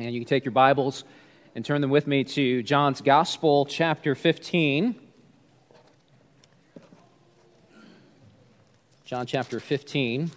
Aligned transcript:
And 0.00 0.14
you 0.14 0.20
can 0.20 0.28
take 0.28 0.44
your 0.44 0.52
Bibles 0.52 1.02
and 1.56 1.64
turn 1.64 1.80
them 1.80 1.90
with 1.90 2.06
me 2.06 2.22
to 2.22 2.62
John's 2.62 3.00
Gospel, 3.00 3.66
chapter 3.66 4.14
15. 4.14 4.94
John 9.04 9.26
chapter 9.26 9.58
15. 9.58 10.30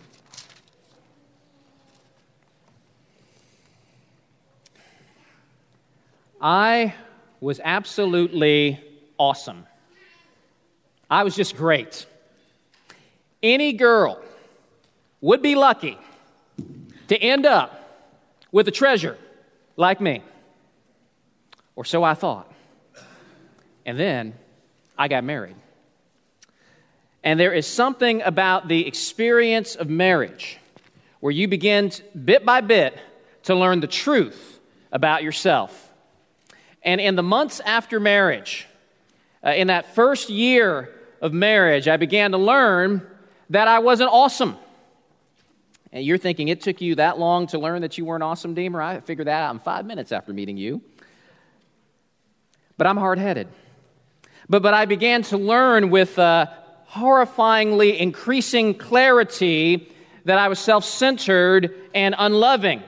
I 6.42 6.96
was 7.40 7.62
absolutely 7.64 8.84
awesome. 9.20 9.68
I 11.08 11.22
was 11.22 11.36
just 11.36 11.56
great. 11.56 12.08
Any 13.44 13.74
girl 13.74 14.20
would 15.22 15.44
be 15.44 15.54
lucky 15.54 16.00
to 17.10 17.16
end 17.16 17.46
up 17.46 17.78
with 18.52 18.68
a 18.68 18.72
treasure 18.72 19.20
like 19.82 20.00
me. 20.00 20.24
Or 21.76 21.84
so 21.84 22.04
I 22.04 22.14
thought. 22.14 22.50
And 23.86 24.00
then 24.00 24.34
I 24.98 25.10
got 25.10 25.26
married. 25.26 25.56
And 27.24 27.40
there 27.40 27.54
is 27.54 27.68
something 27.68 28.22
about 28.22 28.68
the 28.68 28.88
experience 28.88 29.76
of 29.76 29.90
marriage 29.90 30.60
where 31.20 31.32
you 31.32 31.48
begin 31.48 31.92
bit 32.26 32.46
by 32.46 32.62
bit 32.62 32.98
to 33.44 33.56
learn 33.56 33.80
the 33.80 33.88
truth 33.88 34.60
about 34.92 35.24
yourself. 35.24 35.92
And 36.84 37.02
in 37.02 37.16
the 37.16 37.24
months 37.24 37.60
after 37.60 38.00
marriage, 38.00 38.68
uh, 39.46 39.50
in 39.52 39.68
that 39.68 39.94
first 39.94 40.30
year 40.30 40.90
of 41.22 41.34
marriage, 41.34 41.88
I 41.88 41.98
began 41.98 42.32
to 42.32 42.38
learn 42.38 43.06
that 43.50 43.68
I 43.68 43.80
wasn't 43.80 44.10
awesome. 44.12 44.58
And 45.94 46.06
you're 46.06 46.18
thinking 46.18 46.48
it 46.48 46.62
took 46.62 46.82
you 46.82 46.96
that 46.96 47.20
long 47.20 47.48
to 47.48 47.60
learn 47.60 47.82
that 47.82 47.98
you 47.98 48.06
were 48.06 48.16
an 48.16 48.22
awesome, 48.22 48.54
Deemer? 48.54 48.82
I 48.82 49.00
figured 49.02 49.28
that 49.28 49.44
out 49.44 49.54
in 49.54 49.60
five 49.60 49.86
minutes 49.86 50.12
after 50.12 50.32
meeting 50.32 50.58
you. 50.58 50.82
But 52.78 52.88
I'm 52.88 52.98
hard 52.98 53.20
headed. 53.20 53.50
But, 54.50 54.64
but 54.64 54.74
I 54.74 54.86
began 54.86 55.22
to 55.24 55.38
learn 55.38 55.90
with 55.90 56.18
uh, 56.18 56.48
horrifyingly 56.90 57.98
increasing 57.98 58.74
clarity 58.74 59.94
that 60.26 60.38
I 60.38 60.48
was 60.48 60.60
self 60.60 60.86
centered 60.86 61.76
and 61.94 62.16
unloving. 62.18 62.84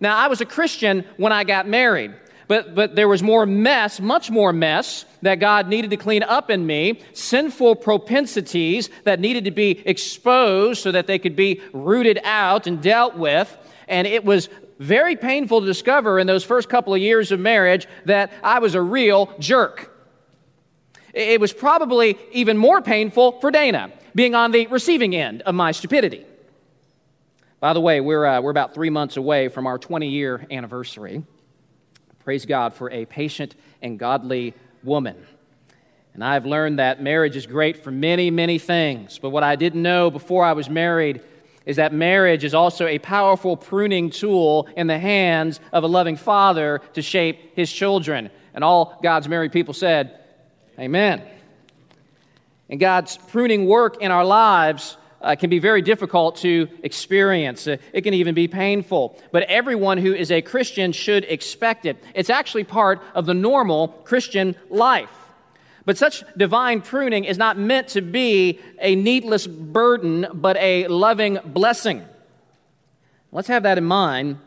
Now, 0.00 0.16
I 0.16 0.28
was 0.28 0.40
a 0.40 0.46
Christian 0.46 1.04
when 1.16 1.32
I 1.32 1.44
got 1.44 1.66
married. 1.66 2.14
But, 2.48 2.74
but 2.74 2.94
there 2.94 3.08
was 3.08 3.22
more 3.22 3.44
mess, 3.44 4.00
much 4.00 4.30
more 4.30 4.52
mess, 4.52 5.04
that 5.22 5.36
God 5.36 5.68
needed 5.68 5.90
to 5.90 5.96
clean 5.96 6.22
up 6.22 6.50
in 6.50 6.66
me, 6.66 7.00
sinful 7.12 7.76
propensities 7.76 8.88
that 9.04 9.18
needed 9.18 9.44
to 9.46 9.50
be 9.50 9.82
exposed 9.84 10.82
so 10.82 10.92
that 10.92 11.06
they 11.06 11.18
could 11.18 11.34
be 11.34 11.60
rooted 11.72 12.20
out 12.22 12.66
and 12.66 12.80
dealt 12.80 13.16
with. 13.16 13.56
And 13.88 14.06
it 14.06 14.24
was 14.24 14.48
very 14.78 15.16
painful 15.16 15.60
to 15.60 15.66
discover 15.66 16.18
in 16.18 16.26
those 16.26 16.44
first 16.44 16.68
couple 16.68 16.94
of 16.94 17.00
years 17.00 17.32
of 17.32 17.40
marriage 17.40 17.88
that 18.04 18.32
I 18.42 18.60
was 18.60 18.74
a 18.74 18.82
real 18.82 19.32
jerk. 19.38 19.92
It 21.12 21.40
was 21.40 21.52
probably 21.52 22.18
even 22.32 22.58
more 22.58 22.82
painful 22.82 23.40
for 23.40 23.50
Dana, 23.50 23.90
being 24.14 24.34
on 24.34 24.52
the 24.52 24.66
receiving 24.66 25.16
end 25.16 25.42
of 25.42 25.54
my 25.54 25.72
stupidity. 25.72 26.26
By 27.58 27.72
the 27.72 27.80
way, 27.80 28.02
we're, 28.02 28.26
uh, 28.26 28.40
we're 28.42 28.50
about 28.50 28.74
three 28.74 28.90
months 28.90 29.16
away 29.16 29.48
from 29.48 29.66
our 29.66 29.78
20 29.78 30.08
year 30.08 30.46
anniversary. 30.50 31.24
Praise 32.26 32.44
God 32.44 32.74
for 32.74 32.90
a 32.90 33.04
patient 33.04 33.54
and 33.80 34.00
godly 34.00 34.52
woman. 34.82 35.14
And 36.12 36.24
I've 36.24 36.44
learned 36.44 36.80
that 36.80 37.00
marriage 37.00 37.36
is 37.36 37.46
great 37.46 37.84
for 37.84 37.92
many, 37.92 38.32
many 38.32 38.58
things. 38.58 39.20
But 39.20 39.30
what 39.30 39.44
I 39.44 39.54
didn't 39.54 39.80
know 39.80 40.10
before 40.10 40.44
I 40.44 40.52
was 40.52 40.68
married 40.68 41.20
is 41.66 41.76
that 41.76 41.92
marriage 41.92 42.42
is 42.42 42.52
also 42.52 42.88
a 42.88 42.98
powerful 42.98 43.56
pruning 43.56 44.10
tool 44.10 44.66
in 44.76 44.88
the 44.88 44.98
hands 44.98 45.60
of 45.72 45.84
a 45.84 45.86
loving 45.86 46.16
father 46.16 46.80
to 46.94 47.00
shape 47.00 47.54
his 47.54 47.72
children. 47.72 48.30
And 48.54 48.64
all 48.64 48.98
God's 49.04 49.28
married 49.28 49.52
people 49.52 49.72
said, 49.72 50.18
Amen. 50.80 51.22
And 52.68 52.80
God's 52.80 53.18
pruning 53.28 53.66
work 53.66 54.02
in 54.02 54.10
our 54.10 54.24
lives 54.24 54.96
uh, 55.20 55.34
can 55.36 55.50
be 55.50 55.58
very 55.58 55.82
difficult 55.82 56.36
to 56.36 56.68
experience. 56.82 57.66
Uh, 57.66 57.76
it 57.92 58.02
can 58.02 58.14
even 58.14 58.34
be 58.34 58.48
painful. 58.48 59.20
But 59.32 59.44
everyone 59.44 59.98
who 59.98 60.14
is 60.14 60.30
a 60.30 60.42
Christian 60.42 60.92
should 60.92 61.24
expect 61.24 61.86
it. 61.86 62.02
It's 62.14 62.30
actually 62.30 62.64
part 62.64 63.02
of 63.14 63.26
the 63.26 63.34
normal 63.34 63.88
Christian 63.88 64.56
life. 64.70 65.10
But 65.84 65.96
such 65.96 66.24
divine 66.36 66.82
pruning 66.82 67.24
is 67.24 67.38
not 67.38 67.56
meant 67.56 67.88
to 67.88 68.00
be 68.00 68.58
a 68.80 68.96
needless 68.96 69.46
burden, 69.46 70.26
but 70.34 70.56
a 70.56 70.88
loving 70.88 71.38
blessing. 71.44 72.04
Let's 73.30 73.48
have 73.48 73.62
that 73.62 73.78
in 73.78 73.84
mind 73.84 74.38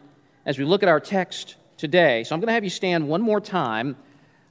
as 0.46 0.58
we 0.58 0.66
look 0.66 0.84
at 0.84 0.90
our 0.90 1.00
text 1.00 1.56
today. 1.78 2.24
So 2.26 2.36
I'm 2.36 2.42
going 2.42 2.48
to 2.48 2.54
have 2.54 2.66
you 2.66 2.70
stand 2.70 3.08
one 3.08 3.22
more 3.22 3.40
time 3.40 3.96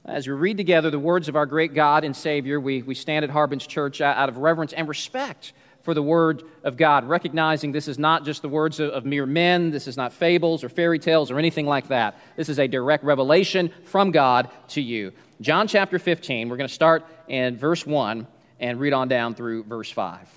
as 0.05 0.27
we 0.27 0.33
read 0.33 0.57
together 0.57 0.89
the 0.89 0.97
words 0.97 1.29
of 1.29 1.35
our 1.35 1.45
great 1.45 1.75
God 1.75 2.03
and 2.03 2.15
Savior. 2.15 2.59
We, 2.59 2.81
we 2.81 2.95
stand 2.95 3.23
at 3.23 3.29
Harbin's 3.29 3.67
Church 3.67 4.01
out 4.01 4.29
of 4.29 4.37
reverence 4.37 4.73
and 4.73 4.87
respect 4.87 5.53
for 5.81 5.93
the 5.93 6.03
Word 6.03 6.43
of 6.63 6.77
God, 6.77 7.07
recognizing 7.07 7.71
this 7.71 7.87
is 7.87 7.97
not 7.97 8.25
just 8.25 8.41
the 8.41 8.49
words 8.49 8.79
of, 8.79 8.91
of, 8.91 9.05
mere 9.05 9.25
men, 9.25 9.71
this 9.71 9.87
is 9.87 9.95
not 9.95 10.11
fables 10.11 10.63
or 10.63 10.69
fairy 10.69 10.99
tales 10.99 11.31
or 11.31 11.39
anything 11.39 11.65
like 11.65 11.87
that. 11.87 12.19
This 12.35 12.49
is 12.49 12.59
a 12.59 12.67
direct 12.67 13.03
revelation 13.03 13.71
from 13.85 14.11
God 14.11 14.49
to 14.69 14.81
you. 14.81 15.13
John 15.41 15.67
chapter 15.67 15.97
15, 15.97 16.49
we're 16.49 16.57
going 16.57 16.67
to 16.67 16.73
start 16.73 17.05
in 17.27 17.57
verse 17.57 17.85
1 17.85 18.27
and 18.59 18.79
read 18.79 18.93
on 18.93 19.07
down 19.07 19.35
through 19.35 19.63
verse 19.63 19.89
5. 19.89 20.27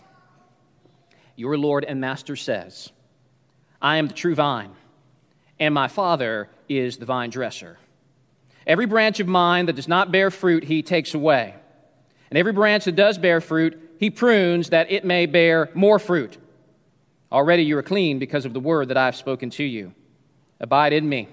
Your 1.34 1.58
Lord 1.58 1.84
and 1.84 2.00
Master 2.00 2.36
says, 2.36 2.91
I 3.81 3.97
am 3.97 4.06
the 4.06 4.14
true 4.14 4.34
vine, 4.34 4.70
and 5.58 5.75
my 5.75 5.88
Father 5.88 6.48
is 6.69 6.98
the 6.98 7.06
vine 7.06 7.31
dresser. 7.31 7.78
Every 8.66 8.86
branch 8.86 9.19
of 9.19 9.26
mine 9.26 9.66
that 9.66 9.75
does 9.75 9.88
not 9.88 10.12
bear 10.12 10.31
fruit, 10.31 10.64
he 10.64 10.82
takes 10.82 11.14
away. 11.14 11.56
And 12.31 12.38
every 12.38 12.52
branch 12.52 12.84
that 12.84 12.97
does 12.97 13.19
bear 13.19 13.41
fruit, 13.41 13.78
he 14.02 14.10
prunes 14.10 14.70
that 14.70 14.90
it 14.90 15.04
may 15.04 15.26
bear 15.26 15.70
more 15.74 16.00
fruit. 16.00 16.36
Already 17.30 17.62
you 17.62 17.78
are 17.78 17.84
clean 17.84 18.18
because 18.18 18.44
of 18.44 18.52
the 18.52 18.58
word 18.58 18.88
that 18.88 18.96
I 18.96 19.04
have 19.04 19.14
spoken 19.14 19.48
to 19.50 19.62
you. 19.62 19.94
Abide 20.58 20.92
in 20.92 21.08
me, 21.08 21.28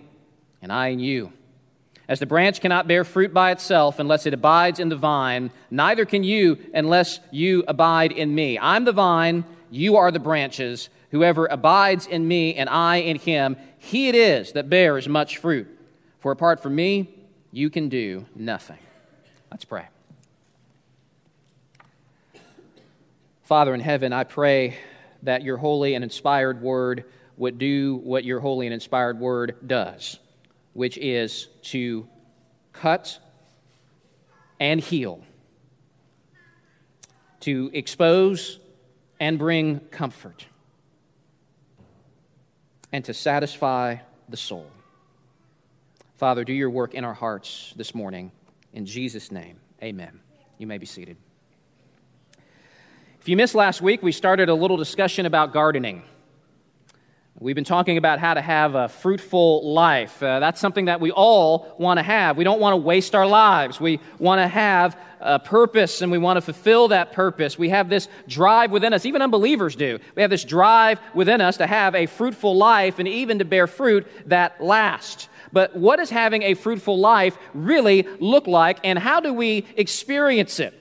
and 0.62 0.72
I 0.72 0.90
in 0.90 1.00
you. 1.00 1.34
As 2.08 2.20
the 2.20 2.28
branch 2.28 2.62
cannot 2.62 2.88
bear 2.88 3.04
fruit 3.04 3.34
by 3.34 3.50
itself 3.50 3.98
unless 3.98 4.28
it 4.28 4.36
abides 4.36 4.80
in 4.80 4.90
the 4.90 4.96
vine, 4.96 5.50
neither 5.72 6.06
can 6.06 6.24
you 6.24 6.60
unless 6.72 7.20
you 7.32 7.64
abide 7.68 8.12
in 8.12 8.36
me. 8.36 8.60
I'm 8.60 8.86
the 8.86 8.92
vine, 8.92 9.46
you 9.72 9.96
are 9.96 10.12
the 10.12 10.20
branches. 10.20 10.90
Whoever 11.10 11.48
abides 11.48 12.06
in 12.06 12.28
me 12.28 12.54
and 12.54 12.70
I 12.70 12.98
in 12.98 13.18
him, 13.18 13.58
he 13.80 14.10
it 14.10 14.16
is 14.16 14.52
that 14.52 14.70
bears 14.70 15.10
much 15.10 15.38
fruit. 15.38 15.68
For 16.20 16.32
apart 16.32 16.62
from 16.62 16.76
me, 16.76 17.10
you 17.52 17.72
can 17.72 17.90
do 17.90 18.28
nothing. 18.36 18.78
Let's 19.50 19.66
pray. 19.66 19.88
Father 23.50 23.74
in 23.74 23.80
heaven, 23.80 24.14
I 24.14 24.26
pray 24.26 24.78
that 25.24 25.42
your 25.42 25.58
holy 25.58 25.96
and 25.96 26.04
inspired 26.04 26.62
word 26.62 27.06
would 27.36 27.58
do 27.58 27.96
what 27.96 28.24
your 28.24 28.40
holy 28.40 28.68
and 28.68 28.74
inspired 28.76 29.20
word 29.20 29.56
does, 29.66 30.20
which 30.74 31.00
is 31.00 31.48
to 31.64 32.08
cut 32.74 33.18
and 34.60 34.80
heal, 34.80 35.24
to 37.40 37.72
expose 37.74 38.60
and 39.20 39.40
bring 39.40 39.80
comfort, 39.80 40.46
and 42.94 43.04
to 43.06 43.16
satisfy 43.16 43.96
the 44.30 44.38
soul. 44.38 44.70
Father, 46.18 46.44
do 46.44 46.54
your 46.54 46.70
work 46.70 46.94
in 46.94 47.04
our 47.04 47.16
hearts 47.16 47.74
this 47.76 47.96
morning. 47.96 48.32
In 48.74 48.86
Jesus' 48.86 49.32
name, 49.32 49.60
amen. 49.82 50.20
You 50.60 50.68
may 50.68 50.78
be 50.78 50.86
seated. 50.86 51.18
If 53.20 53.28
you 53.28 53.36
missed 53.36 53.54
last 53.54 53.82
week, 53.82 54.02
we 54.02 54.14
started 54.14 54.48
a 54.48 54.54
little 54.54 54.78
discussion 54.78 55.26
about 55.26 55.52
gardening. 55.52 56.04
We've 57.38 57.56
been 57.56 57.66
talking 57.66 57.98
about 57.98 58.20
how 58.20 58.34
to 58.34 58.42
have 58.42 58.76
a 58.76 58.88
fruitful 58.88 59.74
life. 59.74 60.24
Uh, 60.24 60.40
that's 60.40 60.62
something 60.62 60.86
that 60.86 61.02
we 61.02 61.12
all 61.12 61.76
want 61.78 61.98
to 61.98 62.04
have. 62.04 62.38
We 62.38 62.46
don't 62.46 62.62
want 62.62 62.74
to 62.74 62.78
waste 62.78 63.16
our 63.16 63.28
lives. 63.28 63.78
We 63.78 64.00
want 64.20 64.40
to 64.40 64.48
have 64.48 64.98
a 65.20 65.38
purpose 65.38 66.02
and 66.02 66.14
we 66.14 66.18
want 66.18 66.38
to 66.38 66.42
fulfill 66.42 66.88
that 66.90 67.12
purpose. 67.12 67.60
We 67.60 67.70
have 67.70 67.90
this 67.90 68.08
drive 68.26 68.72
within 68.72 68.94
us, 68.94 69.06
even 69.06 69.22
unbelievers 69.22 69.76
do. 69.76 70.00
We 70.16 70.22
have 70.22 70.32
this 70.32 70.46
drive 70.46 71.02
within 71.14 71.42
us 71.42 71.58
to 71.58 71.68
have 71.68 71.96
a 71.96 72.06
fruitful 72.06 72.56
life 72.56 73.00
and 73.00 73.08
even 73.08 73.40
to 73.40 73.46
bear 73.46 73.68
fruit 73.68 74.08
that 74.30 74.64
lasts. 74.64 75.28
But 75.52 75.76
what 75.76 75.98
does 75.98 76.10
having 76.10 76.44
a 76.44 76.54
fruitful 76.54 76.98
life 76.98 77.38
really 77.54 78.08
look 78.22 78.48
like 78.48 78.80
and 78.86 78.98
how 78.98 79.20
do 79.20 79.34
we 79.34 79.66
experience 79.76 80.62
it? 80.62 80.74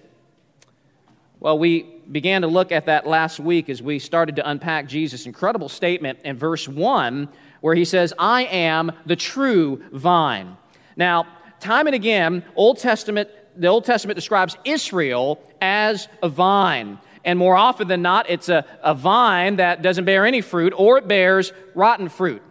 Well, 1.40 1.58
we 1.58 1.97
began 2.10 2.42
to 2.42 2.48
look 2.48 2.72
at 2.72 2.86
that 2.86 3.06
last 3.06 3.38
week 3.38 3.68
as 3.68 3.82
we 3.82 3.98
started 3.98 4.36
to 4.36 4.48
unpack 4.48 4.88
Jesus' 4.88 5.26
incredible 5.26 5.68
statement 5.68 6.20
in 6.24 6.36
verse 6.36 6.66
1, 6.66 7.28
where 7.60 7.74
he 7.74 7.84
says, 7.84 8.14
I 8.18 8.44
am 8.44 8.92
the 9.04 9.16
true 9.16 9.82
vine. 9.92 10.56
Now, 10.96 11.26
time 11.60 11.86
and 11.86 11.94
again, 11.94 12.44
Old 12.56 12.78
Testament, 12.78 13.28
the 13.56 13.68
Old 13.68 13.84
Testament 13.84 14.16
describes 14.16 14.56
Israel 14.64 15.40
as 15.60 16.08
a 16.22 16.28
vine. 16.28 16.98
And 17.24 17.38
more 17.38 17.56
often 17.56 17.88
than 17.88 18.00
not, 18.00 18.30
it's 18.30 18.48
a, 18.48 18.64
a 18.82 18.94
vine 18.94 19.56
that 19.56 19.82
doesn't 19.82 20.04
bear 20.04 20.24
any 20.24 20.40
fruit 20.40 20.72
or 20.76 20.98
it 20.98 21.08
bears 21.08 21.52
rotten 21.74 22.08
fruit. 22.08 22.42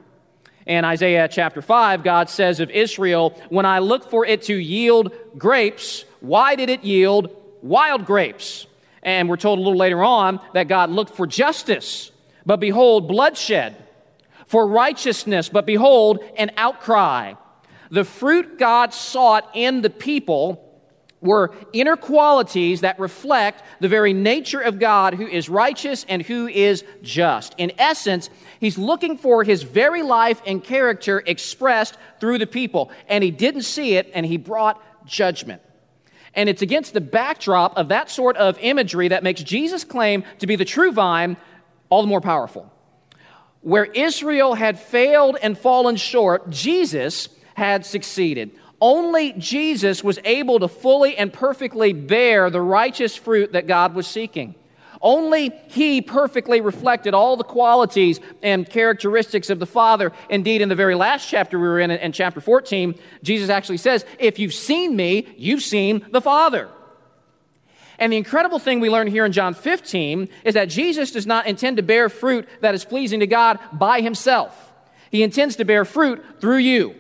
In 0.68 0.83
Isaiah 0.83 1.30
chapter 1.30 1.62
5, 1.62 2.03
God 2.03 2.30
says 2.30 2.60
of 2.60 2.69
Israel, 2.69 3.33
When 3.50 3.65
I 3.65 3.80
looked 3.80 4.12
for 4.12 4.25
it 4.25 4.44
to 4.44 4.53
yield 4.53 5.13
grapes, 5.38 6.03
why 6.19 6.56
did 6.56 6.69
it 6.69 6.83
yield 6.83 7.36
wild 7.62 8.06
grapes? 8.06 8.67
And 9.07 9.30
we're 9.30 9.38
told 9.38 9.57
a 9.57 9.62
little 9.62 9.77
later 9.77 10.04
on 10.04 10.42
that 10.54 10.68
God 10.68 10.89
looked 10.89 11.15
for 11.15 11.25
justice, 11.25 12.12
but 12.45 12.59
behold, 12.59 13.07
bloodshed, 13.07 13.77
for 14.48 14.68
righteousness, 14.68 15.48
but 15.48 15.65
behold, 15.65 16.19
an 16.36 16.51
outcry. 16.57 17.36
The 17.89 18.04
fruit 18.04 18.59
God 18.59 18.94
sought 18.94 19.50
in 19.54 19.81
the 19.81 19.89
people 19.89 20.62
were 21.21 21.56
inner 21.71 21.95
qualities 21.95 22.81
that 22.81 23.00
reflect 23.00 23.63
the 23.80 23.88
very 23.88 24.12
nature 24.12 24.59
of 24.59 24.77
God 24.77 25.13
who 25.13 25.25
is 25.25 25.48
righteous 25.48 26.06
and 26.10 26.21
who 26.21 26.50
is 26.50 26.83
just. 27.01 27.56
In 27.57 27.71
essence, 27.77 28.30
he's 28.60 28.77
looking 28.77 29.18
for 29.18 29.45
his 29.45 29.63
very 29.63 30.03
life 30.03 30.42
and 30.45 30.62
character 30.62 31.24
expressed 31.25 31.98
through 32.19 32.39
the 32.39 32.45
people, 32.45 32.92
and 33.07 33.24
he 33.24 33.31
didn't 33.31 33.62
see 33.62 33.95
it, 33.95 34.12
and 34.13 34.25
he 34.25 34.36
brought 34.36 34.83
judgment. 35.07 35.62
And 36.38 36.48
it's 36.48 36.62
against 36.62 36.94
the 36.94 37.01
backdrop 37.01 37.75
of 37.78 37.89
that 37.89 38.12
sort 38.12 38.38
of 38.38 38.57
imagery 38.60 39.07
that 39.10 39.24
makes 39.24 39.42
Jesus' 39.42 39.84
claim 39.84 40.24
to 40.38 40.48
be 40.48 40.56
the 40.56 40.66
true 40.66 40.92
vine 40.92 41.36
all 41.89 42.04
the 42.04 42.07
more 42.07 42.22
powerful. 42.22 42.72
Where 43.62 43.86
Israel 43.86 44.54
had 44.54 44.80
failed 44.80 45.38
and 45.42 45.57
fallen 45.57 45.95
short, 45.95 46.50
Jesus 46.51 47.28
had 47.56 47.86
succeeded. 47.86 48.51
Only 48.80 49.34
Jesus 49.34 50.04
was 50.04 50.19
able 50.24 50.60
to 50.60 50.68
fully 50.68 51.18
and 51.18 51.34
perfectly 51.34 51.92
bear 51.92 52.51
the 52.51 52.62
righteous 52.62 53.16
fruit 53.16 53.54
that 53.54 53.66
God 53.66 53.95
was 53.95 54.06
seeking. 54.06 54.54
Only 55.02 55.52
he 55.68 56.02
perfectly 56.02 56.62
reflected 56.62 57.14
all 57.14 57.38
the 57.38 57.44
qualities 57.44 58.20
and 58.42 58.70
characteristics 58.70 59.50
of 59.50 59.60
the 59.60 59.66
Father. 59.66 60.12
Indeed, 60.30 60.62
in 60.62 60.70
the 60.70 60.76
very 60.76 60.96
last 60.96 61.28
chapter 61.28 61.60
we 61.60 61.68
were 61.68 61.80
in, 61.80 61.92
in 61.92 62.12
chapter 62.12 62.42
14, 62.42 62.96
Jesus 63.24 63.50
actually 63.50 63.78
says, 63.78 64.06
If 64.20 64.40
you've 64.40 64.54
seen 64.54 64.96
me, 64.96 65.28
you've 65.38 65.64
seen 65.64 66.06
the 66.12 66.22
Father. 66.22 66.70
And 68.00 68.14
the 68.14 68.18
incredible 68.18 68.60
thing 68.60 68.80
we 68.80 68.90
learn 68.90 69.08
here 69.08 69.26
in 69.26 69.32
John 69.32 69.54
15 69.54 70.30
is 70.44 70.54
that 70.54 70.70
Jesus 70.70 71.12
does 71.12 71.26
not 71.26 71.48
intend 71.48 71.78
to 71.78 71.84
bear 71.84 72.10
fruit 72.10 72.48
that 72.62 72.76
is 72.76 72.86
pleasing 72.86 73.22
to 73.22 73.28
God 73.28 73.60
by 73.74 74.02
himself. 74.02 74.74
He 75.10 75.24
intends 75.24 75.56
to 75.56 75.66
bear 75.66 75.86
fruit 75.86 76.24
through 76.40 76.58
you. 76.58 76.96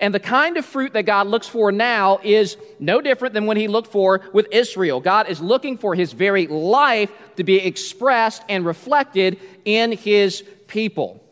And 0.00 0.14
the 0.14 0.20
kind 0.20 0.56
of 0.56 0.64
fruit 0.64 0.94
that 0.94 1.02
God 1.02 1.26
looks 1.26 1.46
for 1.46 1.70
now 1.70 2.18
is 2.22 2.56
no 2.80 3.00
different 3.00 3.34
than 3.34 3.46
when 3.46 3.56
he 3.56 3.68
looked 3.68 3.92
for 3.92 4.22
with 4.32 4.48
Israel. 4.50 5.00
God 5.00 5.28
is 5.28 5.40
looking 5.40 5.78
for 5.78 5.94
his 5.94 6.12
very 6.12 6.46
life 6.46 7.10
to 7.36 7.44
be 7.44 7.56
expressed 7.56 8.42
and 8.48 8.64
reflected 8.64 9.38
in 9.64 9.92
his 9.92 10.42
people. 10.66 11.22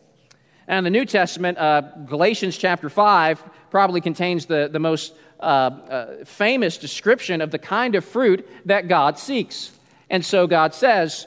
And 0.67 0.85
the 0.85 0.89
New 0.89 1.05
Testament, 1.05 1.57
uh, 1.57 1.81
Galatians 2.05 2.57
chapter 2.57 2.89
5, 2.89 3.43
probably 3.71 3.99
contains 3.99 4.45
the, 4.45 4.69
the 4.71 4.79
most 4.79 5.13
uh, 5.39 5.43
uh, 5.43 6.25
famous 6.25 6.77
description 6.77 7.41
of 7.41 7.51
the 7.51 7.59
kind 7.59 7.95
of 7.95 8.05
fruit 8.05 8.47
that 8.65 8.87
God 8.87 9.17
seeks. 9.17 9.71
And 10.09 10.23
so 10.23 10.45
God 10.45 10.73
says, 10.73 11.25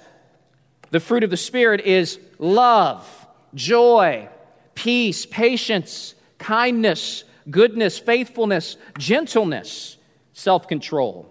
the 0.91 1.01
fruit 1.01 1.25
of 1.25 1.31
the 1.31 1.37
Spirit 1.37 1.81
is 1.81 2.21
love, 2.39 3.27
joy, 3.55 4.29
peace, 4.75 5.27
patience, 5.27 6.15
kindness 6.44 7.25
goodness, 7.50 7.99
faithfulness, 7.99 8.76
gentleness, 8.99 9.96
self 10.32 10.69
control. 10.69 11.31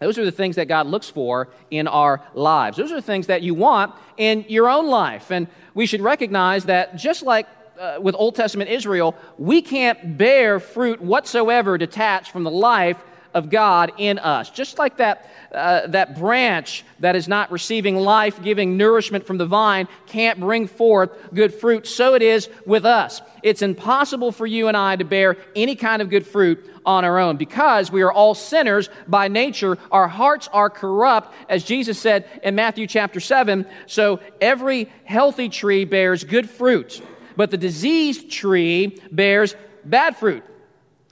Those 0.00 0.18
are 0.18 0.24
the 0.24 0.32
things 0.32 0.56
that 0.56 0.66
God 0.66 0.86
looks 0.86 1.08
for 1.08 1.48
in 1.70 1.88
our 1.88 2.22
lives. 2.34 2.76
Those 2.76 2.92
are 2.92 2.96
the 2.96 3.02
things 3.02 3.28
that 3.28 3.42
you 3.42 3.54
want 3.54 3.94
in 4.18 4.44
your 4.48 4.68
own 4.68 4.88
life. 4.88 5.30
And 5.30 5.48
we 5.74 5.86
should 5.86 6.02
recognize 6.02 6.66
that 6.66 6.96
just 6.96 7.22
like 7.22 7.46
uh, 7.78 7.98
with 8.00 8.14
Old 8.14 8.34
Testament 8.34 8.68
Israel, 8.68 9.14
we 9.38 9.62
can't 9.62 10.18
bear 10.18 10.60
fruit 10.60 11.00
whatsoever 11.00 11.78
detached 11.78 12.30
from 12.30 12.44
the 12.44 12.50
life 12.50 13.02
of 13.34 13.50
God 13.50 13.92
in 13.98 14.18
us. 14.18 14.50
Just 14.50 14.78
like 14.78 14.96
that, 14.98 15.30
uh, 15.52 15.86
that 15.88 16.18
branch 16.18 16.84
that 17.00 17.16
is 17.16 17.28
not 17.28 17.50
receiving 17.50 17.96
life 17.96 18.42
giving 18.42 18.76
nourishment 18.76 19.26
from 19.26 19.38
the 19.38 19.46
vine 19.46 19.88
can't 20.06 20.40
bring 20.40 20.66
forth 20.66 21.10
good 21.34 21.52
fruit, 21.52 21.86
so 21.86 22.14
it 22.14 22.22
is 22.22 22.48
with 22.64 22.84
us. 22.84 23.20
It's 23.42 23.62
impossible 23.62 24.32
for 24.32 24.46
you 24.46 24.68
and 24.68 24.76
I 24.76 24.96
to 24.96 25.04
bear 25.04 25.36
any 25.54 25.76
kind 25.76 26.02
of 26.02 26.10
good 26.10 26.26
fruit 26.26 26.68
on 26.86 27.04
our 27.04 27.18
own 27.18 27.36
because 27.36 27.90
we 27.90 28.02
are 28.02 28.12
all 28.12 28.34
sinners 28.34 28.88
by 29.08 29.28
nature. 29.28 29.76
Our 29.90 30.08
hearts 30.08 30.48
are 30.52 30.70
corrupt, 30.70 31.34
as 31.48 31.64
Jesus 31.64 31.98
said 31.98 32.26
in 32.42 32.54
Matthew 32.54 32.86
chapter 32.86 33.20
7. 33.20 33.66
So 33.86 34.20
every 34.40 34.90
healthy 35.04 35.48
tree 35.48 35.84
bears 35.84 36.24
good 36.24 36.48
fruit, 36.48 37.02
but 37.36 37.50
the 37.50 37.56
diseased 37.56 38.30
tree 38.30 38.98
bears 39.10 39.54
bad 39.84 40.16
fruit. 40.16 40.44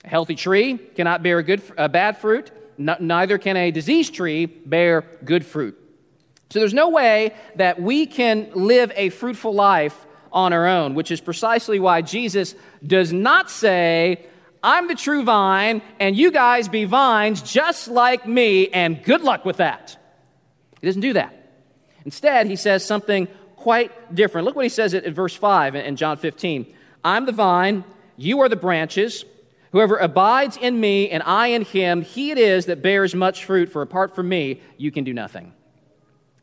A 0.05 0.09
healthy 0.09 0.35
tree 0.35 0.77
cannot 0.77 1.23
bear 1.23 1.43
good, 1.43 1.62
a 1.77 1.89
bad 1.89 2.19
fruit, 2.19 2.51
neither 2.77 3.39
can 3.39 3.56
a 3.56 3.71
diseased 3.71 4.15
tree 4.15 4.47
bear 4.47 5.05
good 5.25 5.47
fruit. 5.47 5.79
So 6.51 6.59
there's 6.59 6.75
no 6.75 6.91
way 6.91 7.35
that 7.56 7.81
we 7.81 8.06
can 8.06 8.51
live 8.55 8.93
a 8.95 9.09
fruitful 9.09 9.55
life 9.55 10.06
on 10.31 10.53
our 10.53 10.67
own, 10.67 10.95
which 10.95 11.11
is 11.11 11.21
precisely 11.21 11.79
why 11.79 12.03
Jesus 12.03 12.55
does 12.85 13.12
not 13.12 13.51
say, 13.51 14.27
I'm 14.62 14.89
the 14.89 14.95
true 14.95 15.25
vine, 15.25 15.83
and 16.01 16.17
you 16.17 16.31
guys 16.31 16.69
be 16.69 16.85
vines 16.85 17.41
just 17.41 17.89
like 17.89 18.27
me, 18.27 18.69
and 18.69 19.03
good 19.03 19.23
luck 19.23 19.45
with 19.45 19.59
that. 19.59 19.97
He 20.81 20.87
doesn't 20.87 21.03
do 21.03 21.12
that. 21.15 21.35
Instead, 22.05 22.47
he 22.47 22.56
says 22.56 22.85
something 22.85 23.29
quite 23.56 24.15
different. 24.15 24.45
Look 24.45 24.56
what 24.56 24.65
he 24.65 24.69
says 24.69 24.93
in 24.93 25.15
verse 25.15 25.35
5 25.35 25.75
in 25.75 25.97
John 25.97 26.17
15 26.19 26.73
I'm 27.03 27.27
the 27.27 27.33
vine, 27.33 27.85
you 28.17 28.41
are 28.41 28.49
the 28.49 28.56
branches. 28.56 29.25
Whoever 29.75 29.97
abides 29.97 30.56
in 30.56 30.79
me 30.79 31.11
and 31.11 31.21
I 31.25 31.49
in 31.49 31.62
him, 31.62 32.03
he 32.03 32.31
it 32.31 32.38
is 32.38 32.67
that 32.67 32.81
bears 32.81 33.12
much 33.12 33.44
fruit, 33.44 33.73
for 33.73 33.82
apart 33.82 34.15
from 34.15 34.29
me, 34.29 34.61
you 34.76 34.93
can 34.93 35.03
do 35.03 35.12
nothing. 35.12 35.53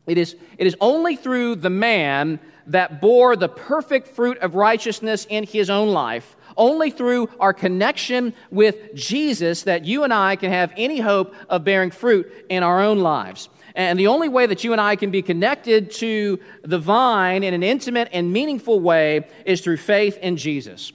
It 0.06 0.18
is, 0.18 0.36
it 0.58 0.66
is 0.66 0.76
only 0.82 1.16
through 1.16 1.54
the 1.54 1.70
man 1.70 2.40
that 2.66 3.00
bore 3.00 3.34
the 3.34 3.48
perfect 3.48 4.08
fruit 4.08 4.36
of 4.40 4.54
righteousness 4.54 5.26
in 5.30 5.44
his 5.44 5.70
own 5.70 5.88
life, 5.88 6.36
only 6.58 6.90
through 6.90 7.30
our 7.40 7.54
connection 7.54 8.34
with 8.50 8.94
Jesus 8.94 9.62
that 9.62 9.86
you 9.86 10.04
and 10.04 10.12
I 10.12 10.36
can 10.36 10.50
have 10.50 10.70
any 10.76 11.00
hope 11.00 11.34
of 11.48 11.64
bearing 11.64 11.90
fruit 11.90 12.30
in 12.50 12.62
our 12.62 12.82
own 12.82 12.98
lives. 12.98 13.48
And 13.74 13.98
the 13.98 14.08
only 14.08 14.28
way 14.28 14.44
that 14.44 14.62
you 14.62 14.72
and 14.72 14.80
I 14.80 14.94
can 14.96 15.10
be 15.10 15.22
connected 15.22 15.90
to 15.92 16.38
the 16.64 16.78
vine 16.78 17.44
in 17.44 17.54
an 17.54 17.62
intimate 17.62 18.10
and 18.12 18.30
meaningful 18.30 18.78
way 18.78 19.26
is 19.46 19.62
through 19.62 19.78
faith 19.78 20.18
in 20.18 20.36
Jesus. 20.36 20.92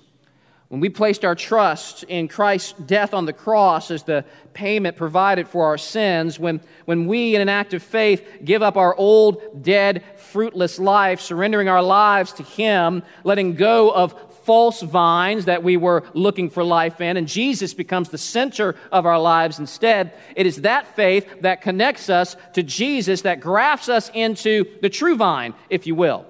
When 0.69 0.81
we 0.81 0.90
placed 0.90 1.24
our 1.24 1.36
trust 1.36 2.04
in 2.04 2.28
Christ's 2.28 2.74
death 2.74 3.14
on 3.14 3.26
the 3.26 3.31
cross 3.31 3.90
as 3.90 4.04
the 4.04 4.26
payment 4.54 4.97
provided 4.97 5.47
for 5.47 5.66
our 5.66 5.78
sins, 5.78 6.38
when, 6.38 6.59
when 6.83 7.07
we, 7.07 7.36
in 7.36 7.42
an 7.42 7.47
act 7.47 7.74
of 7.74 7.81
faith, 7.81 8.40
give 8.44 8.62
up 8.62 8.76
our 8.76 8.94
old, 8.95 9.64
dead, 9.64 10.04
fruitless 10.18 10.78
life, 10.78 11.21
surrendering 11.21 11.69
our 11.69 11.81
lives 11.81 12.33
to 12.33 12.44
Him, 12.44 13.04
letting 13.24 13.56
go 13.56 13.92
of 13.92 14.14
false 14.44 14.81
vines 14.81 15.45
that 15.45 15.64
we 15.64 15.78
were 15.78 16.04
looking 16.14 16.50
for 16.50 16.66
life 16.66 17.00
in, 17.00 17.16
and 17.16 17.30
Jesus 17.30 17.74
becomes 17.74 18.09
the 18.09 18.18
center 18.18 18.76
of 18.92 19.06
our 19.06 19.19
lives 19.19 19.59
instead, 19.59 20.14
it 20.36 20.45
is 20.45 20.62
that 20.62 20.95
faith 20.95 21.42
that 21.42 21.62
connects 21.62 22.09
us 22.09 22.36
to 22.54 22.64
Jesus, 22.64 23.21
that 23.21 23.40
grafts 23.40 23.88
us 23.88 24.09
into 24.14 24.66
the 24.81 24.90
true 24.90 25.16
vine, 25.16 25.54
if 25.69 25.88
you 25.88 25.95
will. 25.95 26.26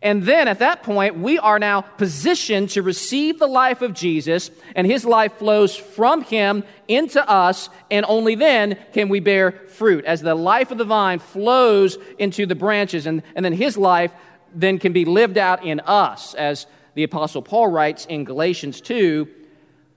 And 0.00 0.22
then 0.22 0.46
at 0.46 0.60
that 0.60 0.82
point, 0.82 1.18
we 1.18 1.38
are 1.38 1.58
now 1.58 1.80
positioned 1.80 2.70
to 2.70 2.82
receive 2.82 3.38
the 3.38 3.48
life 3.48 3.82
of 3.82 3.94
Jesus, 3.94 4.50
and 4.76 4.86
his 4.86 5.04
life 5.04 5.34
flows 5.34 5.74
from 5.74 6.22
him 6.22 6.62
into 6.86 7.26
us, 7.28 7.68
and 7.90 8.06
only 8.08 8.36
then 8.36 8.78
can 8.92 9.08
we 9.08 9.20
bear 9.20 9.52
fruit 9.52 10.04
as 10.04 10.20
the 10.20 10.34
life 10.34 10.70
of 10.70 10.78
the 10.78 10.84
vine 10.84 11.18
flows 11.18 11.98
into 12.18 12.46
the 12.46 12.54
branches, 12.54 13.06
and, 13.06 13.22
and 13.34 13.44
then 13.44 13.52
his 13.52 13.76
life 13.76 14.12
then 14.54 14.78
can 14.78 14.92
be 14.92 15.04
lived 15.04 15.36
out 15.36 15.64
in 15.64 15.80
us. 15.80 16.34
As 16.34 16.66
the 16.94 17.02
Apostle 17.02 17.42
Paul 17.42 17.68
writes 17.68 18.06
in 18.06 18.24
Galatians 18.24 18.80
2 18.80 19.28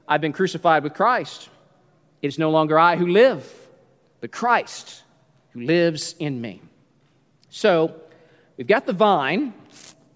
I've 0.07 0.19
been 0.19 0.33
crucified 0.33 0.83
with 0.83 0.93
Christ. 0.93 1.49
It 2.21 2.27
is 2.27 2.37
no 2.37 2.49
longer 2.49 2.77
I 2.77 2.97
who 2.97 3.07
live, 3.07 3.49
but 4.19 4.31
Christ 4.31 5.03
who 5.51 5.61
lives 5.61 6.15
in 6.19 6.41
me. 6.41 6.61
So, 7.49 7.95
we've 8.57 8.67
got 8.67 8.85
the 8.85 8.93
vine 8.93 9.53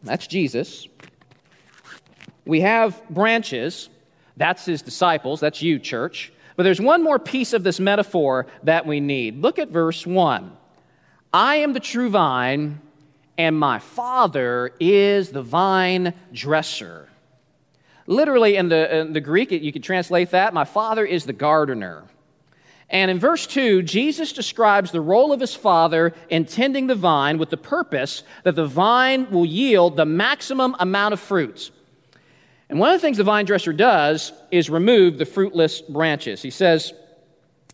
that's 0.06 0.28
Jesus. 0.28 0.88
We 2.46 2.62
have 2.62 3.02
branches. 3.10 3.90
That's 4.38 4.66
his 4.66 4.82
disciples. 4.82 5.40
That's 5.40 5.62
you, 5.62 5.80
church. 5.80 6.32
But 6.56 6.64
there's 6.64 6.80
one 6.80 7.04
more 7.04 7.20
piece 7.20 7.54
of 7.54 7.64
this 7.64 7.80
metaphor 7.80 8.48
that 8.64 8.86
we 8.86 9.00
need. 9.00 9.42
Look 9.42 9.60
at 9.60 9.70
verse 9.70 10.06
1. 10.06 10.56
I 11.34 11.58
am 11.58 11.74
the 11.74 11.80
true 11.80 12.10
vine, 12.10 12.80
and 13.38 13.60
my 13.60 13.80
Father 13.80 14.72
is 14.80 15.30
the 15.30 15.42
vine 15.42 16.14
dresser. 16.32 17.10
Literally, 18.08 18.56
in 18.56 18.70
the, 18.70 19.00
in 19.00 19.14
the 19.14 19.20
Greek, 19.20 19.52
you 19.52 19.74
could 19.74 19.84
translate 19.84 20.32
that 20.32 20.54
My 20.54 20.64
Father 20.64 21.06
is 21.06 21.26
the 21.26 21.34
gardener. 21.34 22.04
And 22.96 23.12
in 23.12 23.20
verse 23.20 23.46
2, 23.46 23.82
Jesus 23.82 24.32
describes 24.32 24.90
the 24.90 25.02
role 25.02 25.34
of 25.34 25.42
his 25.42 25.54
father 25.54 26.14
in 26.30 26.46
tending 26.46 26.88
the 26.88 26.96
vine 26.96 27.38
with 27.38 27.50
the 27.50 27.58
purpose 27.58 28.24
that 28.44 28.56
the 28.56 28.66
vine 28.66 29.30
will 29.32 29.46
yield 29.46 29.98
the 29.98 30.06
maximum 30.06 30.78
amount 30.80 31.12
of 31.12 31.20
fruits. 31.20 31.72
And 32.70 32.80
one 32.80 32.94
of 32.94 32.96
the 32.96 33.06
things 33.06 33.18
the 33.18 33.26
vine 33.26 33.44
dresser 33.44 33.74
does 33.74 34.32
is 34.50 34.70
remove 34.70 35.18
the 35.18 35.26
fruitless 35.26 35.82
branches. 35.82 36.42
He 36.42 36.50
says, 36.50 36.94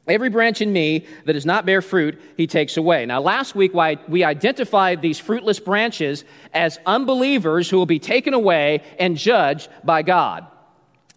Every 0.07 0.29
branch 0.29 0.59
in 0.59 0.73
me 0.73 1.05
that 1.25 1.33
does 1.33 1.45
not 1.45 1.67
bear 1.67 1.83
fruit, 1.83 2.19
he 2.35 2.47
takes 2.47 2.75
away. 2.77 3.05
Now, 3.05 3.21
last 3.21 3.53
week 3.53 3.73
we 4.07 4.23
identified 4.23 5.03
these 5.03 5.19
fruitless 5.19 5.59
branches 5.59 6.25
as 6.51 6.79
unbelievers 6.87 7.69
who 7.69 7.77
will 7.77 7.85
be 7.85 7.99
taken 7.99 8.33
away 8.33 8.81
and 8.97 9.15
judged 9.15 9.69
by 9.83 10.01
God. 10.01 10.47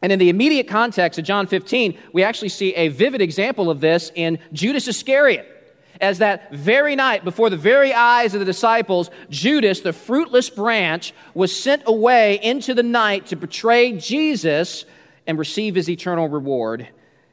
And 0.04 0.12
in 0.12 0.18
the 0.18 0.28
immediate 0.28 0.68
context 0.68 1.18
of 1.18 1.24
John 1.24 1.46
15, 1.46 1.98
we 2.12 2.22
actually 2.24 2.50
see 2.50 2.74
a 2.74 2.88
vivid 2.88 3.22
example 3.22 3.70
of 3.70 3.80
this 3.80 4.12
in 4.14 4.38
Judas 4.52 4.86
Iscariot. 4.86 5.50
As 5.98 6.18
that 6.18 6.52
very 6.52 6.94
night, 6.94 7.24
before 7.24 7.48
the 7.48 7.56
very 7.56 7.94
eyes 7.94 8.34
of 8.34 8.40
the 8.40 8.44
disciples, 8.44 9.08
Judas, 9.30 9.80
the 9.80 9.94
fruitless 9.94 10.50
branch, 10.50 11.14
was 11.32 11.58
sent 11.58 11.84
away 11.86 12.38
into 12.42 12.74
the 12.74 12.82
night 12.82 13.28
to 13.28 13.36
betray 13.36 13.92
Jesus 13.92 14.84
and 15.26 15.38
receive 15.38 15.74
his 15.74 15.88
eternal 15.88 16.28
reward 16.28 16.86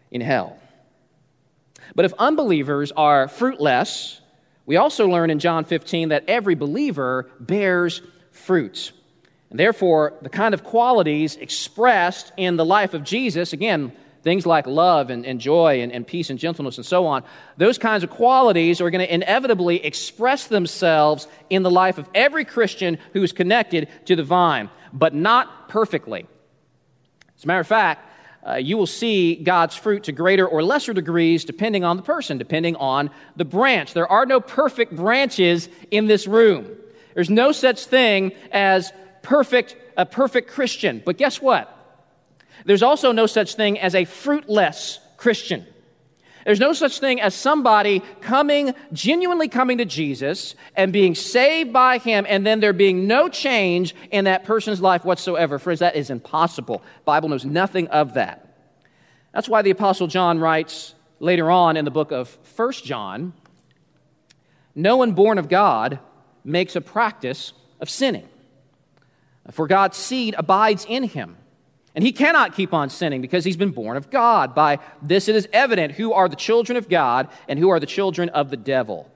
in 0.09 0.21
hell. 0.21 0.57
But 1.93 2.05
if 2.05 2.13
unbelievers 2.13 2.93
are 2.93 3.27
fruitless, 3.27 4.21
we 4.65 4.77
also 4.77 5.09
learn 5.09 5.29
in 5.29 5.39
John 5.39 5.65
15 5.65 6.07
that 6.07 6.23
every 6.29 6.55
believer 6.55 7.29
bears 7.37 8.01
fruit. 8.31 8.93
And 9.51 9.59
therefore, 9.59 10.13
the 10.21 10.29
kind 10.29 10.53
of 10.53 10.63
qualities 10.63 11.35
expressed 11.35 12.31
in 12.37 12.55
the 12.55 12.65
life 12.65 12.93
of 12.93 13.03
Jesus, 13.03 13.51
again, 13.51 13.91
things 14.23 14.45
like 14.45 14.65
love 14.65 15.09
and, 15.09 15.25
and 15.25 15.41
joy 15.41 15.81
and, 15.81 15.91
and 15.91 16.07
peace 16.07 16.29
and 16.29 16.39
gentleness 16.39 16.77
and 16.77 16.85
so 16.85 17.05
on, 17.05 17.23
those 17.57 17.77
kinds 17.77 18.03
of 18.03 18.09
qualities 18.09 18.79
are 18.79 18.89
going 18.89 19.05
to 19.05 19.13
inevitably 19.13 19.83
express 19.83 20.47
themselves 20.47 21.27
in 21.49 21.63
the 21.63 21.69
life 21.69 21.97
of 21.97 22.07
every 22.15 22.45
Christian 22.45 22.97
who 23.11 23.21
is 23.23 23.33
connected 23.33 23.89
to 24.05 24.15
the 24.15 24.23
vine, 24.23 24.69
but 24.93 25.13
not 25.13 25.67
perfectly. 25.67 26.25
As 27.37 27.43
a 27.43 27.47
matter 27.47 27.59
of 27.59 27.67
fact, 27.67 28.07
uh, 28.47 28.55
you 28.55 28.77
will 28.77 28.87
see 28.87 29.35
God's 29.35 29.75
fruit 29.75 30.05
to 30.05 30.13
greater 30.13 30.47
or 30.47 30.63
lesser 30.63 30.93
degrees 30.93 31.43
depending 31.43 31.83
on 31.83 31.97
the 31.97 32.03
person, 32.03 32.37
depending 32.37 32.77
on 32.77 33.09
the 33.35 33.45
branch. 33.45 33.93
There 33.93 34.09
are 34.09 34.25
no 34.25 34.39
perfect 34.39 34.95
branches 34.95 35.67
in 35.91 36.07
this 36.07 36.25
room. 36.25 36.67
There's 37.13 37.29
no 37.29 37.51
such 37.51 37.85
thing 37.85 38.31
as 38.51 38.93
perfect, 39.21 39.75
a 39.97 40.05
perfect 40.05 40.49
Christian. 40.49 41.01
But 41.05 41.17
guess 41.17 41.41
what? 41.41 41.77
There's 42.65 42.83
also 42.83 43.11
no 43.11 43.25
such 43.25 43.55
thing 43.55 43.79
as 43.79 43.95
a 43.95 44.05
fruitless 44.05 44.99
Christian. 45.17 45.65
There's 46.45 46.59
no 46.59 46.73
such 46.73 46.99
thing 46.99 47.21
as 47.21 47.35
somebody 47.35 48.01
coming, 48.21 48.73
genuinely 48.93 49.47
coming 49.47 49.77
to 49.77 49.85
Jesus 49.85 50.55
and 50.75 50.91
being 50.91 51.13
saved 51.13 51.71
by 51.71 51.99
him, 51.99 52.25
and 52.27 52.45
then 52.45 52.59
there 52.59 52.73
being 52.73 53.07
no 53.07 53.29
change 53.29 53.95
in 54.11 54.25
that 54.25 54.43
person's 54.43 54.81
life 54.81 55.05
whatsoever. 55.05 55.59
Friends, 55.59 55.79
that 55.79 55.95
is 55.95 56.09
impossible. 56.09 56.81
Bible 57.05 57.29
knows 57.29 57.45
nothing 57.45 57.87
of 57.89 58.15
that. 58.15 58.47
That's 59.33 59.47
why 59.47 59.61
the 59.61 59.69
Apostle 59.69 60.07
John 60.07 60.39
writes 60.39 60.95
later 61.19 61.51
on 61.51 61.77
in 61.77 61.85
the 61.85 61.91
book 61.91 62.11
of 62.11 62.29
First 62.29 62.83
John 62.83 63.33
No 64.73 64.97
one 64.97 65.11
born 65.11 65.37
of 65.37 65.47
God 65.47 65.99
makes 66.43 66.75
a 66.75 66.81
practice 66.81 67.53
of 67.79 67.89
sinning, 67.89 68.27
for 69.53 69.67
God's 69.67 69.97
seed 69.97 70.35
abides 70.37 70.85
in 70.87 71.03
him. 71.03 71.37
And 71.93 72.03
he 72.03 72.11
cannot 72.11 72.55
keep 72.55 72.73
on 72.73 72.89
sinning 72.89 73.21
because 73.21 73.43
he's 73.43 73.57
been 73.57 73.71
born 73.71 73.97
of 73.97 74.09
God. 74.09 74.55
By 74.55 74.79
this 75.01 75.27
it 75.27 75.35
is 75.35 75.47
evident 75.51 75.93
who 75.93 76.13
are 76.13 76.29
the 76.29 76.35
children 76.35 76.77
of 76.77 76.87
God 76.87 77.27
and 77.47 77.59
who 77.59 77.69
are 77.69 77.79
the 77.79 77.85
children 77.85 78.29
of 78.29 78.49
the 78.49 78.57
devil. 78.57 79.11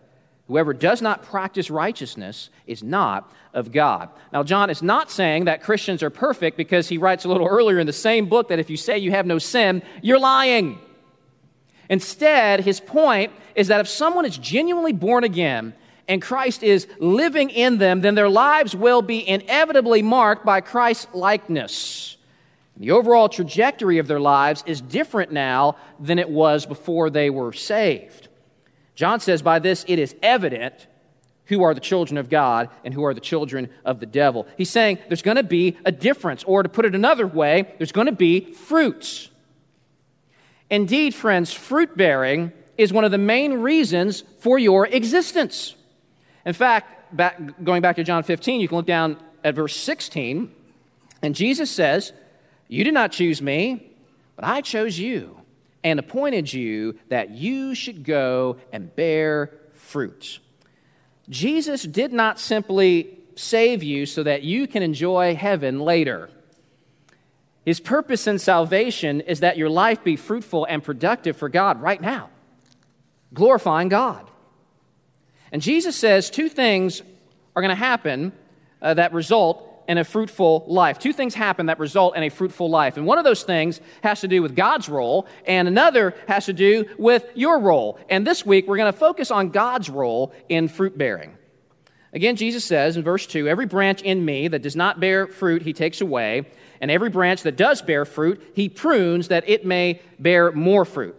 Whoever 0.47 0.73
does 0.73 1.01
not 1.01 1.23
practice 1.23 1.71
righteousness 1.71 2.49
is 2.67 2.83
not 2.83 3.31
of 3.53 3.71
God. 3.71 4.09
Now, 4.31 4.43
John 4.43 4.69
is 4.69 4.83
not 4.83 5.09
saying 5.09 5.45
that 5.45 5.63
Christians 5.63 6.03
are 6.03 6.11
perfect 6.11 6.57
because 6.57 6.87
he 6.87 6.97
writes 6.97 7.25
a 7.25 7.29
little 7.29 7.47
earlier 7.47 7.79
in 7.79 7.87
the 7.87 7.93
same 7.93 8.27
book 8.27 8.49
that 8.49 8.59
if 8.59 8.69
you 8.69 8.77
say 8.77 8.97
you 8.97 9.11
have 9.11 9.25
no 9.25 9.39
sin, 9.39 9.81
you're 10.03 10.19
lying. 10.19 10.77
Instead, 11.89 12.59
his 12.59 12.79
point 12.79 13.31
is 13.55 13.69
that 13.69 13.79
if 13.79 13.87
someone 13.87 14.25
is 14.25 14.37
genuinely 14.37 14.93
born 14.93 15.23
again 15.23 15.73
and 16.07 16.21
Christ 16.21 16.63
is 16.63 16.87
living 16.99 17.49
in 17.49 17.77
them, 17.77 18.01
then 18.01 18.15
their 18.15 18.29
lives 18.29 18.75
will 18.75 19.01
be 19.01 19.27
inevitably 19.27 20.01
marked 20.01 20.45
by 20.45 20.61
Christ's 20.61 21.07
likeness. 21.13 22.17
The 22.77 22.91
overall 22.91 23.29
trajectory 23.29 23.99
of 23.99 24.07
their 24.07 24.19
lives 24.19 24.63
is 24.67 24.81
different 24.81 25.31
now 25.31 25.77
than 25.99 26.19
it 26.19 26.29
was 26.29 26.65
before 26.65 27.09
they 27.09 27.29
were 27.29 27.53
saved. 27.53 28.27
John 28.95 29.19
says, 29.19 29.41
By 29.41 29.59
this 29.59 29.85
it 29.87 29.97
is 29.97 30.15
evident 30.21 30.87
who 31.45 31.63
are 31.63 31.73
the 31.73 31.79
children 31.79 32.17
of 32.17 32.29
God 32.29 32.69
and 32.83 32.93
who 32.93 33.05
are 33.05 33.13
the 33.13 33.21
children 33.21 33.69
of 33.83 33.99
the 33.99 34.05
devil. 34.05 34.47
He's 34.57 34.69
saying 34.69 34.99
there's 35.07 35.21
going 35.21 35.37
to 35.37 35.43
be 35.43 35.77
a 35.85 35.91
difference, 35.91 36.43
or 36.43 36.63
to 36.63 36.69
put 36.69 36.85
it 36.85 36.95
another 36.95 37.27
way, 37.27 37.73
there's 37.77 37.91
going 37.91 38.07
to 38.07 38.11
be 38.11 38.53
fruits. 38.53 39.29
Indeed, 40.69 41.13
friends, 41.13 41.53
fruit 41.53 41.95
bearing 41.95 42.51
is 42.77 42.91
one 42.91 43.03
of 43.03 43.11
the 43.11 43.17
main 43.17 43.53
reasons 43.53 44.23
for 44.39 44.57
your 44.57 44.87
existence. 44.87 45.75
In 46.45 46.53
fact, 46.53 47.15
back, 47.15 47.63
going 47.63 47.81
back 47.81 47.95
to 47.95 48.03
John 48.03 48.23
15, 48.23 48.61
you 48.61 48.67
can 48.67 48.77
look 48.77 48.85
down 48.85 49.17
at 49.43 49.55
verse 49.55 49.75
16, 49.75 50.51
and 51.21 51.35
Jesus 51.35 51.71
says, 51.71 52.13
you 52.67 52.83
did 52.83 52.93
not 52.93 53.11
choose 53.11 53.41
me, 53.41 53.91
but 54.35 54.45
I 54.45 54.61
chose 54.61 54.97
you 54.97 55.39
and 55.83 55.99
appointed 55.99 56.51
you 56.51 56.97
that 57.09 57.31
you 57.31 57.75
should 57.75 58.03
go 58.03 58.57
and 58.71 58.95
bear 58.95 59.51
fruit. 59.73 60.39
Jesus 61.29 61.83
did 61.83 62.13
not 62.13 62.39
simply 62.39 63.17
save 63.35 63.83
you 63.83 64.05
so 64.05 64.23
that 64.23 64.43
you 64.43 64.67
can 64.67 64.83
enjoy 64.83 65.35
heaven 65.35 65.79
later. 65.79 66.29
His 67.65 67.79
purpose 67.79 68.27
in 68.27 68.39
salvation 68.39 69.21
is 69.21 69.39
that 69.39 69.57
your 69.57 69.69
life 69.69 70.03
be 70.03 70.15
fruitful 70.15 70.65
and 70.65 70.83
productive 70.83 71.35
for 71.37 71.49
God 71.49 71.81
right 71.81 71.99
now, 71.99 72.29
glorifying 73.33 73.89
God. 73.89 74.29
And 75.51 75.61
Jesus 75.61 75.95
says 75.95 76.29
two 76.29 76.49
things 76.49 77.01
are 77.55 77.61
going 77.61 77.69
to 77.69 77.75
happen 77.75 78.33
uh, 78.81 78.93
that 78.95 79.13
result 79.13 79.71
and 79.87 79.99
a 79.99 80.03
fruitful 80.03 80.65
life. 80.67 80.99
Two 80.99 81.13
things 81.13 81.35
happen 81.35 81.67
that 81.67 81.79
result 81.79 82.15
in 82.15 82.23
a 82.23 82.29
fruitful 82.29 82.69
life. 82.69 82.97
And 82.97 83.05
one 83.05 83.17
of 83.17 83.23
those 83.23 83.43
things 83.43 83.79
has 84.01 84.21
to 84.21 84.27
do 84.27 84.41
with 84.41 84.55
God's 84.55 84.89
role, 84.89 85.27
and 85.45 85.67
another 85.67 86.15
has 86.27 86.45
to 86.45 86.53
do 86.53 86.85
with 86.97 87.25
your 87.35 87.59
role. 87.59 87.99
And 88.09 88.25
this 88.25 88.45
week, 88.45 88.67
we're 88.67 88.77
going 88.77 88.91
to 88.91 88.97
focus 88.97 89.31
on 89.31 89.49
God's 89.49 89.89
role 89.89 90.33
in 90.49 90.67
fruit 90.67 90.97
bearing. 90.97 91.37
Again, 92.13 92.37
Jesus 92.37 92.63
says 92.63 92.95
in 92.95 93.03
verse 93.03 93.27
2 93.27 93.47
Every 93.47 93.65
branch 93.65 94.01
in 94.01 94.23
me 94.23 94.47
that 94.47 94.61
does 94.61 94.75
not 94.75 94.99
bear 94.99 95.27
fruit, 95.27 95.61
he 95.61 95.73
takes 95.73 96.01
away, 96.01 96.45
and 96.81 96.89
every 96.89 97.09
branch 97.09 97.43
that 97.43 97.57
does 97.57 97.81
bear 97.81 98.05
fruit, 98.05 98.41
he 98.55 98.69
prunes 98.69 99.27
that 99.27 99.47
it 99.47 99.65
may 99.65 100.01
bear 100.17 100.51
more 100.51 100.85
fruit. 100.85 101.15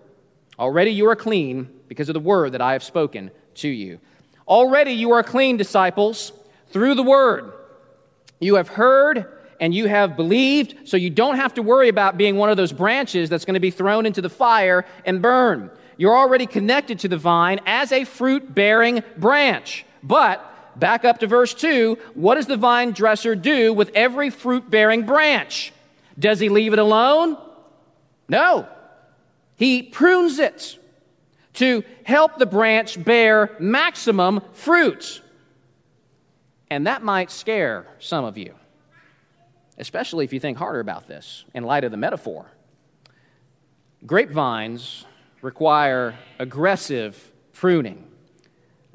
Already 0.59 0.91
you 0.91 1.09
are 1.09 1.17
clean 1.17 1.69
because 1.89 2.09
of 2.09 2.15
the 2.15 2.21
word 2.21 2.53
that 2.53 2.63
I 2.63 2.73
have 2.73 2.83
spoken 2.83 3.31
to 3.57 3.69
you. 3.69 4.01
Already 4.47 4.93
you 4.93 5.13
are 5.13 5.23
clean, 5.23 5.57
disciples, 5.57 6.33
through 6.69 6.95
the 6.95 7.03
word 7.03 7.53
you 8.41 8.57
have 8.57 8.69
heard 8.69 9.27
and 9.61 9.75
you 9.75 9.87
have 9.87 10.17
believed, 10.17 10.89
so 10.89 10.97
you 10.97 11.09
don't 11.09 11.37
have 11.37 11.55
to 11.55 11.63
worry 11.63 11.89
about 11.89 12.19
being 12.19 12.37
one 12.37 12.51
of 12.51 12.57
those 12.57 12.73
branches 12.73 13.31
that's 13.31 13.45
going 13.45 13.55
to 13.55 13.61
be 13.61 13.71
thrown 13.71 14.05
into 14.05 14.21
the 14.21 14.29
fire 14.29 14.85
and 15.05 15.23
burn. 15.23 15.71
You're 15.97 16.17
already 16.17 16.47
connected 16.47 16.99
to 17.01 17.09
the 17.09 17.17
vine 17.17 17.61
as 17.65 17.91
a 17.91 18.05
fruit 18.05 18.55
bearing 18.55 19.03
branch. 19.17 19.87
But 20.03 20.79
back 20.79 21.07
up 21.07 21.21
to 21.21 21.27
verse 21.27 21.55
2 21.55 21.97
what 22.15 22.35
does 22.35 22.47
the 22.47 22.57
vine 22.59 22.93
dresser 22.93 23.35
do 23.35 23.73
with 23.73 23.91
every 23.95 24.29
fruit 24.29 24.71
bearing 24.71 25.07
branch? 25.07 25.73
Does 26.19 26.39
he 26.39 26.51
leave 26.51 26.75
it 26.75 26.79
alone? 26.79 27.39
No. 28.29 28.69
He 29.57 29.83
prunes 29.83 30.39
it 30.39 30.79
to 31.57 31.85
help 32.05 32.39
the 32.39 32.47
branch 32.47 33.03
bear 33.03 33.55
maximum 33.59 34.41
fruit. 34.53 35.23
And 36.71 36.87
that 36.87 37.03
might 37.03 37.31
scare 37.31 37.87
some 37.99 38.25
of 38.25 38.39
you, 38.39 38.55
especially 39.79 40.25
if 40.25 40.33
you 40.33 40.41
think 40.41 40.59
harder 40.59 40.81
about 40.81 41.07
this 41.07 41.45
in 41.55 41.65
light 41.65 41.85
of 41.85 41.91
the 41.91 41.97
metaphor. 41.97 42.47
Grapevines 44.05 45.05
require 45.43 46.15
aggressive 46.39 47.33
pruning. 47.53 48.05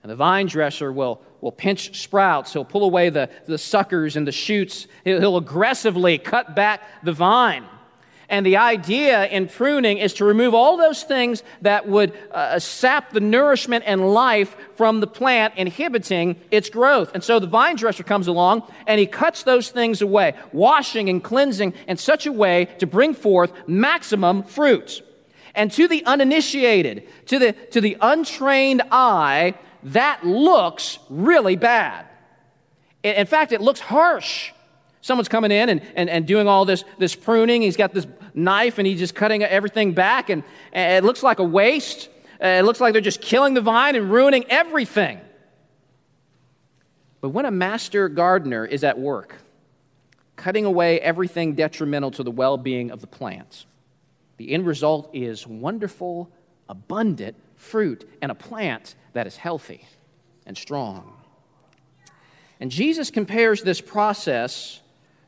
And 0.03 0.11
the 0.11 0.15
vine 0.15 0.47
dresser 0.47 0.91
will, 0.91 1.21
will 1.41 1.51
pinch 1.51 2.01
sprouts. 2.01 2.53
He'll 2.53 2.65
pull 2.65 2.83
away 2.83 3.09
the, 3.09 3.29
the 3.45 3.57
suckers 3.57 4.15
and 4.15 4.27
the 4.27 4.31
shoots. 4.31 4.87
He'll, 5.03 5.19
he'll 5.19 5.37
aggressively 5.37 6.17
cut 6.17 6.55
back 6.55 6.81
the 7.03 7.13
vine. 7.13 7.65
And 8.31 8.45
the 8.45 8.55
idea 8.55 9.27
in 9.27 9.49
pruning 9.49 9.97
is 9.97 10.13
to 10.13 10.25
remove 10.25 10.53
all 10.53 10.77
those 10.77 11.03
things 11.03 11.43
that 11.63 11.89
would 11.89 12.17
uh, 12.31 12.59
sap 12.59 13.11
the 13.11 13.19
nourishment 13.19 13.83
and 13.85 14.13
life 14.13 14.55
from 14.75 15.01
the 15.01 15.05
plant, 15.05 15.55
inhibiting 15.57 16.39
its 16.49 16.69
growth. 16.69 17.11
And 17.13 17.21
so 17.21 17.39
the 17.39 17.47
vine 17.47 17.75
dresser 17.75 18.03
comes 18.03 18.27
along 18.27 18.63
and 18.87 19.01
he 19.01 19.05
cuts 19.05 19.43
those 19.43 19.69
things 19.69 20.01
away, 20.01 20.33
washing 20.53 21.09
and 21.09 21.21
cleansing 21.21 21.73
in 21.89 21.97
such 21.97 22.25
a 22.25 22.31
way 22.31 22.69
to 22.79 22.87
bring 22.87 23.13
forth 23.13 23.51
maximum 23.67 24.43
fruit. 24.43 25.03
And 25.53 25.69
to 25.73 25.89
the 25.89 26.05
uninitiated, 26.05 27.09
to 27.25 27.37
the, 27.37 27.51
to 27.71 27.81
the 27.81 27.97
untrained 27.99 28.81
eye, 28.91 29.55
that 29.83 30.25
looks 30.25 30.99
really 31.09 31.57
bad. 31.57 32.05
In 33.03 33.25
fact, 33.25 33.51
it 33.51 33.59
looks 33.59 33.81
harsh 33.81 34.53
Someone's 35.01 35.27
coming 35.27 35.51
in 35.51 35.69
and, 35.69 35.81
and, 35.95 36.09
and 36.09 36.27
doing 36.27 36.47
all 36.47 36.63
this, 36.65 36.83
this 36.99 37.15
pruning. 37.15 37.63
He's 37.63 37.75
got 37.77 37.93
this 37.93 38.07
knife 38.33 38.77
and 38.77 38.87
he's 38.87 38.99
just 38.99 39.15
cutting 39.15 39.43
everything 39.43 39.93
back, 39.93 40.29
and, 40.29 40.43
and 40.71 41.03
it 41.03 41.05
looks 41.05 41.23
like 41.23 41.39
a 41.39 41.43
waste. 41.43 42.09
Uh, 42.41 42.47
it 42.47 42.63
looks 42.63 42.79
like 42.79 42.93
they're 42.93 43.01
just 43.01 43.21
killing 43.21 43.53
the 43.53 43.61
vine 43.61 43.95
and 43.95 44.11
ruining 44.11 44.45
everything. 44.49 45.19
But 47.19 47.29
when 47.29 47.45
a 47.45 47.51
master 47.51 48.09
gardener 48.09 48.65
is 48.65 48.83
at 48.83 48.97
work, 48.97 49.35
cutting 50.35 50.65
away 50.65 50.99
everything 50.99 51.53
detrimental 51.53 52.11
to 52.11 52.23
the 52.23 52.31
well 52.31 52.57
being 52.57 52.89
of 52.89 53.01
the 53.01 53.07
plants, 53.07 53.65
the 54.37 54.51
end 54.51 54.65
result 54.65 55.09
is 55.13 55.45
wonderful, 55.45 56.31
abundant 56.67 57.35
fruit 57.55 58.09
and 58.21 58.31
a 58.31 58.35
plant 58.35 58.95
that 59.13 59.27
is 59.27 59.37
healthy 59.37 59.85
and 60.47 60.57
strong. 60.57 61.13
And 62.59 62.71
Jesus 62.71 63.11
compares 63.11 63.61
this 63.61 63.81
process 63.81 64.81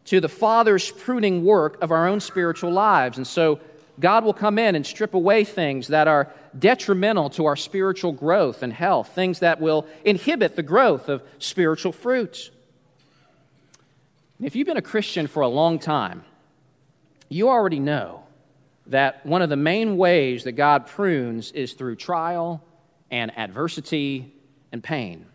to 0.06 0.20
the 0.20 0.30
Father's 0.30 0.92
pruning 0.92 1.46
work 1.46 1.82
of 1.82 1.92
our 1.92 2.08
own 2.08 2.20
spiritual 2.20 2.72
lives. 2.72 3.18
And 3.18 3.26
so 3.26 3.60
God 4.00 4.24
will 4.24 4.34
come 4.34 4.58
in 4.58 4.76
and 4.76 4.86
strip 4.86 5.14
away 5.14 5.44
things 5.44 5.88
that 5.90 6.08
are 6.08 6.32
detrimental 6.58 7.30
to 7.32 7.46
our 7.46 7.56
spiritual 7.56 8.12
growth 8.12 8.64
and 8.64 8.74
health, 8.74 9.10
things 9.10 9.40
that 9.40 9.62
will 9.62 9.86
inhibit 10.04 10.56
the 10.56 10.64
growth 10.64 11.10
of 11.10 11.24
spiritual 11.40 11.92
fruits. 11.92 12.52
If 14.42 14.56
you've 14.56 14.68
been 14.68 14.78
a 14.78 14.82
Christian 14.82 15.28
for 15.28 15.42
a 15.42 15.48
long 15.48 15.80
time, 15.80 16.26
you 17.30 17.50
already 17.50 17.80
know 17.80 18.24
that 18.88 19.26
one 19.26 19.42
of 19.42 19.50
the 19.50 19.56
main 19.56 19.96
ways 19.96 20.44
that 20.44 20.54
God 20.54 20.88
prunes 20.88 21.52
is 21.52 21.74
through 21.74 21.96
trial 21.96 22.62
and 23.10 23.36
adversity 23.38 24.34
and 24.72 24.84
pain. 24.84 25.26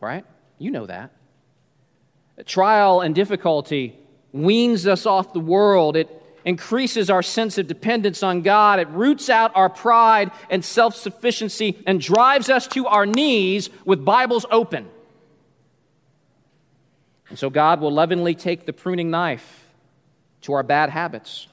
Right? 0.00 0.24
You 0.58 0.70
know 0.70 0.86
that. 0.86 1.10
Trial 2.46 3.00
and 3.00 3.14
difficulty 3.14 3.98
weans 4.32 4.86
us 4.86 5.06
off 5.06 5.32
the 5.32 5.40
world. 5.40 5.96
It 5.96 6.08
increases 6.44 7.08
our 7.08 7.22
sense 7.22 7.56
of 7.58 7.66
dependence 7.66 8.22
on 8.22 8.42
God. 8.42 8.78
It 8.80 8.88
roots 8.88 9.30
out 9.30 9.52
our 9.54 9.70
pride 9.70 10.30
and 10.50 10.64
self 10.64 10.96
sufficiency 10.96 11.82
and 11.86 12.00
drives 12.00 12.50
us 12.50 12.66
to 12.68 12.86
our 12.86 13.06
knees 13.06 13.70
with 13.84 14.04
Bibles 14.04 14.44
open. 14.50 14.88
And 17.28 17.38
so 17.38 17.50
God 17.50 17.80
will 17.80 17.92
lovingly 17.92 18.34
take 18.34 18.66
the 18.66 18.72
pruning 18.72 19.10
knife 19.10 19.64
to 20.42 20.52
our 20.52 20.62
bad 20.62 20.90
habits. 20.90 21.48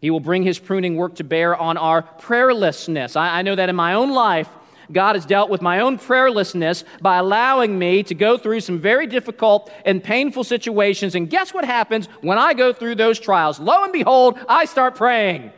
He 0.00 0.10
will 0.10 0.20
bring 0.20 0.44
his 0.44 0.58
pruning 0.58 0.96
work 0.96 1.16
to 1.16 1.24
bear 1.24 1.56
on 1.56 1.76
our 1.76 2.02
prayerlessness. 2.02 3.16
I, 3.16 3.40
I 3.40 3.42
know 3.42 3.56
that 3.56 3.68
in 3.68 3.76
my 3.76 3.94
own 3.94 4.12
life, 4.12 4.48
God 4.90 5.16
has 5.16 5.26
dealt 5.26 5.50
with 5.50 5.60
my 5.60 5.80
own 5.80 5.98
prayerlessness 5.98 6.84
by 7.00 7.18
allowing 7.18 7.78
me 7.78 8.02
to 8.04 8.14
go 8.14 8.38
through 8.38 8.60
some 8.60 8.78
very 8.78 9.06
difficult 9.06 9.70
and 9.84 10.02
painful 10.02 10.44
situations. 10.44 11.14
And 11.14 11.28
guess 11.28 11.52
what 11.52 11.64
happens 11.64 12.06
when 12.22 12.38
I 12.38 12.54
go 12.54 12.72
through 12.72 12.94
those 12.94 13.20
trials? 13.20 13.60
Lo 13.60 13.84
and 13.84 13.92
behold, 13.92 14.38
I 14.48 14.64
start 14.64 14.94
praying. 14.94 15.52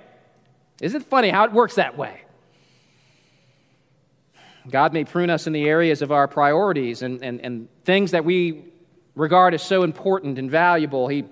Isn't 0.81 1.03
it 1.03 1.07
funny 1.07 1.29
how 1.29 1.45
it 1.45 1.53
works 1.53 1.77
that 1.77 1.97
way? 1.97 2.23
God 4.69 4.93
may 4.93 5.05
prune 5.05 5.31
us 5.31 5.47
in 5.47 5.53
the 5.53 5.69
areas 5.69 6.03
of 6.03 6.13
our 6.13 6.29
priorities 6.29 7.03
and, 7.03 7.23
and, 7.23 7.41
and 7.41 7.69
things 7.85 8.11
that 8.11 8.25
we 8.25 8.65
regard 9.15 9.55
as 9.55 9.63
so 9.63 9.83
important 9.83 10.39
and 10.39 10.51
valuable. 10.51 11.09
He 11.09 11.25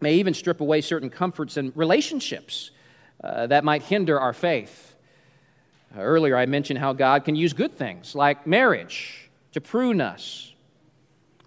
may 0.00 0.14
even 0.14 0.34
strip 0.34 0.60
away 0.60 0.80
certain 0.80 1.10
comforts 1.10 1.56
and 1.56 1.72
relationships 1.76 2.70
uh, 3.22 3.46
that 3.48 3.64
might 3.64 3.82
hinder 3.82 4.18
our 4.18 4.32
faith. 4.32 4.93
Earlier, 5.96 6.36
I 6.36 6.46
mentioned 6.46 6.78
how 6.78 6.92
God 6.92 7.24
can 7.24 7.36
use 7.36 7.52
good 7.52 7.76
things 7.76 8.14
like 8.14 8.46
marriage 8.46 9.30
to 9.52 9.60
prune 9.60 10.00
us. 10.00 10.52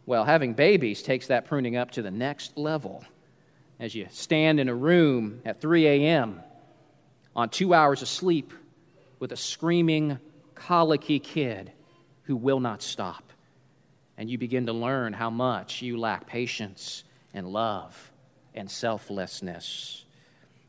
Well, 0.06 0.24
having 0.24 0.54
babies 0.54 1.04
takes 1.04 1.28
that 1.28 1.46
pruning 1.46 1.76
up 1.76 1.92
to 1.92 2.02
the 2.02 2.12
next 2.12 2.58
level. 2.58 3.04
As 3.80 3.94
you 3.94 4.08
stand 4.10 4.60
in 4.60 4.70
a 4.70 4.76
room 4.76 5.42
at 5.46 5.60
3 5.60 5.86
a.m. 5.88 6.42
on 7.36 7.50
two 7.50 7.74
hours 7.74 8.02
of 8.02 8.08
sleep 8.08 8.54
with 9.20 9.32
a 9.32 9.38
screaming, 9.38 10.18
colicky 10.56 11.20
kid 11.20 11.72
who 12.24 12.36
will 12.36 12.60
not 12.60 12.82
stop, 12.82 13.32
and 14.18 14.30
you 14.30 14.38
begin 14.38 14.66
to 14.66 14.74
learn 14.74 15.14
how 15.14 15.30
much 15.30 15.82
you 15.82 16.00
lack 16.00 16.26
patience 16.26 17.04
and 17.34 17.48
love 17.48 18.12
and 18.56 18.72
selflessness. 18.72 20.06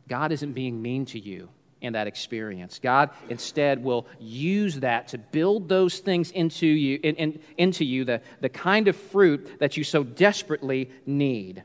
God 0.09 0.33
isn't 0.33 0.53
being 0.53 0.83
mean 0.83 1.07
to 1.07 1.19
you 1.19 1.49
in 1.81 1.93
that 1.93 2.07
experience. 2.07 2.81
God 2.83 3.11
instead 3.29 3.83
will 3.83 4.07
use 4.19 4.81
that 4.81 5.09
to 5.09 5.19
build 5.19 5.69
those 5.69 5.99
things 5.99 6.31
into 6.31 6.67
you, 6.67 6.99
in, 7.03 7.15
in, 7.17 7.41
into 7.57 7.85
you 7.85 8.05
the, 8.05 8.21
the 8.41 8.49
kind 8.49 8.89
of 8.89 8.97
fruit 8.97 9.59
that 9.61 9.77
you 9.77 9.85
so 9.85 10.03
desperately 10.03 10.91
need. 11.07 11.63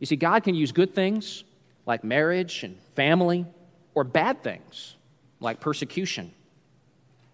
You 0.00 0.06
see, 0.06 0.16
God 0.16 0.44
can 0.44 0.54
use 0.54 0.72
good 0.72 0.94
things 0.94 1.44
like 1.86 2.04
marriage 2.04 2.64
and 2.64 2.78
family, 2.94 3.46
or 3.94 4.04
bad 4.04 4.42
things 4.42 4.96
like 5.40 5.58
persecution, 5.58 6.32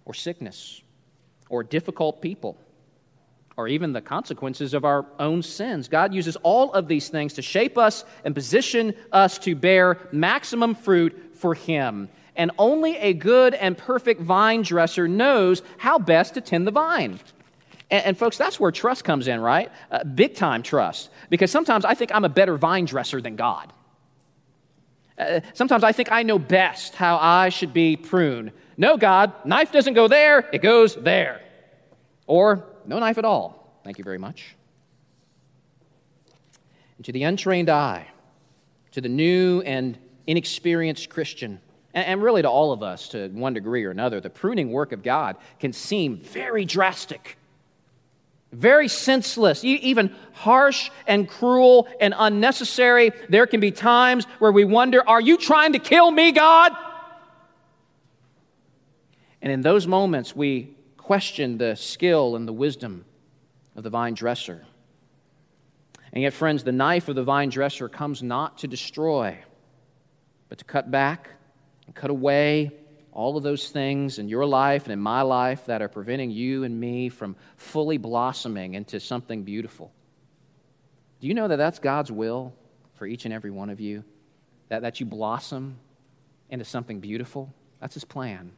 or 0.04 0.14
sickness, 0.14 0.80
or 1.48 1.64
difficult 1.64 2.22
people, 2.22 2.56
or 3.56 3.68
even 3.68 3.92
the 3.92 4.00
consequences 4.00 4.74
of 4.74 4.84
our 4.84 5.06
own 5.18 5.42
sins. 5.42 5.88
God 5.88 6.12
uses 6.12 6.36
all 6.36 6.72
of 6.72 6.88
these 6.88 7.08
things 7.08 7.34
to 7.34 7.42
shape 7.42 7.78
us 7.78 8.04
and 8.24 8.34
position 8.34 8.94
us 9.12 9.38
to 9.38 9.54
bear 9.54 9.98
maximum 10.10 10.74
fruit 10.74 11.36
for 11.36 11.54
him. 11.54 12.08
And 12.36 12.50
only 12.58 12.96
a 12.96 13.12
good 13.12 13.54
and 13.54 13.78
perfect 13.78 14.20
vine 14.20 14.62
dresser 14.62 15.06
knows 15.06 15.62
how 15.78 15.98
best 15.98 16.34
to 16.34 16.40
tend 16.40 16.66
the 16.66 16.72
vine. 16.72 17.20
And, 17.90 18.06
and 18.06 18.18
folks, 18.18 18.36
that's 18.36 18.58
where 18.58 18.72
trust 18.72 19.04
comes 19.04 19.28
in, 19.28 19.40
right? 19.40 19.70
Uh, 19.88 20.02
big 20.02 20.34
time 20.34 20.64
trust. 20.64 21.10
Because 21.30 21.52
sometimes 21.52 21.84
I 21.84 21.94
think 21.94 22.12
I'm 22.12 22.24
a 22.24 22.28
better 22.28 22.56
vine 22.56 22.86
dresser 22.86 23.20
than 23.20 23.36
God. 23.36 23.72
Uh, 25.16 25.40
sometimes 25.52 25.84
I 25.84 25.92
think 25.92 26.10
I 26.10 26.24
know 26.24 26.40
best 26.40 26.96
how 26.96 27.18
I 27.18 27.50
should 27.50 27.72
be 27.72 27.96
pruned. 27.96 28.50
No, 28.76 28.96
God, 28.96 29.32
knife 29.44 29.70
doesn't 29.70 29.94
go 29.94 30.08
there, 30.08 30.48
it 30.52 30.60
goes 30.60 30.96
there. 30.96 31.40
Or 32.26 32.64
no 32.86 32.98
knife 32.98 33.18
at 33.18 33.24
all. 33.24 33.80
Thank 33.84 33.98
you 33.98 34.04
very 34.04 34.18
much. 34.18 34.54
And 36.96 37.04
to 37.06 37.12
the 37.12 37.24
untrained 37.24 37.68
eye, 37.68 38.06
to 38.92 39.00
the 39.00 39.08
new 39.08 39.60
and 39.62 39.98
inexperienced 40.26 41.10
Christian, 41.10 41.60
and 41.92 42.22
really 42.22 42.42
to 42.42 42.50
all 42.50 42.72
of 42.72 42.82
us 42.82 43.08
to 43.10 43.28
one 43.28 43.54
degree 43.54 43.84
or 43.84 43.90
another, 43.90 44.20
the 44.20 44.30
pruning 44.30 44.72
work 44.72 44.92
of 44.92 45.02
God 45.02 45.36
can 45.60 45.72
seem 45.72 46.16
very 46.16 46.64
drastic, 46.64 47.38
very 48.52 48.88
senseless, 48.88 49.62
even 49.64 50.14
harsh 50.32 50.90
and 51.06 51.28
cruel 51.28 51.88
and 52.00 52.14
unnecessary. 52.16 53.12
There 53.28 53.46
can 53.46 53.60
be 53.60 53.70
times 53.70 54.26
where 54.38 54.52
we 54.52 54.64
wonder, 54.64 55.08
Are 55.08 55.20
you 55.20 55.36
trying 55.36 55.74
to 55.74 55.78
kill 55.78 56.10
me, 56.10 56.32
God? 56.32 56.72
And 59.40 59.52
in 59.52 59.60
those 59.60 59.86
moments, 59.86 60.34
we 60.34 60.73
question 61.04 61.58
the 61.58 61.76
skill 61.76 62.34
and 62.34 62.48
the 62.48 62.52
wisdom 62.52 63.04
of 63.76 63.82
the 63.84 63.90
vine 63.90 64.14
dresser. 64.14 64.64
And 66.14 66.22
yet, 66.22 66.32
friends, 66.32 66.64
the 66.64 66.72
knife 66.72 67.08
of 67.08 67.14
the 67.14 67.24
vine 67.24 67.50
dresser 67.50 67.88
comes 67.88 68.22
not 68.22 68.58
to 68.58 68.66
destroy 68.66 69.38
but 70.48 70.58
to 70.58 70.64
cut 70.64 70.90
back 70.90 71.30
and 71.86 71.94
cut 71.94 72.10
away 72.10 72.70
all 73.12 73.36
of 73.36 73.42
those 73.42 73.70
things 73.70 74.18
in 74.18 74.28
your 74.28 74.46
life 74.46 74.84
and 74.84 74.92
in 74.92 75.00
my 75.00 75.20
life 75.20 75.66
that 75.66 75.82
are 75.82 75.88
preventing 75.88 76.30
you 76.30 76.64
and 76.64 76.78
me 76.78 77.08
from 77.08 77.36
fully 77.56 77.98
blossoming 77.98 78.74
into 78.74 78.98
something 78.98 79.42
beautiful. 79.42 79.92
Do 81.20 81.26
you 81.26 81.34
know 81.34 81.48
that 81.48 81.56
that's 81.56 81.80
God's 81.80 82.10
will 82.10 82.54
for 82.94 83.06
each 83.06 83.24
and 83.24 83.34
every 83.34 83.50
one 83.50 83.68
of 83.68 83.80
you? 83.80 84.04
That, 84.68 84.82
that 84.82 85.00
you 85.00 85.06
blossom 85.06 85.76
into 86.50 86.64
something 86.64 87.00
beautiful? 87.00 87.52
That's 87.80 87.94
his 87.94 88.04
plan. 88.04 88.52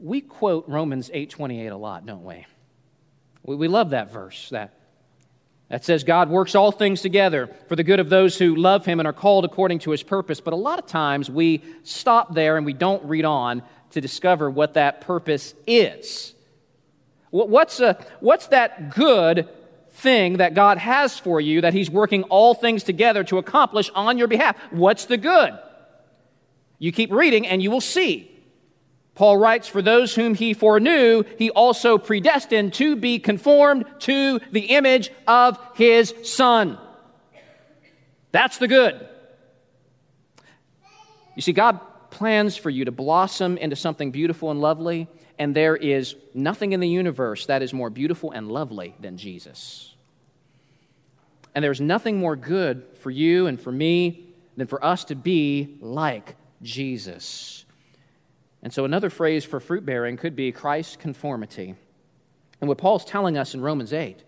We 0.00 0.20
quote 0.22 0.64
Romans 0.68 1.10
8:28 1.12 1.70
a 1.70 1.76
lot, 1.76 2.06
don't 2.06 2.24
we? 2.24 2.46
we? 3.44 3.56
We 3.56 3.68
love 3.68 3.90
that 3.90 4.10
verse, 4.10 4.48
that 4.50 4.74
that 5.70 5.84
says 5.84 6.02
God 6.02 6.28
works 6.28 6.56
all 6.56 6.72
things 6.72 7.00
together 7.00 7.48
for 7.68 7.76
the 7.76 7.84
good 7.84 8.00
of 8.00 8.08
those 8.10 8.36
who 8.36 8.56
love 8.56 8.84
him 8.84 8.98
and 8.98 9.06
are 9.06 9.12
called 9.12 9.44
according 9.44 9.78
to 9.80 9.92
his 9.92 10.02
purpose. 10.02 10.40
But 10.40 10.52
a 10.52 10.56
lot 10.56 10.80
of 10.80 10.86
times 10.86 11.30
we 11.30 11.62
stop 11.84 12.34
there 12.34 12.56
and 12.56 12.66
we 12.66 12.72
don't 12.72 13.04
read 13.04 13.24
on 13.24 13.62
to 13.92 14.00
discover 14.00 14.50
what 14.50 14.74
that 14.74 15.00
purpose 15.00 15.54
is. 15.68 16.34
What's, 17.30 17.78
a, 17.78 18.04
what's 18.18 18.48
that 18.48 18.96
good 18.96 19.48
thing 19.90 20.38
that 20.38 20.54
God 20.54 20.78
has 20.78 21.16
for 21.16 21.40
you 21.40 21.60
that 21.60 21.72
he's 21.72 21.88
working 21.88 22.24
all 22.24 22.54
things 22.54 22.82
together 22.82 23.22
to 23.24 23.38
accomplish 23.38 23.90
on 23.94 24.18
your 24.18 24.26
behalf? 24.26 24.56
What's 24.70 25.04
the 25.04 25.16
good? 25.16 25.56
You 26.80 26.90
keep 26.90 27.12
reading 27.12 27.46
and 27.46 27.62
you 27.62 27.70
will 27.70 27.80
see. 27.80 28.29
Paul 29.20 29.36
writes, 29.36 29.68
For 29.68 29.82
those 29.82 30.14
whom 30.14 30.34
he 30.34 30.54
foreknew, 30.54 31.24
he 31.36 31.50
also 31.50 31.98
predestined 31.98 32.72
to 32.72 32.96
be 32.96 33.18
conformed 33.18 33.84
to 33.98 34.40
the 34.50 34.60
image 34.60 35.10
of 35.28 35.58
his 35.74 36.14
Son. 36.24 36.78
That's 38.32 38.56
the 38.56 38.66
good. 38.66 39.06
You 41.36 41.42
see, 41.42 41.52
God 41.52 41.80
plans 42.08 42.56
for 42.56 42.70
you 42.70 42.86
to 42.86 42.92
blossom 42.92 43.58
into 43.58 43.76
something 43.76 44.10
beautiful 44.10 44.50
and 44.50 44.58
lovely, 44.58 45.06
and 45.38 45.54
there 45.54 45.76
is 45.76 46.16
nothing 46.32 46.72
in 46.72 46.80
the 46.80 46.88
universe 46.88 47.44
that 47.44 47.60
is 47.60 47.74
more 47.74 47.90
beautiful 47.90 48.30
and 48.30 48.50
lovely 48.50 48.94
than 49.00 49.18
Jesus. 49.18 49.94
And 51.54 51.62
there's 51.62 51.78
nothing 51.78 52.16
more 52.16 52.36
good 52.36 52.86
for 53.02 53.10
you 53.10 53.48
and 53.48 53.60
for 53.60 53.70
me 53.70 54.24
than 54.56 54.66
for 54.66 54.82
us 54.82 55.04
to 55.04 55.14
be 55.14 55.76
like 55.82 56.36
Jesus. 56.62 57.66
And 58.62 58.72
so, 58.72 58.84
another 58.84 59.10
phrase 59.10 59.44
for 59.44 59.58
fruit 59.58 59.86
bearing 59.86 60.16
could 60.16 60.36
be 60.36 60.52
Christ 60.52 60.98
conformity. 60.98 61.74
And 62.60 62.68
what 62.68 62.78
Paul's 62.78 63.04
telling 63.04 63.38
us 63.38 63.54
in 63.54 63.60
Romans 63.62 63.92
8 63.92 64.22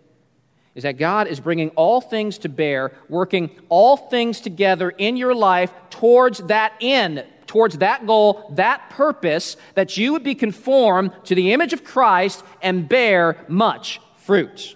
is 0.75 0.83
that 0.83 0.97
God 0.97 1.27
is 1.27 1.39
bringing 1.39 1.69
all 1.71 2.01
things 2.01 2.39
to 2.39 2.49
bear, 2.49 2.93
working 3.07 3.51
all 3.69 3.95
things 3.95 4.41
together 4.41 4.89
in 4.89 5.17
your 5.17 5.35
life 5.35 5.71
towards 5.91 6.39
that 6.39 6.73
end, 6.81 7.23
towards 7.45 7.77
that 7.77 8.07
goal, 8.07 8.51
that 8.55 8.89
purpose, 8.89 9.55
that 9.75 9.97
you 9.97 10.13
would 10.13 10.23
be 10.23 10.33
conformed 10.33 11.11
to 11.25 11.35
the 11.35 11.53
image 11.53 11.73
of 11.73 11.83
Christ 11.83 12.43
and 12.61 12.89
bear 12.89 13.45
much 13.47 14.01
fruit. 14.17 14.75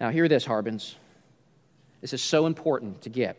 Now, 0.00 0.08
hear 0.08 0.26
this, 0.26 0.46
Harbins. 0.46 0.94
This 2.00 2.14
is 2.14 2.22
so 2.22 2.46
important 2.46 3.02
to 3.02 3.10
get. 3.10 3.38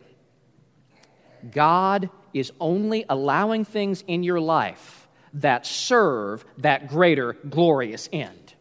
God 1.50 2.08
is 2.34 2.52
only 2.60 3.06
allowing 3.08 3.64
things 3.64 4.04
in 4.06 4.22
your 4.22 4.40
life 4.40 5.08
that 5.34 5.66
serve 5.66 6.44
that 6.58 6.88
greater 6.88 7.34
glorious 7.48 8.08
end. 8.12 8.54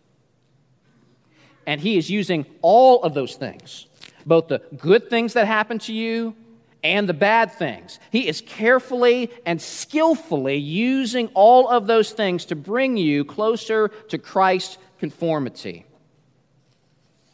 And 1.67 1.81
He 1.81 1.97
is 1.97 2.09
using 2.09 2.45
all 2.62 3.03
of 3.03 3.13
those 3.13 3.36
things, 3.36 3.88
both 4.25 4.47
the 4.47 4.62
good 4.77 5.09
things 5.09 5.33
that 5.33 5.47
happen 5.47 5.79
to 5.79 5.93
you 5.93 6.36
and 6.83 7.07
the 7.07 7.13
bad 7.13 7.53
things. 7.53 7.99
He 8.12 8.27
is 8.27 8.41
carefully 8.41 9.31
and 9.45 9.62
skillfully 9.62 10.57
using 10.57 11.27
all 11.33 11.69
of 11.69 11.88
those 11.88 12.12
things 12.12 12.45
to 12.45 12.55
bring 12.55 12.97
you 12.97 13.23
closer 13.23 13.88
to 14.09 14.17
Christ's 14.17 14.77
conformity. 14.99 15.86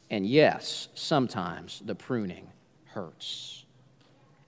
And 0.10 0.26
yes, 0.26 0.90
sometimes 0.94 1.82
the 1.84 1.96
pruning 1.96 2.48
hurts. 2.86 3.66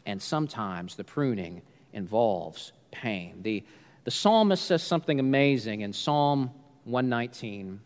And 0.06 0.22
sometimes 0.22 0.96
the 0.96 1.04
pruning 1.04 1.62
involves 1.94 2.72
pain. 2.92 3.42
The, 3.42 3.64
the 4.04 4.12
psalmist 4.12 4.66
says 4.66 4.84
something 4.84 5.20
amazing 5.20 5.82
in 5.82 5.94
Psalm 5.94 6.52
119. 6.86 7.80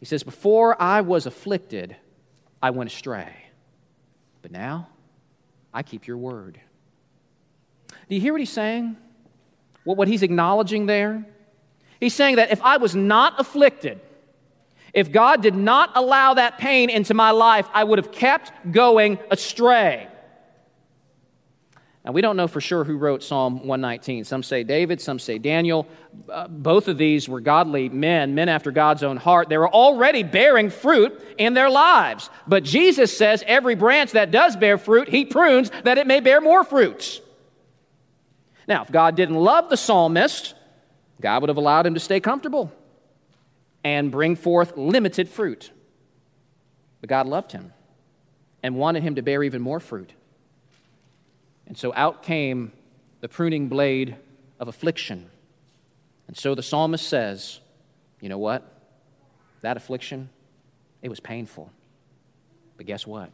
He 0.00 0.06
says, 0.06 0.22
Before 0.22 0.80
I 0.80 1.00
was 1.00 1.26
afflicted, 1.26 1.96
I 2.62 2.70
went 2.70 2.90
astray. 2.90 3.34
But 4.42 4.52
now 4.52 4.88
I 5.72 5.82
keep 5.82 6.06
your 6.06 6.18
word. 6.18 6.60
Do 8.08 8.14
you 8.14 8.20
hear 8.20 8.32
what 8.32 8.40
he's 8.40 8.50
saying? 8.50 8.96
What, 9.84 9.96
what 9.96 10.08
he's 10.08 10.22
acknowledging 10.22 10.86
there? 10.86 11.24
He's 12.00 12.14
saying 12.14 12.36
that 12.36 12.50
if 12.50 12.62
I 12.62 12.76
was 12.76 12.94
not 12.94 13.40
afflicted, 13.40 14.00
if 14.92 15.10
God 15.10 15.42
did 15.42 15.54
not 15.54 15.90
allow 15.94 16.34
that 16.34 16.58
pain 16.58 16.90
into 16.90 17.14
my 17.14 17.32
life, 17.32 17.68
I 17.72 17.82
would 17.82 17.98
have 17.98 18.12
kept 18.12 18.52
going 18.70 19.18
astray. 19.30 20.08
Now, 22.04 22.12
we 22.12 22.20
don't 22.20 22.36
know 22.36 22.48
for 22.48 22.60
sure 22.60 22.84
who 22.84 22.98
wrote 22.98 23.22
Psalm 23.22 23.60
119. 23.60 24.24
Some 24.24 24.42
say 24.42 24.62
David, 24.62 25.00
some 25.00 25.18
say 25.18 25.38
Daniel. 25.38 25.86
Uh, 26.28 26.48
both 26.48 26.88
of 26.88 26.98
these 26.98 27.30
were 27.30 27.40
godly 27.40 27.88
men, 27.88 28.34
men 28.34 28.50
after 28.50 28.70
God's 28.70 29.02
own 29.02 29.16
heart. 29.16 29.48
They 29.48 29.56
were 29.56 29.72
already 29.72 30.22
bearing 30.22 30.68
fruit 30.68 31.18
in 31.38 31.54
their 31.54 31.70
lives. 31.70 32.28
But 32.46 32.62
Jesus 32.62 33.16
says 33.16 33.42
every 33.46 33.74
branch 33.74 34.12
that 34.12 34.30
does 34.30 34.54
bear 34.54 34.76
fruit, 34.76 35.08
he 35.08 35.24
prunes 35.24 35.70
that 35.84 35.96
it 35.96 36.06
may 36.06 36.20
bear 36.20 36.42
more 36.42 36.62
fruits. 36.62 37.22
Now, 38.68 38.82
if 38.82 38.92
God 38.92 39.16
didn't 39.16 39.36
love 39.36 39.70
the 39.70 39.76
psalmist, 39.76 40.54
God 41.22 41.40
would 41.40 41.48
have 41.48 41.56
allowed 41.56 41.86
him 41.86 41.94
to 41.94 42.00
stay 42.00 42.20
comfortable 42.20 42.70
and 43.82 44.10
bring 44.10 44.36
forth 44.36 44.76
limited 44.76 45.26
fruit. 45.28 45.70
But 47.00 47.08
God 47.08 47.26
loved 47.26 47.52
him 47.52 47.72
and 48.62 48.76
wanted 48.76 49.02
him 49.02 49.14
to 49.14 49.22
bear 49.22 49.42
even 49.42 49.62
more 49.62 49.80
fruit. 49.80 50.12
And 51.66 51.76
so 51.76 51.92
out 51.94 52.22
came 52.22 52.72
the 53.20 53.28
pruning 53.28 53.68
blade 53.68 54.16
of 54.60 54.68
affliction. 54.68 55.30
And 56.28 56.36
so 56.36 56.54
the 56.54 56.62
psalmist 56.62 57.08
says, 57.08 57.60
You 58.20 58.28
know 58.28 58.38
what? 58.38 58.70
That 59.62 59.76
affliction, 59.76 60.28
it 61.02 61.08
was 61.08 61.20
painful. 61.20 61.70
But 62.76 62.86
guess 62.86 63.06
what? 63.06 63.30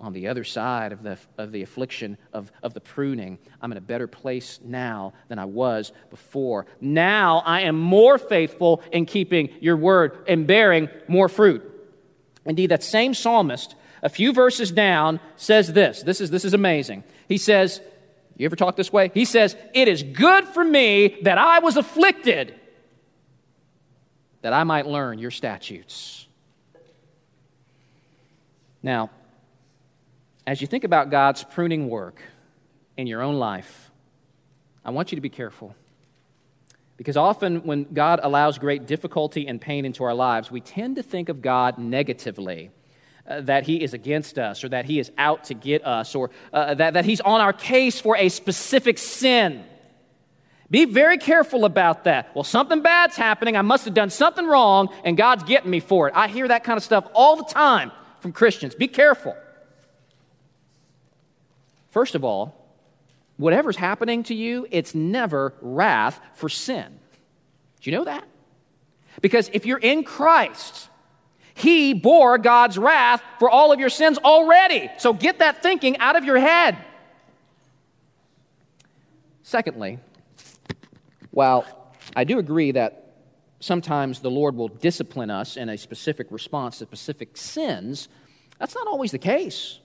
On 0.00 0.12
the 0.12 0.28
other 0.28 0.44
side 0.44 0.92
of 0.92 1.02
the, 1.02 1.18
of 1.36 1.50
the 1.50 1.62
affliction, 1.62 2.18
of, 2.32 2.52
of 2.62 2.72
the 2.72 2.80
pruning, 2.80 3.38
I'm 3.60 3.72
in 3.72 3.78
a 3.78 3.82
better 3.82 4.06
place 4.06 4.60
now 4.64 5.12
than 5.26 5.40
I 5.40 5.44
was 5.44 5.92
before. 6.08 6.66
Now 6.80 7.42
I 7.44 7.62
am 7.62 7.76
more 7.76 8.16
faithful 8.16 8.80
in 8.92 9.06
keeping 9.06 9.50
your 9.60 9.76
word 9.76 10.24
and 10.28 10.46
bearing 10.46 10.88
more 11.08 11.28
fruit. 11.28 11.62
Indeed, 12.44 12.70
that 12.70 12.84
same 12.84 13.12
psalmist, 13.12 13.74
a 14.02 14.08
few 14.08 14.32
verses 14.32 14.70
down, 14.70 15.20
says 15.36 15.72
this. 15.72 16.02
This 16.02 16.20
is, 16.20 16.30
this 16.30 16.44
is 16.44 16.54
amazing. 16.54 17.04
He 17.28 17.38
says, 17.38 17.80
You 18.36 18.46
ever 18.46 18.56
talk 18.56 18.76
this 18.76 18.92
way? 18.92 19.10
He 19.14 19.24
says, 19.24 19.56
It 19.74 19.88
is 19.88 20.02
good 20.02 20.44
for 20.44 20.64
me 20.64 21.18
that 21.22 21.38
I 21.38 21.58
was 21.58 21.76
afflicted, 21.76 22.54
that 24.42 24.52
I 24.52 24.64
might 24.64 24.86
learn 24.86 25.18
your 25.18 25.30
statutes. 25.30 26.26
Now, 28.82 29.10
as 30.46 30.60
you 30.60 30.66
think 30.66 30.84
about 30.84 31.10
God's 31.10 31.44
pruning 31.44 31.88
work 31.88 32.22
in 32.96 33.06
your 33.06 33.22
own 33.22 33.34
life, 33.34 33.90
I 34.84 34.90
want 34.90 35.12
you 35.12 35.16
to 35.16 35.22
be 35.22 35.28
careful. 35.28 35.74
Because 36.96 37.16
often, 37.16 37.64
when 37.64 37.84
God 37.92 38.18
allows 38.22 38.58
great 38.58 38.86
difficulty 38.86 39.46
and 39.46 39.60
pain 39.60 39.84
into 39.84 40.02
our 40.04 40.14
lives, 40.14 40.50
we 40.50 40.60
tend 40.60 40.96
to 40.96 41.02
think 41.02 41.28
of 41.28 41.42
God 41.42 41.78
negatively. 41.78 42.70
Uh, 43.28 43.42
that 43.42 43.64
he 43.64 43.82
is 43.82 43.92
against 43.92 44.38
us 44.38 44.64
or 44.64 44.70
that 44.70 44.86
he 44.86 44.98
is 44.98 45.12
out 45.18 45.44
to 45.44 45.52
get 45.52 45.84
us 45.84 46.14
or 46.14 46.30
uh, 46.50 46.72
that, 46.72 46.94
that 46.94 47.04
he's 47.04 47.20
on 47.20 47.42
our 47.42 47.52
case 47.52 48.00
for 48.00 48.16
a 48.16 48.30
specific 48.30 48.96
sin. 48.96 49.62
Be 50.70 50.86
very 50.86 51.18
careful 51.18 51.66
about 51.66 52.04
that. 52.04 52.34
Well, 52.34 52.42
something 52.42 52.80
bad's 52.80 53.16
happening. 53.16 53.54
I 53.54 53.60
must 53.60 53.84
have 53.84 53.92
done 53.92 54.08
something 54.08 54.46
wrong 54.46 54.88
and 55.04 55.14
God's 55.14 55.42
getting 55.42 55.70
me 55.70 55.80
for 55.80 56.08
it. 56.08 56.14
I 56.16 56.28
hear 56.28 56.48
that 56.48 56.64
kind 56.64 56.78
of 56.78 56.82
stuff 56.82 57.06
all 57.12 57.36
the 57.36 57.44
time 57.44 57.92
from 58.20 58.32
Christians. 58.32 58.74
Be 58.74 58.88
careful. 58.88 59.36
First 61.90 62.14
of 62.14 62.24
all, 62.24 62.54
whatever's 63.36 63.76
happening 63.76 64.22
to 64.24 64.34
you, 64.34 64.66
it's 64.70 64.94
never 64.94 65.52
wrath 65.60 66.18
for 66.34 66.48
sin. 66.48 66.98
Do 67.82 67.90
you 67.90 67.94
know 67.94 68.04
that? 68.04 68.24
Because 69.20 69.50
if 69.52 69.66
you're 69.66 69.76
in 69.76 70.02
Christ, 70.02 70.88
he 71.58 71.92
bore 71.92 72.38
God's 72.38 72.78
wrath 72.78 73.22
for 73.38 73.50
all 73.50 73.72
of 73.72 73.80
your 73.80 73.88
sins 73.88 74.18
already. 74.18 74.90
So 74.98 75.12
get 75.12 75.40
that 75.40 75.62
thinking 75.62 75.98
out 75.98 76.16
of 76.16 76.24
your 76.24 76.38
head. 76.38 76.78
Secondly, 79.42 79.98
while 81.30 81.64
I 82.14 82.24
do 82.24 82.38
agree 82.38 82.72
that 82.72 83.14
sometimes 83.60 84.20
the 84.20 84.30
Lord 84.30 84.54
will 84.54 84.68
discipline 84.68 85.30
us 85.30 85.56
in 85.56 85.68
a 85.68 85.78
specific 85.78 86.28
response 86.30 86.78
to 86.78 86.84
specific 86.84 87.36
sins, 87.36 88.08
that's 88.58 88.74
not 88.74 88.86
always 88.86 89.10
the 89.10 89.18
case. 89.18 89.78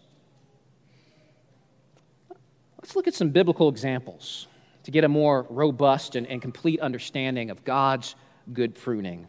Let's 2.82 2.96
look 2.96 3.08
at 3.08 3.14
some 3.14 3.30
biblical 3.30 3.70
examples 3.70 4.48
to 4.84 4.92
get 4.92 5.06
a 5.06 5.08
more 5.08 5.48
robust 5.50 6.16
and, 6.16 6.28
and 6.28 6.42
complete 6.42 6.82
understanding 6.82 7.50
of 7.50 7.64
God's 7.64 8.16
good 8.52 8.76
pruning. 8.76 9.28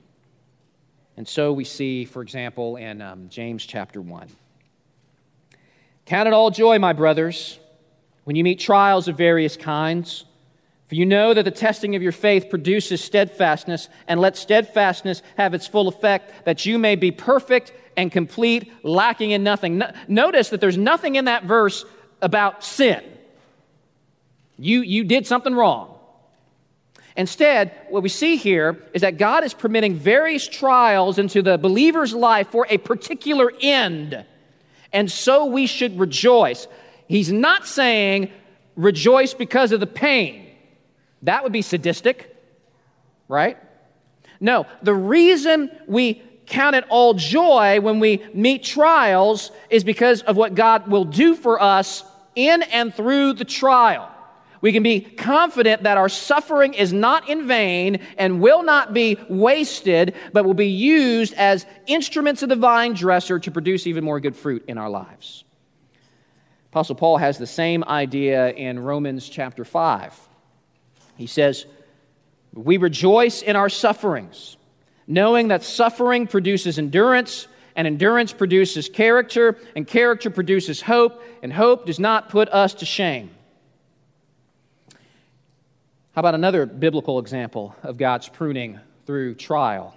And 1.17 1.27
so 1.27 1.53
we 1.53 1.65
see, 1.65 2.05
for 2.05 2.23
example, 2.23 2.77
in 2.77 3.01
um, 3.01 3.29
James 3.29 3.65
chapter 3.65 4.01
1. 4.01 4.29
Count 6.07 6.27
it 6.27 6.35
all 6.35 6.51
joy, 6.51 6.79
my 6.79 6.93
brothers, 6.93 7.59
when 8.25 8.37
you 8.37 8.45
meet 8.45 8.61
trials 8.61 9.09
of 9.09 9.17
various 9.17 9.57
kinds. 9.57 10.25
For 10.89 10.97
you 10.97 11.07
know 11.07 11.33
that 11.33 11.45
the 11.45 11.51
testing 11.51 11.97
of 11.97 12.03
your 12.03 12.13
faith 12.13 12.51
produces 12.51 13.03
steadfastness, 13.03 13.89
and 14.07 14.21
let 14.21 14.37
steadfastness 14.37 15.23
have 15.37 15.55
its 15.55 15.67
full 15.67 15.89
effect, 15.89 16.45
that 16.45 16.67
you 16.67 16.79
may 16.79 16.95
be 16.95 17.11
perfect 17.11 17.73
and 17.97 18.13
complete, 18.13 18.71
lacking 18.83 19.31
in 19.31 19.43
nothing. 19.43 19.79
No, 19.79 19.93
notice 20.09 20.51
that 20.51 20.61
there's 20.61 20.77
nothing 20.77 21.15
in 21.15 21.27
that 21.27 21.45
verse 21.45 21.85
about 22.21 22.65
sin. 22.65 23.03
You, 24.59 24.83
you 24.83 25.05
did 25.05 25.27
something 25.27 25.55
wrong. 25.55 25.94
Instead, 27.17 27.73
what 27.91 28.03
we 28.03 28.09
see 28.09 28.37
here 28.37 28.83
is 28.93 29.03
that 29.03 29.19
God 29.19 29.45
is 29.45 29.55
permitting 29.55 29.95
various 29.95 30.49
trials 30.49 31.19
into 31.19 31.43
the 31.43 31.57
believer's 31.57 32.13
life 32.13 32.49
for 32.49 32.67
a 32.69 32.79
particular 32.79 33.53
end. 33.61 34.25
And 34.93 35.11
so 35.11 35.47
we 35.47 35.67
should 35.67 35.99
rejoice. 35.99 36.67
He's 37.07 37.33
not 37.33 37.67
saying 37.67 38.31
rejoice 38.75 39.35
because 39.35 39.71
of 39.71 39.81
the 39.81 39.87
pain. 39.87 40.51
That 41.23 41.45
would 41.45 41.53
be 41.53 41.63
sadistic, 41.63 42.37
right? 43.29 43.59
No, 44.41 44.67
the 44.83 44.95
reason 44.95 45.71
we 45.87 46.23
count 46.47 46.77
it 46.77 46.85
all 46.89 47.15
joy 47.15 47.81
when 47.81 48.01
we 48.01 48.25
meet 48.35 48.63
trials 48.63 49.51
is 49.71 49.85
because 49.85 50.23
of 50.23 50.37
what 50.37 50.55
God 50.55 50.89
will 50.89 51.05
do 51.05 51.35
for 51.35 51.63
us 51.63 52.05
in 52.35 52.63
and 52.63 52.93
through 52.93 53.35
the 53.35 53.45
trial. 53.45 54.14
We 54.65 54.73
can 54.73 54.83
be 54.83 55.03
confident 55.03 55.83
that 55.83 55.99
our 55.99 56.09
suffering 56.09 56.73
is 56.73 56.91
not 56.91 57.29
in 57.29 57.47
vain 57.47 58.01
and 58.17 58.41
will 58.41 58.63
not 58.63 58.95
be 58.95 59.19
wasted, 59.29 60.15
but 60.33 60.47
will 60.47 60.55
be 60.55 60.71
used 60.71 61.35
as 61.35 61.67
instruments 61.87 62.43
of 62.43 62.49
the 62.49 62.57
vine 62.57 62.95
dresser 62.95 63.39
to 63.39 63.51
produce 63.51 63.87
even 63.87 64.05
more 64.05 64.21
good 64.21 64.35
fruit 64.35 64.65
in 64.67 64.79
our 64.79 64.89
lives. 64.89 65.45
Apostle 66.71 66.95
Paul 66.95 67.19
has 67.19 67.37
the 67.37 67.47
same 67.47 67.85
idea 67.85 68.53
in 68.53 68.79
Romans 68.79 69.29
chapter 69.29 69.67
5. 69.67 70.19
He 71.19 71.27
says, 71.27 71.67
We 72.55 72.79
rejoice 72.79 73.43
in 73.43 73.57
our 73.57 73.69
sufferings, 73.69 74.57
knowing 75.07 75.49
that 75.49 75.63
suffering 75.63 76.27
produces 76.27 76.79
endurance, 76.79 77.49
and 77.77 77.87
endurance 77.87 78.33
produces 78.33 78.89
character, 78.89 79.59
and 79.77 79.87
character 79.87 80.31
produces 80.31 80.81
hope, 80.81 81.23
and 81.43 81.53
hope 81.53 81.85
does 81.85 82.01
not 82.01 82.31
put 82.31 82.49
us 82.49 82.73
to 82.77 82.87
shame 82.87 83.34
how 86.15 86.21
about 86.21 86.37
another 86.37 86.65
biblical 86.65 87.19
example 87.19 87.75
of 87.83 87.97
God's 87.97 88.29
pruning 88.29 88.79
through 89.05 89.35
trial? 89.35 89.97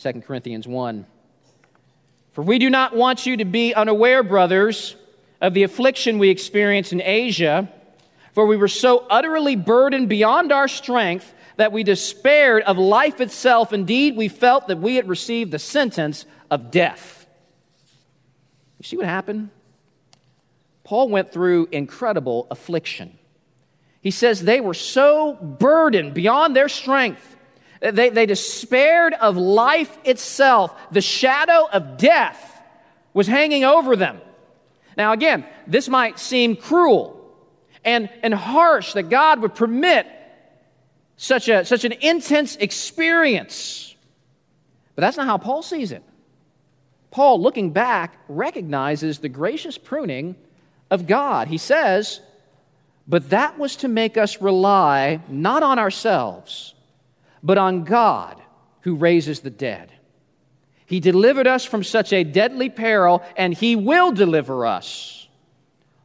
2 0.00 0.22
Corinthians 0.22 0.66
1. 0.66 1.04
For 2.32 2.40
we 2.40 2.58
do 2.58 2.70
not 2.70 2.96
want 2.96 3.26
you 3.26 3.36
to 3.36 3.44
be 3.44 3.74
unaware, 3.74 4.22
brothers, 4.22 4.96
of 5.38 5.52
the 5.52 5.64
affliction 5.64 6.18
we 6.18 6.30
experienced 6.30 6.94
in 6.94 7.02
Asia, 7.02 7.70
for 8.32 8.46
we 8.46 8.56
were 8.56 8.68
so 8.68 9.06
utterly 9.10 9.54
burdened 9.54 10.08
beyond 10.08 10.50
our 10.50 10.66
strength 10.66 11.34
that 11.56 11.72
we 11.72 11.82
despaired 11.82 12.62
of 12.62 12.78
life 12.78 13.20
itself. 13.20 13.74
Indeed, 13.74 14.16
we 14.16 14.28
felt 14.28 14.68
that 14.68 14.78
we 14.78 14.96
had 14.96 15.08
received 15.08 15.50
the 15.50 15.58
sentence 15.58 16.24
of 16.50 16.70
death. 16.70 17.26
You 18.78 18.84
see 18.84 18.96
what 18.96 19.04
happened? 19.04 19.50
Paul 20.84 21.10
went 21.10 21.32
through 21.32 21.68
incredible 21.70 22.46
affliction. 22.50 23.18
He 24.06 24.12
says 24.12 24.40
they 24.40 24.60
were 24.60 24.72
so 24.72 25.34
burdened 25.34 26.14
beyond 26.14 26.54
their 26.54 26.68
strength. 26.68 27.36
They, 27.80 28.08
they 28.08 28.24
despaired 28.24 29.14
of 29.14 29.36
life 29.36 29.98
itself. 30.04 30.72
The 30.92 31.00
shadow 31.00 31.68
of 31.72 31.96
death 31.96 32.62
was 33.14 33.26
hanging 33.26 33.64
over 33.64 33.96
them. 33.96 34.20
Now, 34.96 35.10
again, 35.10 35.44
this 35.66 35.88
might 35.88 36.20
seem 36.20 36.54
cruel 36.54 37.36
and, 37.84 38.08
and 38.22 38.32
harsh 38.32 38.92
that 38.92 39.08
God 39.08 39.40
would 39.40 39.56
permit 39.56 40.06
such, 41.16 41.48
a, 41.48 41.64
such 41.64 41.84
an 41.84 41.90
intense 42.00 42.54
experience. 42.54 43.92
But 44.94 45.00
that's 45.00 45.16
not 45.16 45.26
how 45.26 45.38
Paul 45.38 45.62
sees 45.62 45.90
it. 45.90 46.04
Paul, 47.10 47.42
looking 47.42 47.72
back, 47.72 48.16
recognizes 48.28 49.18
the 49.18 49.28
gracious 49.28 49.76
pruning 49.76 50.36
of 50.92 51.08
God. 51.08 51.48
He 51.48 51.58
says, 51.58 52.20
but 53.08 53.30
that 53.30 53.58
was 53.58 53.76
to 53.76 53.88
make 53.88 54.16
us 54.16 54.40
rely 54.40 55.20
not 55.28 55.62
on 55.62 55.78
ourselves, 55.78 56.74
but 57.42 57.58
on 57.58 57.84
God 57.84 58.40
who 58.80 58.96
raises 58.96 59.40
the 59.40 59.50
dead. 59.50 59.92
He 60.86 61.00
delivered 61.00 61.46
us 61.46 61.64
from 61.64 61.82
such 61.82 62.12
a 62.12 62.24
deadly 62.24 62.68
peril, 62.70 63.22
and 63.36 63.52
He 63.52 63.76
will 63.76 64.12
deliver 64.12 64.66
us. 64.66 65.28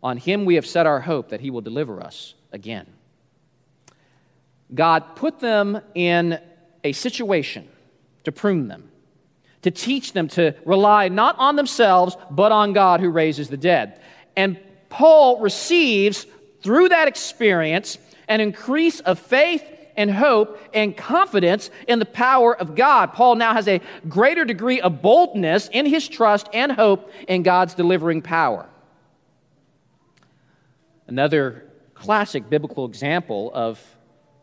On 0.04 0.18
Him 0.18 0.46
we 0.46 0.56
have 0.56 0.66
set 0.66 0.88
our 0.88 1.00
hope 1.00 1.30
that 1.30 1.42
He 1.42 1.52
will 1.52 1.62
deliver 1.62 2.02
us 2.02 2.34
again. 2.52 2.88
God 4.74 5.16
put 5.16 5.40
them 5.40 5.82
in 5.94 6.40
a 6.84 6.92
situation 6.94 7.68
to 8.24 8.32
prune 8.32 8.68
them, 8.68 8.90
to 9.62 9.72
teach 9.72 10.14
them 10.14 10.28
to 10.30 10.56
rely 10.66 11.10
not 11.10 11.36
on 11.38 11.56
themselves, 11.56 12.16
but 12.30 12.52
on 12.52 12.74
God 12.74 13.00
who 13.00 13.10
raises 13.10 13.50
the 13.50 13.58
dead. 13.58 14.00
And 14.36 14.60
Paul 14.90 15.40
receives 15.40 16.26
through 16.62 16.90
that 16.90 17.08
experience 17.08 17.98
an 18.28 18.40
increase 18.42 19.00
of 19.02 19.20
faith 19.20 19.64
and 19.98 20.10
hope 20.10 20.58
and 20.74 20.96
confidence 20.96 21.70
in 21.88 22.00
the 22.00 22.06
power 22.06 22.56
of 22.56 22.76
God. 22.76 23.14
Paul 23.14 23.36
now 23.36 23.54
has 23.54 23.68
a 23.68 23.82
greater 24.08 24.46
degree 24.46 24.80
of 24.80 25.02
boldness 25.02 25.70
in 25.72 25.86
his 25.86 26.08
trust 26.08 26.48
and 26.54 26.72
hope 26.72 27.12
in 27.28 27.44
God's 27.44 27.74
delivering 27.74 28.22
power. 28.22 28.70
Another 31.08 31.66
classic 31.94 32.50
biblical 32.50 32.86
example 32.86 33.52
of 33.54 33.80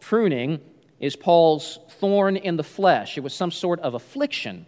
pruning 0.01 0.61
is 1.01 1.17
Paul's 1.17 1.79
thorn 1.89 2.37
in 2.37 2.57
the 2.57 2.63
flesh. 2.63 3.17
It 3.17 3.23
was 3.23 3.33
some 3.33 3.51
sort 3.51 3.81
of 3.81 3.95
affliction 3.95 4.67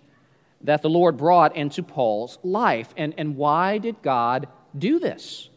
that 0.62 0.80
the 0.80 0.88
Lord 0.88 1.18
brought 1.18 1.56
into 1.56 1.82
Paul's 1.82 2.38
life. 2.42 2.94
And, 2.96 3.14
and 3.18 3.36
why 3.36 3.78
did 3.78 4.00
God 4.02 4.48
do 4.76 4.98
this? 4.98 5.49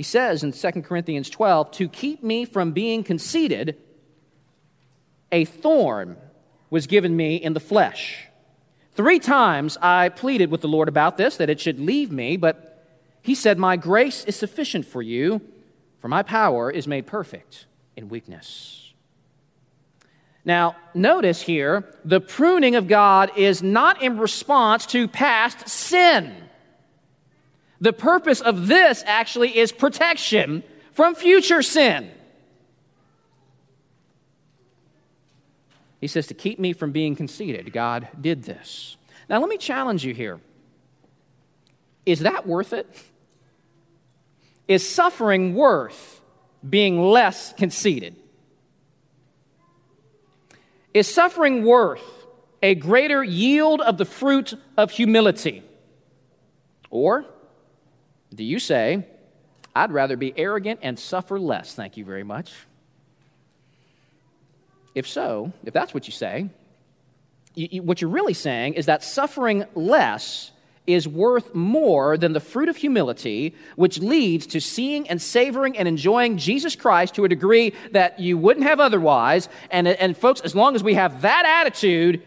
He 0.00 0.04
says 0.04 0.42
in 0.42 0.52
2 0.52 0.80
Corinthians 0.80 1.28
12, 1.28 1.72
to 1.72 1.86
keep 1.86 2.22
me 2.22 2.46
from 2.46 2.72
being 2.72 3.04
conceited, 3.04 3.76
a 5.30 5.44
thorn 5.44 6.16
was 6.70 6.86
given 6.86 7.14
me 7.14 7.36
in 7.36 7.52
the 7.52 7.60
flesh. 7.60 8.26
Three 8.94 9.18
times 9.18 9.76
I 9.82 10.08
pleaded 10.08 10.50
with 10.50 10.62
the 10.62 10.68
Lord 10.68 10.88
about 10.88 11.18
this, 11.18 11.36
that 11.36 11.50
it 11.50 11.60
should 11.60 11.78
leave 11.78 12.10
me, 12.10 12.38
but 12.38 12.82
he 13.20 13.34
said, 13.34 13.58
My 13.58 13.76
grace 13.76 14.24
is 14.24 14.36
sufficient 14.36 14.86
for 14.86 15.02
you, 15.02 15.42
for 15.98 16.08
my 16.08 16.22
power 16.22 16.70
is 16.70 16.86
made 16.86 17.06
perfect 17.06 17.66
in 17.94 18.08
weakness. 18.08 18.94
Now, 20.46 20.76
notice 20.94 21.42
here, 21.42 21.84
the 22.06 22.22
pruning 22.22 22.74
of 22.74 22.88
God 22.88 23.32
is 23.36 23.62
not 23.62 24.00
in 24.00 24.16
response 24.16 24.86
to 24.86 25.08
past 25.08 25.68
sin. 25.68 26.48
The 27.80 27.92
purpose 27.92 28.40
of 28.40 28.66
this 28.66 29.02
actually 29.06 29.56
is 29.56 29.72
protection 29.72 30.62
from 30.92 31.14
future 31.14 31.62
sin. 31.62 32.10
He 36.00 36.06
says, 36.06 36.26
to 36.28 36.34
keep 36.34 36.58
me 36.58 36.72
from 36.72 36.92
being 36.92 37.14
conceited, 37.14 37.72
God 37.72 38.08
did 38.18 38.44
this. 38.44 38.96
Now, 39.28 39.38
let 39.38 39.48
me 39.48 39.58
challenge 39.58 40.04
you 40.04 40.14
here. 40.14 40.40
Is 42.06 42.20
that 42.20 42.46
worth 42.46 42.72
it? 42.72 42.86
Is 44.66 44.88
suffering 44.88 45.54
worth 45.54 46.20
being 46.68 47.02
less 47.02 47.52
conceited? 47.52 48.16
Is 50.92 51.12
suffering 51.12 51.64
worth 51.64 52.02
a 52.62 52.74
greater 52.74 53.22
yield 53.22 53.80
of 53.80 53.98
the 53.98 54.04
fruit 54.04 54.54
of 54.76 54.90
humility? 54.90 55.62
Or 56.90 57.24
do 58.34 58.44
you 58.44 58.58
say, 58.58 59.06
I'd 59.74 59.92
rather 59.92 60.16
be 60.16 60.32
arrogant 60.36 60.80
and 60.82 60.98
suffer 60.98 61.38
less, 61.38 61.74
thank 61.74 61.96
you 61.96 62.04
very 62.04 62.24
much? 62.24 62.52
If 64.94 65.06
so, 65.06 65.52
if 65.64 65.72
that's 65.72 65.94
what 65.94 66.06
you 66.06 66.12
say, 66.12 66.50
you, 67.54 67.68
you, 67.70 67.82
what 67.82 68.00
you're 68.00 68.10
really 68.10 68.34
saying 68.34 68.74
is 68.74 68.86
that 68.86 69.04
suffering 69.04 69.64
less 69.74 70.52
is 70.86 71.06
worth 71.06 71.54
more 71.54 72.16
than 72.16 72.32
the 72.32 72.40
fruit 72.40 72.68
of 72.68 72.76
humility, 72.76 73.54
which 73.76 73.98
leads 73.98 74.46
to 74.48 74.60
seeing 74.60 75.08
and 75.08 75.20
savoring 75.20 75.76
and 75.78 75.86
enjoying 75.86 76.38
Jesus 76.38 76.74
Christ 76.74 77.14
to 77.14 77.24
a 77.24 77.28
degree 77.28 77.74
that 77.92 78.18
you 78.18 78.36
wouldn't 78.36 78.66
have 78.66 78.80
otherwise. 78.80 79.48
And, 79.70 79.86
and 79.86 80.16
folks, 80.16 80.40
as 80.40 80.54
long 80.54 80.74
as 80.74 80.82
we 80.82 80.94
have 80.94 81.22
that 81.22 81.44
attitude, 81.46 82.22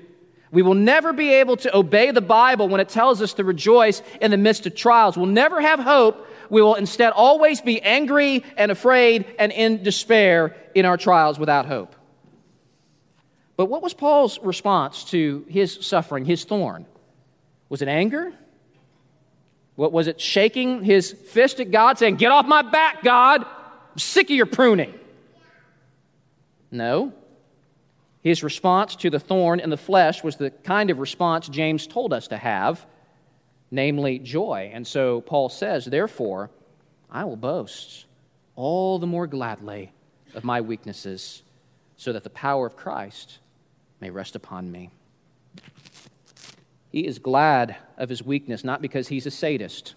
we 0.53 0.61
will 0.61 0.75
never 0.75 1.13
be 1.13 1.33
able 1.33 1.57
to 1.57 1.75
obey 1.75 2.11
the 2.11 2.21
Bible 2.21 2.69
when 2.69 2.79
it 2.79 2.87
tells 2.87 3.23
us 3.23 3.33
to 3.33 3.43
rejoice 3.43 4.03
in 4.21 4.29
the 4.29 4.37
midst 4.37 4.67
of 4.67 4.75
trials. 4.75 5.17
We'll 5.17 5.25
never 5.25 5.59
have 5.59 5.79
hope. 5.79 6.27
We 6.51 6.61
will 6.61 6.75
instead 6.75 7.11
always 7.11 7.59
be 7.59 7.81
angry 7.81 8.45
and 8.55 8.71
afraid 8.71 9.25
and 9.39 9.51
in 9.51 9.81
despair 9.81 10.55
in 10.75 10.85
our 10.85 10.95
trials 10.95 11.39
without 11.39 11.65
hope. 11.65 11.95
But 13.57 13.65
what 13.65 13.81
was 13.81 13.95
Paul's 13.95 14.37
response 14.43 15.05
to 15.05 15.43
his 15.49 15.79
suffering, 15.81 16.23
his 16.23 16.43
thorn? 16.43 16.85
Was 17.69 17.81
it 17.81 17.87
anger? 17.87 18.31
What 19.73 19.91
was 19.91 20.07
it 20.07 20.21
shaking 20.21 20.83
his 20.83 21.11
fist 21.11 21.61
at 21.61 21.71
God, 21.71 21.97
saying, 21.97 22.17
Get 22.17 22.31
off 22.31 22.45
my 22.45 22.61
back, 22.61 23.01
God! 23.01 23.43
I'm 23.43 23.97
sick 23.97 24.29
of 24.29 24.35
your 24.35 24.45
pruning. 24.45 24.93
No. 26.69 27.11
His 28.23 28.41
response 28.41 28.95
to 28.97 29.09
the 29.09 29.19
thorn 29.19 29.59
in 29.59 29.69
the 29.69 29.77
flesh 29.77 30.23
was 30.23 30.37
the 30.37 30.49
kind 30.49 30.89
of 30.89 30.99
response 30.99 31.49
James 31.49 31.85
told 31.85 32.13
us 32.13 32.29
to 32.29 32.37
have, 32.37 32.85
namely 33.69 34.17
joy. 34.17 34.71
And 34.73 34.87
so 34.87 35.19
Paul 35.21 35.49
says, 35.49 35.83
Therefore, 35.85 36.49
I 37.11 37.25
will 37.25 37.35
boast 37.35 38.05
all 38.55 38.97
the 38.97 39.07
more 39.07 39.27
gladly 39.27 39.91
of 40.35 40.45
my 40.45 40.61
weaknesses, 40.61 41.43
so 41.97 42.13
that 42.13 42.23
the 42.23 42.29
power 42.29 42.65
of 42.65 42.77
Christ 42.77 43.39
may 43.99 44.09
rest 44.09 44.35
upon 44.35 44.71
me. 44.71 44.89
He 46.91 47.05
is 47.05 47.19
glad 47.19 47.75
of 47.97 48.07
his 48.07 48.23
weakness, 48.23 48.63
not 48.63 48.81
because 48.81 49.09
he's 49.09 49.25
a 49.25 49.31
sadist, 49.31 49.95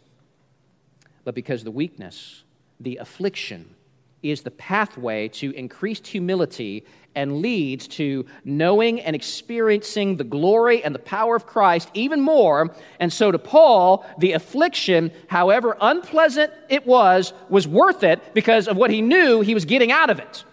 but 1.25 1.35
because 1.35 1.63
the 1.63 1.71
weakness, 1.71 2.43
the 2.81 2.97
affliction, 2.97 3.75
is 4.23 4.43
the 4.43 4.51
pathway 4.51 5.29
to 5.29 5.51
increased 5.53 6.07
humility 6.07 6.85
and 7.15 7.41
leads 7.41 7.89
to 7.89 8.27
knowing 8.45 9.01
and 9.01 9.17
experiencing 9.17 10.17
the 10.17 10.25
glory 10.25 10.85
and 10.85 10.95
the 10.95 11.01
power 11.01 11.35
of 11.35 11.47
Christ 11.47 11.91
even 11.95 12.21
more. 12.21 12.75
And 13.01 13.13
so 13.13 13.33
to 13.33 13.39
Paul, 13.39 14.07
the 14.19 14.33
affliction, 14.33 15.11
however 15.29 15.77
unpleasant 15.81 16.53
it 16.69 16.87
was, 16.87 17.33
was 17.49 17.67
worth 17.67 18.05
it 18.05 18.35
because 18.35 18.69
of 18.69 18.77
what 18.77 18.91
he 18.91 19.01
knew 19.01 19.41
he 19.41 19.55
was 19.55 19.65
getting 19.65 19.91
out 19.91 20.11
of 20.11 20.19
it. 20.19 20.45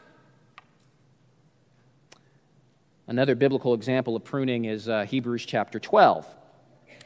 Another 3.07 3.35
biblical 3.35 3.73
example 3.73 4.15
of 4.15 4.23
pruning 4.23 4.63
is 4.63 4.87
uh, 4.87 5.03
Hebrews 5.03 5.45
chapter 5.45 5.79
12. 5.79 6.25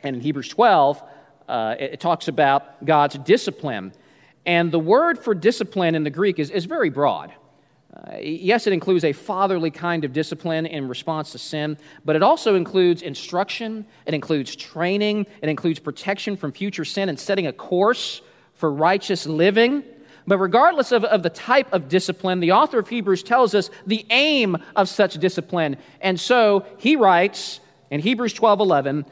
And 0.04 0.16
in 0.16 0.22
Hebrews 0.22 0.50
12, 0.50 1.04
uh, 1.48 1.76
it, 1.80 1.94
it 1.94 2.00
talks 2.00 2.28
about 2.28 2.86
God's 2.86 3.18
discipline. 3.18 3.92
And 4.48 4.72
the 4.72 4.80
word 4.80 5.20
for 5.20 5.36
discipline 5.36 5.94
in 5.94 6.04
the 6.06 6.10
Greek 6.10 6.40
is, 6.40 6.50
is 6.50 6.64
very 6.66 6.90
broad. 6.90 7.34
Uh, 7.94 8.18
yes, 8.18 8.66
it 8.66 8.72
includes 8.72 9.04
a 9.04 9.12
fatherly 9.12 9.70
kind 9.70 10.06
of 10.06 10.14
discipline 10.14 10.66
in 10.66 10.88
response 10.88 11.34
to 11.34 11.38
sin, 11.38 11.78
but 12.06 12.16
it 12.16 12.24
also 12.24 12.56
includes 12.56 13.02
instruction, 13.02 13.86
it 14.06 14.14
includes 14.14 14.56
training, 14.56 15.26
it 15.42 15.50
includes 15.50 15.80
protection 15.80 16.38
from 16.38 16.54
future 16.54 16.86
sin 16.86 17.10
and 17.10 17.20
setting 17.20 17.46
a 17.46 17.54
course 17.54 18.22
for 18.54 18.72
righteous 18.72 19.26
living. 19.26 19.84
But 20.26 20.38
regardless 20.38 20.92
of, 20.92 21.04
of 21.04 21.24
the 21.24 21.30
type 21.30 21.74
of 21.74 21.90
discipline, 21.90 22.40
the 22.40 22.54
author 22.54 22.80
of 22.80 22.88
Hebrews 22.88 23.24
tells 23.24 23.54
us 23.54 23.70
the 23.86 24.06
aim 24.10 24.58
of 24.76 24.88
such 24.88 25.16
discipline. 25.16 25.78
And 26.00 26.20
so 26.20 26.66
he 26.78 26.96
writes 26.96 27.60
in 27.90 28.00
Hebrews 28.00 28.34
12 28.34 28.62
11, 28.62 29.06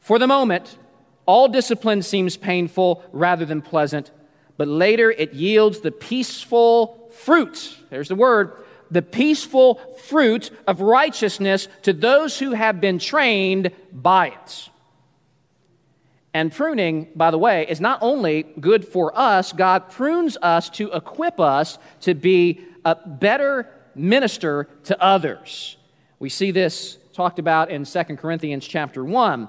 For 0.00 0.18
the 0.18 0.26
moment, 0.26 0.78
all 1.26 1.48
discipline 1.48 2.02
seems 2.02 2.36
painful 2.36 3.02
rather 3.12 3.44
than 3.44 3.60
pleasant, 3.62 4.10
but 4.60 4.68
later 4.68 5.10
it 5.10 5.32
yields 5.32 5.80
the 5.80 5.90
peaceful 5.90 7.08
fruit, 7.12 7.78
there's 7.88 8.08
the 8.08 8.14
word, 8.14 8.52
the 8.90 9.00
peaceful 9.00 9.76
fruit 10.04 10.50
of 10.66 10.82
righteousness 10.82 11.66
to 11.80 11.94
those 11.94 12.38
who 12.38 12.52
have 12.52 12.78
been 12.78 12.98
trained 12.98 13.70
by 13.90 14.26
it. 14.26 14.68
And 16.34 16.52
pruning, 16.52 17.08
by 17.16 17.30
the 17.30 17.38
way, 17.38 17.68
is 17.70 17.80
not 17.80 18.00
only 18.02 18.42
good 18.42 18.86
for 18.86 19.18
us, 19.18 19.54
God 19.54 19.88
prunes 19.88 20.36
us 20.42 20.68
to 20.76 20.92
equip 20.92 21.40
us 21.40 21.78
to 22.02 22.12
be 22.12 22.60
a 22.84 22.96
better 22.96 23.66
minister 23.94 24.68
to 24.84 25.02
others. 25.02 25.78
We 26.18 26.28
see 26.28 26.50
this 26.50 26.98
talked 27.14 27.38
about 27.38 27.70
in 27.70 27.86
2 27.86 28.02
Corinthians 28.16 28.68
chapter 28.68 29.02
1. 29.02 29.48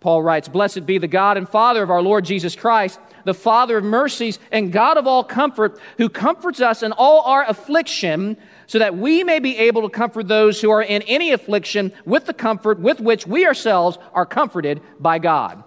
Paul 0.00 0.22
writes, 0.22 0.48
Blessed 0.48 0.86
be 0.86 0.96
the 0.96 1.06
God 1.06 1.36
and 1.36 1.48
Father 1.48 1.82
of 1.82 1.90
our 1.90 2.00
Lord 2.00 2.24
Jesus 2.24 2.56
Christ, 2.56 2.98
the 3.24 3.34
Father 3.34 3.76
of 3.76 3.84
mercies 3.84 4.38
and 4.50 4.72
God 4.72 4.96
of 4.96 5.06
all 5.06 5.22
comfort, 5.22 5.78
who 5.98 6.08
comforts 6.08 6.60
us 6.60 6.82
in 6.82 6.92
all 6.92 7.20
our 7.22 7.44
affliction, 7.46 8.38
so 8.66 8.78
that 8.78 8.96
we 8.96 9.22
may 9.24 9.40
be 9.40 9.58
able 9.58 9.82
to 9.82 9.90
comfort 9.90 10.26
those 10.26 10.60
who 10.60 10.70
are 10.70 10.82
in 10.82 11.02
any 11.02 11.32
affliction 11.32 11.92
with 12.06 12.24
the 12.24 12.32
comfort 12.32 12.80
with 12.80 12.98
which 12.98 13.26
we 13.26 13.46
ourselves 13.46 13.98
are 14.14 14.24
comforted 14.24 14.80
by 14.98 15.18
God. 15.18 15.62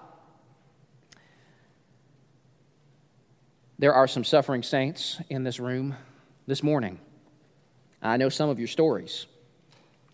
There 3.78 3.94
are 3.94 4.08
some 4.08 4.24
suffering 4.24 4.64
saints 4.64 5.20
in 5.30 5.44
this 5.44 5.60
room 5.60 5.96
this 6.48 6.64
morning. 6.64 7.00
I 8.02 8.18
know 8.18 8.30
some 8.30 8.50
of 8.50 8.58
your 8.58 8.68
stories, 8.68 9.28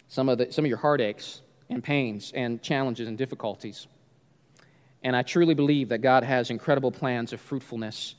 some 0.10 0.27
of, 0.27 0.39
the, 0.39 0.51
some 0.51 0.65
of 0.65 0.69
your 0.69 0.77
heartaches 0.77 1.41
and 1.69 1.84
pains 1.84 2.32
and 2.36 2.62
challenges 2.62 3.08
and 3.08 3.17
difficulties. 3.17 3.88
And 5.03 5.15
I 5.15 5.21
truly 5.21 5.53
believe 5.53 5.89
that 5.89 5.99
God 5.99 6.23
has 6.23 6.49
incredible 6.49 6.91
plans 6.91 7.31
of 7.31 7.39
fruitfulness 7.39 8.15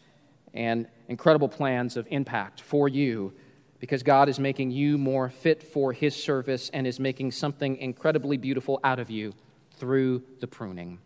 and 0.55 0.87
incredible 1.09 1.49
plans 1.49 1.97
of 1.97 2.07
impact 2.11 2.61
for 2.61 2.89
you 2.89 3.33
because 3.79 4.03
God 4.03 4.29
is 4.29 4.39
making 4.39 4.71
you 4.71 4.99
more 4.99 5.31
fit 5.31 5.63
for 5.63 5.93
His 5.93 6.15
service 6.15 6.71
and 6.73 6.87
is 6.87 6.99
making 6.99 7.33
something 7.33 7.77
incredibly 7.77 8.37
beautiful 8.37 8.81
out 8.85 8.99
of 8.99 9.11
you 9.11 9.33
through 9.73 10.23
the 10.41 10.47
pruning. 10.47 10.99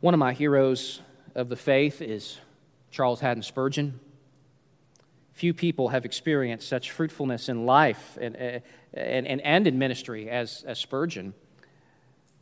One 0.00 0.14
of 0.14 0.20
my 0.20 0.32
heroes 0.32 1.00
of 1.34 1.48
the 1.48 1.56
faith 1.56 2.02
is 2.02 2.38
Charles 2.90 3.20
Haddon 3.20 3.42
Spurgeon. 3.42 4.00
Few 5.32 5.52
people 5.52 5.88
have 5.88 6.04
experienced 6.04 6.68
such 6.68 6.90
fruitfulness 6.90 7.48
in 7.48 7.66
life 7.66 8.16
and, 8.20 8.36
uh, 8.36 8.60
and, 8.94 9.26
and, 9.26 9.40
and 9.42 9.66
in 9.66 9.78
ministry 9.78 10.30
as, 10.30 10.64
as 10.66 10.78
Spurgeon 10.78 11.34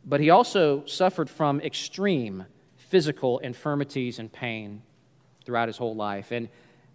but 0.05 0.19
he 0.19 0.29
also 0.29 0.85
suffered 0.85 1.29
from 1.29 1.59
extreme 1.61 2.45
physical 2.75 3.39
infirmities 3.39 4.19
and 4.19 4.31
pain 4.31 4.83
throughout 5.43 5.67
his 5.67 5.77
whole 5.77 5.95
life. 5.95 6.31
And, 6.31 6.47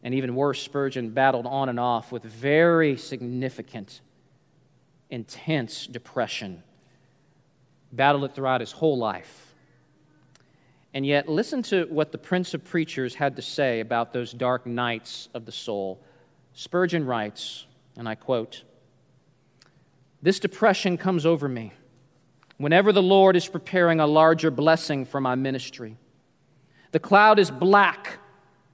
and 0.03 0.15
even 0.15 0.37
worse, 0.37 0.63
Spurgeon 0.63 1.11
battled 1.11 1.47
on 1.47 1.69
and 1.69 1.81
off 1.81 2.13
with 2.13 2.23
very 2.23 2.97
significant, 2.97 4.01
intense 5.11 5.87
depression, 5.87 6.63
battled 7.93 8.25
it 8.25 8.35
throughout 8.35 8.61
his 8.61 8.73
whole 8.73 8.97
life. 8.97 9.55
And 10.95 11.05
yet, 11.05 11.29
listen 11.29 11.63
to 11.65 11.87
what 11.89 12.13
the 12.13 12.19
Prince 12.19 12.55
of 12.55 12.65
Preachers 12.65 13.15
had 13.15 13.37
to 13.37 13.43
say 13.43 13.81
about 13.81 14.13
those 14.13 14.33
dark 14.33 14.67
nights 14.67 15.29
of 15.35 15.47
the 15.47 15.53
soul. 15.53 16.01
Spurgeon 16.53 17.07
writes, 17.07 17.67
and 17.97 18.09
I 18.09 18.15
quote 18.15 18.63
This 20.23 20.41
depression 20.41 20.97
comes 20.97 21.27
over 21.27 21.49
me 21.49 21.73
whenever 22.61 22.93
the 22.93 23.03
Lord 23.03 23.37
is 23.37 23.49
preparing 23.49 24.01
a 24.01 24.07
larger 24.07 24.51
blessing 24.51 25.07
for 25.07 25.19
my 25.19 25.35
ministry. 25.35 25.97
The 26.93 26.99
cloud 26.99 27.39
is 27.39 27.51
black 27.51 28.19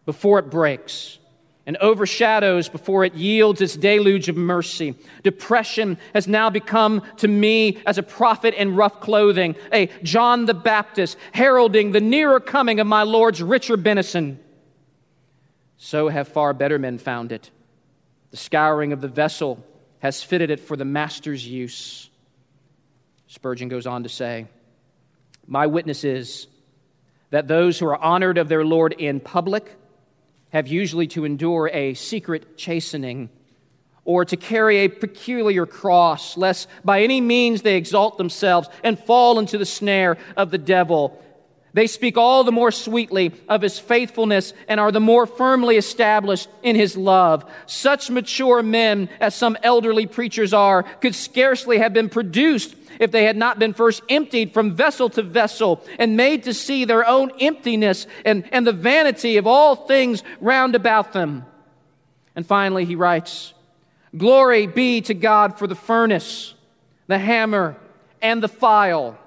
before 0.04 0.40
it 0.40 0.50
breaks 0.50 1.20
and 1.66 1.76
overshadows 1.76 2.68
before 2.68 3.04
it 3.04 3.14
yields 3.14 3.60
its 3.60 3.76
deluge 3.76 4.28
of 4.28 4.36
mercy. 4.36 4.96
Depression 5.22 5.98
has 6.14 6.26
now 6.26 6.50
become 6.50 7.00
to 7.18 7.28
me 7.28 7.78
as 7.86 7.96
a 7.96 8.02
prophet 8.02 8.54
in 8.54 8.74
rough 8.74 9.00
clothing, 9.00 9.54
a 9.72 9.86
John 10.02 10.46
the 10.46 10.54
Baptist 10.54 11.16
heralding 11.30 11.92
the 11.92 12.00
nearer 12.00 12.40
coming 12.40 12.80
of 12.80 12.88
my 12.88 13.04
Lord's 13.04 13.40
richer 13.40 13.76
benison. 13.76 14.40
So 15.76 16.08
have 16.08 16.26
far 16.26 16.52
better 16.54 16.80
men 16.80 16.98
found 16.98 17.30
it. 17.30 17.52
The 18.32 18.36
scouring 18.36 18.92
of 18.92 19.00
the 19.00 19.06
vessel 19.06 19.64
has 20.00 20.24
fitted 20.24 20.50
it 20.50 20.58
for 20.58 20.76
the 20.76 20.84
master's 20.84 21.46
use. 21.46 22.10
Spurgeon 23.28 23.68
goes 23.68 23.86
on 23.86 24.02
to 24.04 24.08
say, 24.08 24.46
My 25.46 25.66
witness 25.66 26.04
is 26.04 26.46
that 27.30 27.48
those 27.48 27.78
who 27.78 27.86
are 27.86 27.96
honored 27.96 28.38
of 28.38 28.48
their 28.48 28.64
Lord 28.64 28.92
in 28.92 29.20
public 29.20 29.76
have 30.50 30.68
usually 30.68 31.06
to 31.08 31.24
endure 31.24 31.68
a 31.72 31.94
secret 31.94 32.56
chastening 32.56 33.28
or 34.04 34.24
to 34.24 34.36
carry 34.36 34.78
a 34.78 34.88
peculiar 34.88 35.66
cross, 35.66 36.36
lest 36.36 36.68
by 36.84 37.02
any 37.02 37.20
means 37.20 37.62
they 37.62 37.76
exalt 37.76 38.16
themselves 38.16 38.68
and 38.84 38.98
fall 38.98 39.38
into 39.38 39.58
the 39.58 39.66
snare 39.66 40.16
of 40.36 40.50
the 40.50 40.58
devil. 40.58 41.20
They 41.76 41.88
speak 41.88 42.16
all 42.16 42.42
the 42.42 42.52
more 42.52 42.70
sweetly 42.70 43.32
of 43.50 43.60
his 43.60 43.78
faithfulness 43.78 44.54
and 44.66 44.80
are 44.80 44.90
the 44.90 44.98
more 44.98 45.26
firmly 45.26 45.76
established 45.76 46.48
in 46.62 46.74
his 46.74 46.96
love. 46.96 47.44
Such 47.66 48.08
mature 48.08 48.62
men 48.62 49.10
as 49.20 49.34
some 49.34 49.58
elderly 49.62 50.06
preachers 50.06 50.54
are 50.54 50.84
could 50.84 51.14
scarcely 51.14 51.76
have 51.76 51.92
been 51.92 52.08
produced 52.08 52.74
if 52.98 53.10
they 53.10 53.24
had 53.24 53.36
not 53.36 53.58
been 53.58 53.74
first 53.74 54.02
emptied 54.08 54.54
from 54.54 54.74
vessel 54.74 55.10
to 55.10 55.22
vessel 55.22 55.84
and 55.98 56.16
made 56.16 56.44
to 56.44 56.54
see 56.54 56.86
their 56.86 57.06
own 57.06 57.30
emptiness 57.40 58.06
and, 58.24 58.48
and 58.52 58.66
the 58.66 58.72
vanity 58.72 59.36
of 59.36 59.46
all 59.46 59.76
things 59.76 60.22
round 60.40 60.74
about 60.74 61.12
them. 61.12 61.44
And 62.34 62.46
finally, 62.46 62.86
he 62.86 62.94
writes, 62.96 63.52
Glory 64.16 64.66
be 64.66 65.02
to 65.02 65.12
God 65.12 65.58
for 65.58 65.66
the 65.66 65.74
furnace, 65.74 66.54
the 67.06 67.18
hammer, 67.18 67.76
and 68.22 68.42
the 68.42 68.48
file. 68.48 69.18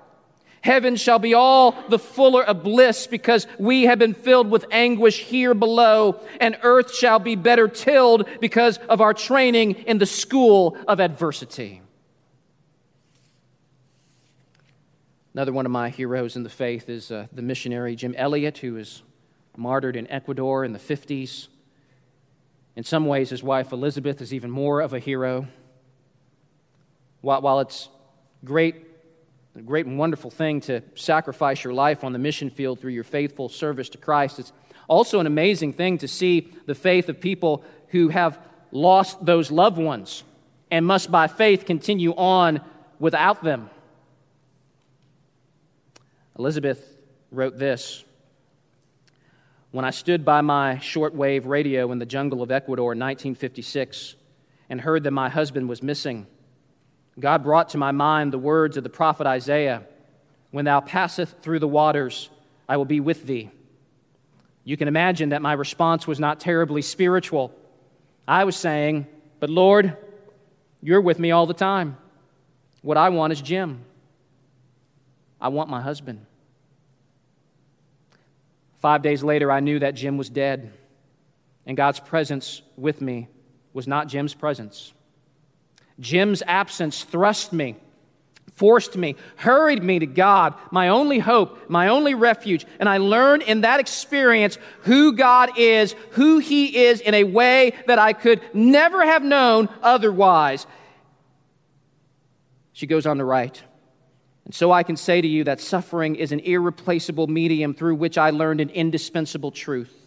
Heaven 0.61 0.95
shall 0.95 1.19
be 1.19 1.33
all 1.33 1.71
the 1.87 1.99
fuller 1.99 2.43
of 2.43 2.63
bliss 2.63 3.07
because 3.07 3.47
we 3.57 3.83
have 3.83 3.99
been 3.99 4.13
filled 4.13 4.49
with 4.49 4.65
anguish 4.71 5.19
here 5.23 5.53
below, 5.53 6.19
and 6.41 6.57
earth 6.63 6.93
shall 6.93 7.19
be 7.19 7.35
better 7.35 7.67
tilled 7.67 8.27
because 8.41 8.77
of 8.89 8.99
our 8.99 9.13
training 9.13 9.71
in 9.71 9.97
the 9.97 10.05
school 10.05 10.77
of 10.87 10.99
adversity. 10.99 11.81
Another 15.33 15.53
one 15.53 15.65
of 15.65 15.71
my 15.71 15.89
heroes 15.89 16.35
in 16.35 16.43
the 16.43 16.49
faith 16.49 16.89
is 16.89 17.11
uh, 17.11 17.27
the 17.31 17.41
missionary 17.41 17.95
Jim 17.95 18.13
Elliot, 18.17 18.57
who 18.57 18.73
was 18.73 19.03
martyred 19.55 19.95
in 19.95 20.09
Ecuador 20.11 20.65
in 20.65 20.73
the 20.73 20.79
50s. 20.79 21.47
In 22.75 22.83
some 22.83 23.05
ways, 23.05 23.29
his 23.29 23.43
wife 23.43 23.71
Elisabeth 23.71 24.21
is 24.21 24.33
even 24.33 24.51
more 24.51 24.81
of 24.81 24.93
a 24.93 24.99
hero. 24.99 25.47
While, 27.21 27.41
while 27.41 27.59
it's 27.59 27.89
great, 28.43 28.88
a 29.59 29.61
great 29.61 29.85
and 29.85 29.99
wonderful 29.99 30.31
thing 30.31 30.61
to 30.61 30.81
sacrifice 30.95 31.65
your 31.65 31.73
life 31.73 32.05
on 32.05 32.13
the 32.13 32.19
mission 32.19 32.49
field 32.49 32.79
through 32.79 32.93
your 32.93 33.03
faithful 33.03 33.49
service 33.49 33.89
to 33.89 33.97
Christ, 33.97 34.39
it's 34.39 34.53
also 34.87 35.19
an 35.19 35.27
amazing 35.27 35.73
thing 35.73 35.97
to 35.97 36.07
see 36.07 36.53
the 36.65 36.73
faith 36.73 37.09
of 37.09 37.19
people 37.19 37.65
who 37.89 38.07
have 38.07 38.39
lost 38.71 39.25
those 39.25 39.51
loved 39.51 39.77
ones 39.77 40.23
and 40.71 40.85
must 40.85 41.11
by 41.11 41.27
faith 41.27 41.65
continue 41.65 42.13
on 42.13 42.61
without 42.99 43.43
them. 43.43 43.69
Elisabeth 46.37 46.97
wrote 47.29 47.57
this 47.57 48.05
When 49.71 49.83
I 49.83 49.89
stood 49.89 50.23
by 50.23 50.39
my 50.39 50.75
shortwave 50.75 51.45
radio 51.45 51.91
in 51.91 51.99
the 51.99 52.05
jungle 52.05 52.41
of 52.41 52.49
Ecuador 52.49 52.93
in 52.93 52.99
1956 52.99 54.15
and 54.69 54.79
heard 54.79 55.03
that 55.03 55.11
my 55.11 55.27
husband 55.27 55.67
was 55.67 55.83
missing, 55.83 56.27
God 57.19 57.43
brought 57.43 57.69
to 57.69 57.77
my 57.77 57.91
mind 57.91 58.31
the 58.31 58.39
words 58.39 58.77
of 58.77 58.83
the 58.83 58.89
prophet 58.89 59.27
Isaiah 59.27 59.83
When 60.51 60.65
thou 60.65 60.79
passest 60.79 61.37
through 61.39 61.59
the 61.59 61.67
waters, 61.67 62.29
I 62.67 62.77
will 62.77 62.85
be 62.85 62.99
with 62.99 63.25
thee. 63.25 63.49
You 64.63 64.77
can 64.77 64.87
imagine 64.87 65.29
that 65.29 65.41
my 65.41 65.53
response 65.53 66.07
was 66.07 66.19
not 66.19 66.39
terribly 66.39 66.81
spiritual. 66.81 67.53
I 68.27 68.43
was 68.43 68.55
saying, 68.55 69.07
But 69.39 69.49
Lord, 69.49 69.97
you're 70.81 71.01
with 71.01 71.19
me 71.19 71.31
all 71.31 71.45
the 71.45 71.53
time. 71.53 71.97
What 72.81 72.97
I 72.97 73.09
want 73.09 73.33
is 73.33 73.41
Jim. 73.41 73.83
I 75.41 75.49
want 75.49 75.69
my 75.69 75.81
husband. 75.81 76.25
Five 78.79 79.01
days 79.01 79.23
later, 79.23 79.51
I 79.51 79.59
knew 79.59 79.79
that 79.79 79.91
Jim 79.91 80.17
was 80.17 80.29
dead, 80.29 80.71
and 81.65 81.75
God's 81.75 81.99
presence 81.99 82.61
with 82.77 83.01
me 83.01 83.27
was 83.73 83.87
not 83.87 84.07
Jim's 84.07 84.33
presence. 84.33 84.93
Jim's 85.99 86.41
absence 86.45 87.03
thrust 87.03 87.51
me, 87.51 87.75
forced 88.53 88.95
me, 88.95 89.15
hurried 89.35 89.83
me 89.83 89.99
to 89.99 90.05
God, 90.05 90.53
my 90.71 90.89
only 90.89 91.19
hope, 91.19 91.69
my 91.69 91.89
only 91.89 92.13
refuge. 92.13 92.65
And 92.79 92.87
I 92.87 92.97
learned 92.97 93.43
in 93.43 93.61
that 93.61 93.79
experience 93.79 94.57
who 94.81 95.13
God 95.13 95.57
is, 95.57 95.93
who 96.11 96.39
He 96.39 96.85
is 96.85 97.01
in 97.01 97.13
a 97.13 97.23
way 97.23 97.73
that 97.87 97.99
I 97.99 98.13
could 98.13 98.41
never 98.53 99.05
have 99.05 99.23
known 99.23 99.69
otherwise. 99.81 100.65
She 102.73 102.87
goes 102.87 103.05
on 103.05 103.17
to 103.17 103.25
write. 103.25 103.61
And 104.45 104.55
so 104.55 104.71
I 104.71 104.83
can 104.83 104.95
say 104.95 105.21
to 105.21 105.27
you 105.27 105.43
that 105.43 105.61
suffering 105.61 106.15
is 106.15 106.31
an 106.31 106.39
irreplaceable 106.39 107.27
medium 107.27 107.73
through 107.73 107.95
which 107.95 108.17
I 108.17 108.31
learned 108.31 108.61
an 108.61 108.69
indispensable 108.69 109.51
truth. 109.51 109.98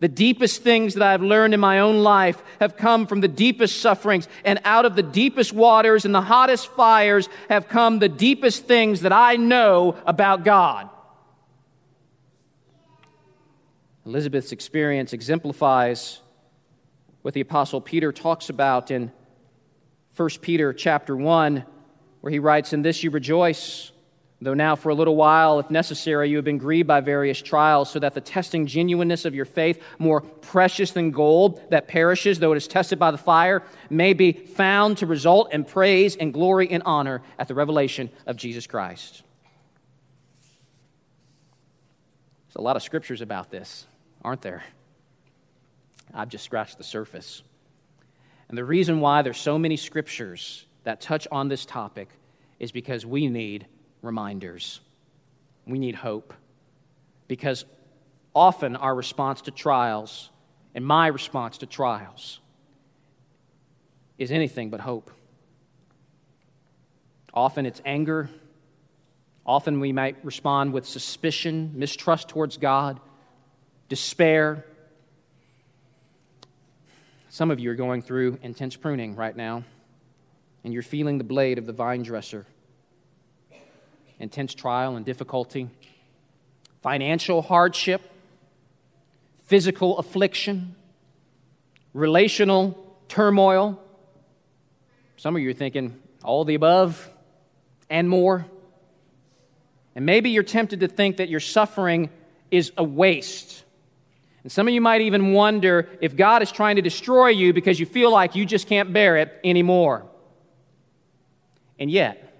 The 0.00 0.08
deepest 0.08 0.62
things 0.62 0.94
that 0.94 1.02
I've 1.02 1.22
learned 1.22 1.54
in 1.54 1.60
my 1.60 1.80
own 1.80 2.02
life 2.02 2.42
have 2.60 2.76
come 2.76 3.06
from 3.06 3.20
the 3.20 3.28
deepest 3.28 3.80
sufferings, 3.80 4.28
and 4.44 4.60
out 4.64 4.84
of 4.84 4.96
the 4.96 5.02
deepest 5.02 5.52
waters 5.52 6.04
and 6.04 6.14
the 6.14 6.20
hottest 6.20 6.68
fires 6.68 7.28
have 7.48 7.68
come 7.68 7.98
the 7.98 8.08
deepest 8.08 8.66
things 8.66 9.02
that 9.02 9.12
I 9.12 9.36
know 9.36 9.96
about 10.06 10.44
God. 10.44 10.90
Elisabeth's 14.06 14.52
experience 14.52 15.12
exemplifies 15.12 16.20
what 17.22 17.32
the 17.32 17.40
apostle 17.40 17.80
Peter 17.80 18.12
talks 18.12 18.50
about 18.50 18.90
in 18.90 19.10
1 20.16 20.28
Peter 20.42 20.72
chapter 20.74 21.16
1 21.16 21.64
where 22.20 22.30
he 22.30 22.38
writes, 22.38 22.72
In 22.72 22.82
this 22.82 23.02
you 23.02 23.10
rejoice, 23.10 23.92
though 24.44 24.54
now 24.54 24.76
for 24.76 24.90
a 24.90 24.94
little 24.94 25.16
while, 25.16 25.58
if 25.58 25.70
necessary, 25.70 26.30
you 26.30 26.36
have 26.36 26.44
been 26.44 26.58
grieved 26.58 26.86
by 26.86 27.00
various 27.00 27.40
trials, 27.40 27.90
so 27.90 27.98
that 27.98 28.14
the 28.14 28.20
testing 28.20 28.66
genuineness 28.66 29.24
of 29.24 29.34
your 29.34 29.44
faith, 29.44 29.82
more 29.98 30.20
precious 30.20 30.92
than 30.92 31.10
gold 31.10 31.60
that 31.70 31.88
perishes, 31.88 32.38
though 32.38 32.52
it 32.52 32.56
is 32.56 32.68
tested 32.68 32.98
by 32.98 33.10
the 33.10 33.18
fire, 33.18 33.62
may 33.90 34.12
be 34.12 34.32
found 34.32 34.98
to 34.98 35.06
result 35.06 35.52
in 35.52 35.64
praise 35.64 36.16
and 36.16 36.32
glory 36.32 36.70
and 36.70 36.82
honor 36.84 37.22
at 37.38 37.48
the 37.48 37.54
revelation 37.54 38.10
of 38.26 38.36
Jesus 38.36 38.66
Christ. 38.66 39.22
There's 42.48 42.56
a 42.56 42.62
lot 42.62 42.76
of 42.76 42.82
scriptures 42.82 43.20
about 43.20 43.50
this, 43.50 43.86
aren't 44.22 44.42
there? 44.42 44.62
I've 46.12 46.28
just 46.28 46.44
scratched 46.44 46.78
the 46.78 46.84
surface. 46.84 47.42
And 48.48 48.56
the 48.56 48.64
reason 48.64 49.00
why 49.00 49.22
there's 49.22 49.40
so 49.40 49.58
many 49.58 49.76
scriptures 49.76 50.66
that 50.84 51.00
touch 51.00 51.26
on 51.32 51.48
this 51.48 51.64
topic 51.64 52.08
is 52.60 52.70
because 52.70 53.04
we 53.04 53.26
need 53.26 53.66
reminders. 54.04 54.80
We 55.66 55.78
need 55.78 55.94
hope. 55.94 56.34
Because 57.26 57.64
often 58.34 58.76
our 58.76 58.94
response 58.94 59.42
to 59.42 59.50
trials, 59.50 60.30
and 60.74 60.84
my 60.84 61.06
response 61.06 61.58
to 61.58 61.66
trials, 61.66 62.40
is 64.18 64.30
anything 64.30 64.70
but 64.70 64.80
hope. 64.80 65.10
Often 67.32 67.66
it's 67.66 67.82
anger. 67.84 68.30
Often 69.46 69.80
we 69.80 69.92
might 69.92 70.16
respond 70.24 70.72
with 70.72 70.86
suspicion, 70.86 71.72
mistrust 71.74 72.28
towards 72.28 72.56
God, 72.56 73.00
despair. 73.88 74.64
Some 77.28 77.50
of 77.50 77.58
you 77.58 77.70
are 77.70 77.74
going 77.74 78.02
through 78.02 78.38
intense 78.42 78.76
pruning 78.76 79.16
right 79.16 79.36
now 79.36 79.64
and 80.64 80.72
you're 80.72 80.82
feeling 80.82 81.18
the 81.18 81.24
blade 81.24 81.58
of 81.58 81.66
the 81.66 81.72
vine 81.72 82.02
dresser. 82.02 82.46
Intense 84.20 84.54
trial 84.54 84.96
and 84.96 85.04
difficulty, 85.04 85.68
financial 86.82 87.42
hardship, 87.42 88.02
physical 89.46 89.98
affliction, 89.98 90.74
relational 91.92 92.96
turmoil. 93.08 93.80
Some 95.16 95.36
of 95.36 95.42
you 95.42 95.50
are 95.50 95.54
thinking, 95.54 96.00
all 96.22 96.44
the 96.44 96.54
above 96.54 97.10
and 97.90 98.08
more. 98.08 98.46
And 99.94 100.06
maybe 100.06 100.30
you're 100.30 100.42
tempted 100.42 100.80
to 100.80 100.88
think 100.88 101.18
that 101.18 101.28
your 101.28 101.40
suffering 101.40 102.10
is 102.50 102.72
a 102.76 102.84
waste. 102.84 103.64
And 104.42 104.52
some 104.52 104.68
of 104.68 104.74
you 104.74 104.80
might 104.80 105.00
even 105.00 105.32
wonder 105.32 105.88
if 106.00 106.16
God 106.16 106.42
is 106.42 106.52
trying 106.52 106.76
to 106.76 106.82
destroy 106.82 107.28
you 107.28 107.52
because 107.52 107.80
you 107.80 107.86
feel 107.86 108.10
like 108.10 108.34
you 108.34 108.44
just 108.44 108.66
can't 108.66 108.92
bear 108.92 109.16
it 109.16 109.40
anymore. 109.42 110.04
And 111.78 111.90
yet, 111.90 112.33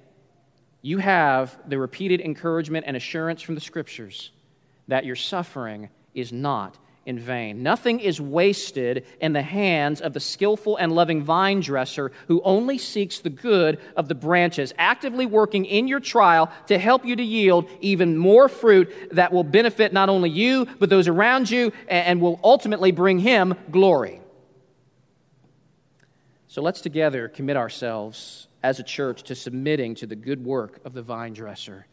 you 0.84 0.98
have 0.98 1.56
the 1.66 1.78
repeated 1.78 2.20
encouragement 2.20 2.84
and 2.86 2.94
assurance 2.94 3.40
from 3.40 3.54
the 3.54 3.60
scriptures 3.62 4.32
that 4.86 5.06
your 5.06 5.16
suffering 5.16 5.88
is 6.12 6.30
not 6.30 6.76
in 7.06 7.18
vain. 7.18 7.62
Nothing 7.62 8.00
is 8.00 8.20
wasted 8.20 9.06
in 9.18 9.32
the 9.32 9.40
hands 9.40 10.02
of 10.02 10.12
the 10.12 10.20
skillful 10.20 10.76
and 10.76 10.92
loving 10.92 11.24
vine 11.24 11.60
dresser 11.60 12.12
who 12.28 12.42
only 12.42 12.76
seeks 12.76 13.20
the 13.20 13.30
good 13.30 13.80
of 13.96 14.08
the 14.08 14.14
branches, 14.14 14.74
actively 14.76 15.24
working 15.24 15.64
in 15.64 15.88
your 15.88 16.00
trial 16.00 16.52
to 16.66 16.78
help 16.78 17.06
you 17.06 17.16
to 17.16 17.22
yield 17.22 17.66
even 17.80 18.18
more 18.18 18.46
fruit 18.46 18.92
that 19.12 19.32
will 19.32 19.42
benefit 19.42 19.90
not 19.94 20.10
only 20.10 20.28
you, 20.28 20.66
but 20.78 20.90
those 20.90 21.08
around 21.08 21.48
you, 21.48 21.72
and 21.88 22.20
will 22.20 22.38
ultimately 22.44 22.92
bring 22.92 23.20
him 23.20 23.54
glory. 23.70 24.20
So 26.46 26.60
let's 26.60 26.82
together 26.82 27.28
commit 27.28 27.56
ourselves 27.56 28.48
as 28.64 28.80
a 28.80 28.82
church 28.82 29.22
to 29.24 29.34
submitting 29.34 29.94
to 29.94 30.06
the 30.06 30.16
good 30.16 30.42
work 30.42 30.80
of 30.86 30.94
the 30.94 31.02
vine 31.02 31.34
dresser 31.34 31.86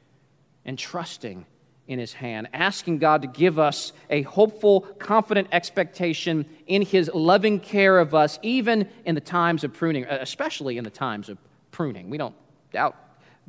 and 0.63 0.79
trusting 0.79 1.45
in 1.85 1.99
his 1.99 2.13
hand, 2.13 2.47
asking 2.53 2.97
God 2.97 3.23
to 3.23 3.27
give 3.27 3.59
us 3.59 3.91
a 4.09 4.21
hopeful, 4.21 4.79
confident 4.97 5.49
expectation 5.51 6.45
in 6.67 6.81
his 6.81 7.11
loving 7.13 7.59
care 7.59 7.99
of 7.99 8.15
us, 8.15 8.39
even 8.41 8.87
in 9.03 9.15
the 9.15 9.21
times 9.21 9.65
of 9.65 9.73
pruning, 9.73 10.05
uh, 10.05 10.19
especially 10.21 10.77
in 10.77 10.85
the 10.85 10.89
times 10.89 11.27
of 11.27 11.37
pruning. 11.71 12.09
We 12.09 12.17
don't 12.17 12.35
doubt 12.71 12.95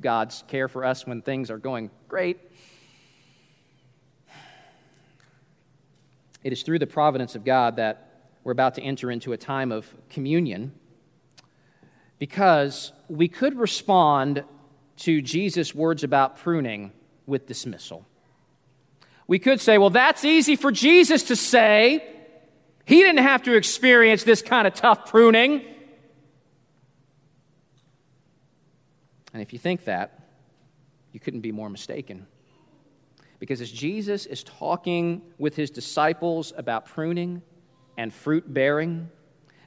God's 0.01 0.43
care 0.49 0.67
for 0.67 0.85
us 0.85 1.07
when 1.07 1.23
things 1.23 1.49
are 1.49 1.59
going 1.59 1.93
great. 2.09 2.41
It 6.43 6.53
is 6.53 6.65
through 6.65 6.81
the 6.81 6.89
providence 6.89 7.37
of 7.37 7.45
God 7.45 7.77
that 7.77 8.33
we're 8.43 8.51
about 8.51 8.75
to 8.75 8.83
enter 8.83 9.13
into 9.13 9.33
a 9.33 9.37
time 9.37 9.71
of 9.71 9.87
communion 10.11 10.73
because 12.23 12.93
we 13.09 13.27
could 13.27 13.59
respond 13.59 14.45
to 14.97 15.21
Jesus' 15.21 15.75
words 15.75 16.05
about 16.05 16.39
pruning 16.39 16.93
with 17.27 17.49
dismissal. 17.49 18.07
We 19.27 19.41
could 19.41 19.61
say, 19.61 19.77
well, 19.77 19.91
that's 19.91 20.25
easy 20.25 20.55
for 20.55 20.71
Jesus 20.71 21.25
to 21.25 21.35
say. 21.35 22.05
He 22.85 23.01
didn't 23.01 23.25
have 23.25 23.43
to 23.43 23.57
experience 23.57 24.23
this 24.23 24.41
kind 24.41 24.69
of 24.69 24.75
tough 24.75 25.11
pruning. 25.11 25.65
And 29.33 29.43
if 29.43 29.53
you 29.53 29.59
think 29.59 29.87
that, 29.87 30.21
you 31.11 31.19
couldn't 31.19 31.41
be 31.41 31.51
more 31.51 31.71
mistaken. 31.71 32.29
Because 33.41 33.61
as 33.61 33.73
Jesus 33.73 34.27
is 34.27 34.45
talking 34.45 35.23
with 35.39 35.57
his 35.57 35.73
disciples 35.73 36.53
about 36.57 36.85
pruning 36.85 37.43
and 37.99 38.15
fruit 38.15 38.45
bearing, 38.55 39.11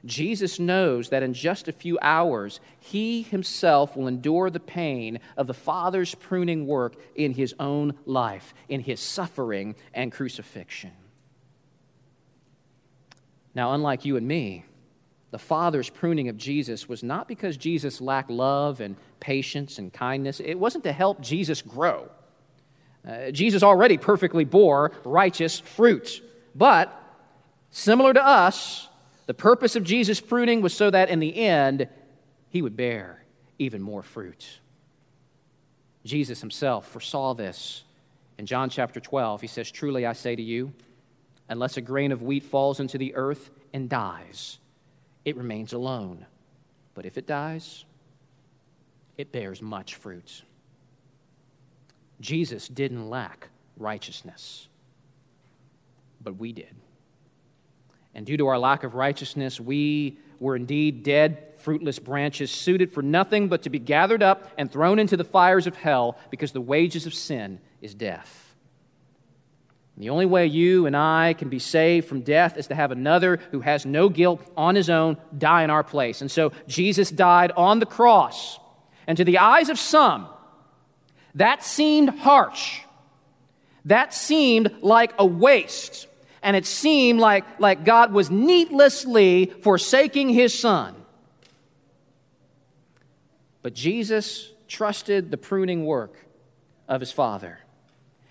Jesus 0.04 0.58
knows 0.58 1.08
that 1.08 1.22
in 1.22 1.34
just 1.34 1.68
a 1.68 1.72
few 1.72 1.98
hours, 2.00 2.60
he 2.78 3.22
himself 3.22 3.96
will 3.96 4.06
endure 4.06 4.50
the 4.50 4.60
pain 4.60 5.18
of 5.36 5.46
the 5.46 5.54
Father's 5.54 6.14
pruning 6.14 6.66
work 6.66 6.94
in 7.14 7.32
his 7.32 7.54
own 7.58 7.94
life, 8.04 8.54
in 8.68 8.80
his 8.80 9.00
suffering 9.00 9.74
and 9.94 10.12
crucifixion. 10.12 10.92
Now, 13.54 13.72
unlike 13.72 14.04
you 14.04 14.16
and 14.16 14.28
me, 14.28 14.64
the 15.30 15.38
Father's 15.38 15.90
pruning 15.90 16.28
of 16.28 16.36
Jesus 16.36 16.88
was 16.88 17.02
not 17.02 17.26
because 17.26 17.56
Jesus 17.56 18.00
lacked 18.00 18.30
love 18.30 18.80
and 18.80 18.96
patience 19.18 19.78
and 19.78 19.92
kindness. 19.92 20.40
It 20.40 20.54
wasn't 20.54 20.84
to 20.84 20.92
help 20.92 21.20
Jesus 21.20 21.62
grow. 21.62 22.10
Uh, 23.06 23.30
Jesus 23.30 23.62
already 23.62 23.98
perfectly 23.98 24.44
bore 24.44 24.92
righteous 25.04 25.58
fruit. 25.58 26.22
But, 26.54 26.92
similar 27.70 28.12
to 28.12 28.24
us, 28.24 28.88
the 29.26 29.34
purpose 29.34 29.76
of 29.76 29.84
Jesus' 29.84 30.20
pruning 30.20 30.62
was 30.62 30.72
so 30.72 30.90
that 30.90 31.08
in 31.08 31.18
the 31.18 31.36
end, 31.36 31.88
he 32.48 32.62
would 32.62 32.76
bear 32.76 33.24
even 33.58 33.82
more 33.82 34.02
fruit. 34.02 34.60
Jesus 36.04 36.40
himself 36.40 36.88
foresaw 36.88 37.34
this. 37.34 37.84
In 38.38 38.46
John 38.46 38.70
chapter 38.70 39.00
12, 39.00 39.40
he 39.40 39.46
says, 39.46 39.70
Truly 39.70 40.06
I 40.06 40.12
say 40.12 40.36
to 40.36 40.42
you, 40.42 40.72
unless 41.48 41.76
a 41.76 41.80
grain 41.80 42.12
of 42.12 42.22
wheat 42.22 42.44
falls 42.44 42.80
into 42.80 42.98
the 42.98 43.14
earth 43.14 43.50
and 43.72 43.88
dies, 43.88 44.58
it 45.24 45.36
remains 45.36 45.72
alone. 45.72 46.26
But 46.94 47.06
if 47.06 47.18
it 47.18 47.26
dies, 47.26 47.84
it 49.16 49.32
bears 49.32 49.60
much 49.60 49.96
fruit. 49.96 50.42
Jesus 52.20 52.68
didn't 52.68 53.10
lack 53.10 53.48
righteousness, 53.76 54.68
but 56.22 56.36
we 56.36 56.52
did. 56.52 56.74
And 58.16 58.24
due 58.24 58.38
to 58.38 58.46
our 58.46 58.58
lack 58.58 58.82
of 58.82 58.94
righteousness, 58.94 59.60
we 59.60 60.18
were 60.40 60.56
indeed 60.56 61.02
dead, 61.02 61.52
fruitless 61.58 61.98
branches, 61.98 62.50
suited 62.50 62.90
for 62.90 63.02
nothing 63.02 63.48
but 63.48 63.64
to 63.64 63.70
be 63.70 63.78
gathered 63.78 64.22
up 64.22 64.50
and 64.56 64.72
thrown 64.72 64.98
into 64.98 65.18
the 65.18 65.24
fires 65.24 65.66
of 65.66 65.76
hell, 65.76 66.16
because 66.30 66.52
the 66.52 66.60
wages 66.62 67.04
of 67.04 67.12
sin 67.12 67.60
is 67.82 67.94
death. 67.94 68.54
The 69.98 70.08
only 70.08 70.24
way 70.24 70.46
you 70.46 70.86
and 70.86 70.96
I 70.96 71.34
can 71.34 71.50
be 71.50 71.58
saved 71.58 72.08
from 72.08 72.22
death 72.22 72.56
is 72.56 72.68
to 72.68 72.74
have 72.74 72.90
another 72.90 73.36
who 73.50 73.60
has 73.60 73.84
no 73.84 74.08
guilt 74.08 74.40
on 74.56 74.76
his 74.76 74.88
own 74.88 75.18
die 75.36 75.62
in 75.62 75.68
our 75.68 75.84
place. 75.84 76.22
And 76.22 76.30
so 76.30 76.52
Jesus 76.66 77.10
died 77.10 77.52
on 77.54 77.80
the 77.80 77.86
cross. 77.86 78.58
And 79.06 79.18
to 79.18 79.24
the 79.24 79.38
eyes 79.38 79.68
of 79.68 79.78
some, 79.78 80.26
that 81.34 81.62
seemed 81.62 82.08
harsh. 82.08 82.80
That 83.84 84.14
seemed 84.14 84.74
like 84.80 85.12
a 85.18 85.26
waste. 85.26 86.08
And 86.46 86.54
it 86.54 86.64
seemed 86.64 87.18
like, 87.18 87.44
like 87.58 87.84
God 87.84 88.12
was 88.12 88.30
needlessly 88.30 89.46
forsaking 89.62 90.28
his 90.28 90.56
son. 90.56 90.94
But 93.62 93.74
Jesus 93.74 94.52
trusted 94.68 95.32
the 95.32 95.38
pruning 95.38 95.84
work 95.84 96.14
of 96.86 97.00
his 97.00 97.10
Father. 97.10 97.58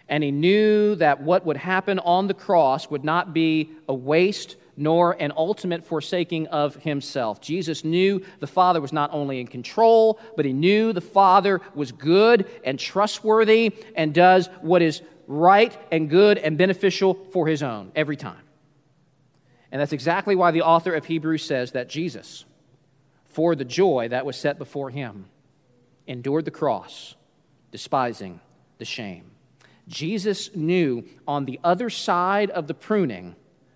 And 0.08 0.24
he 0.24 0.32
knew 0.32 0.96
that 0.96 1.24
what 1.24 1.46
would 1.46 1.58
happen 1.58 2.00
on 2.00 2.28
the 2.28 2.34
cross 2.34 2.90
would 2.90 3.04
not 3.04 3.34
be 3.34 3.72
a 3.90 3.94
waste 3.94 4.56
nor 4.78 5.12
an 5.22 5.34
ultimate 5.36 5.84
forsaking 5.84 6.48
of 6.48 6.76
himself. 6.76 7.42
Jesus 7.42 7.84
knew 7.84 8.24
the 8.40 8.48
Father 8.48 8.80
was 8.80 8.94
not 8.94 9.10
only 9.12 9.42
in 9.42 9.48
control, 9.48 10.20
but 10.38 10.46
he 10.46 10.54
knew 10.54 10.94
the 10.94 11.02
Father 11.02 11.60
was 11.74 11.92
good 11.92 12.48
and 12.64 12.80
trustworthy 12.80 13.74
and 13.94 14.14
does 14.14 14.48
what 14.62 14.82
is 14.82 15.02
right 15.28 15.78
and 15.92 16.10
good 16.10 16.38
and 16.38 16.58
beneficial 16.58 17.14
for 17.32 17.48
his 17.48 17.64
own 17.64 17.92
every 17.96 18.18
time. 18.18 18.42
And 19.72 19.82
that's 19.82 19.94
exactly 19.94 20.36
why 20.36 20.52
the 20.52 20.62
author 20.62 20.94
of 20.94 21.06
Hebrews 21.06 21.44
says 21.44 21.72
that 21.74 21.90
Jesus, 21.90 22.46
for 23.26 23.56
the 23.56 23.66
joy 23.66 24.08
that 24.10 24.26
was 24.26 24.38
set 24.38 24.58
before 24.58 24.90
him, 24.90 25.26
endured 26.08 26.46
the 26.46 26.52
cross, 26.52 27.16
despising 27.72 28.40
the 28.78 28.86
shame. 28.86 29.32
Jesus 29.88 30.56
knew 30.56 31.04
on 31.28 31.46
the 31.46 31.60
other 31.64 31.90
side 31.90 32.50
of 32.50 32.68
the 32.68 32.74
pruning 32.74 33.36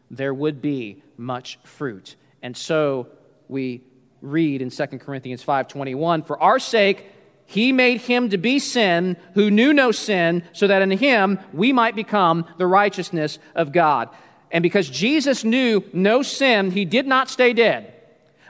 there 0.10 0.34
would 0.34 0.62
be 0.62 1.04
much 1.18 1.60
fruit. 1.64 2.16
And 2.42 2.56
so 2.56 3.08
we 3.48 3.82
read 4.22 4.62
in 4.62 4.70
2 4.70 5.00
Corinthians 5.00 5.44
5:21, 5.44 6.24
"For 6.24 6.42
our 6.42 6.60
sake 6.60 7.06
he 7.52 7.72
made 7.72 8.02
him 8.02 8.30
to 8.30 8.38
be 8.38 8.60
sin 8.60 9.18
who 9.34 9.50
knew 9.50 9.74
no 9.74 9.92
sin, 9.92 10.44
so 10.54 10.68
that 10.68 10.84
in 10.84 10.92
him 10.92 11.40
we 11.52 11.74
might 11.74 11.96
become 11.96 12.46
the 12.60 12.68
righteousness 12.68 13.40
of 13.56 13.72
God." 13.72 14.08
And 14.52 14.62
because 14.62 14.88
Jesus 14.88 15.44
knew 15.44 15.84
no 15.92 16.22
sin, 16.22 16.70
he 16.72 16.86
did 16.86 17.08
not 17.08 17.28
stay 17.28 17.54
dead, 17.54 17.92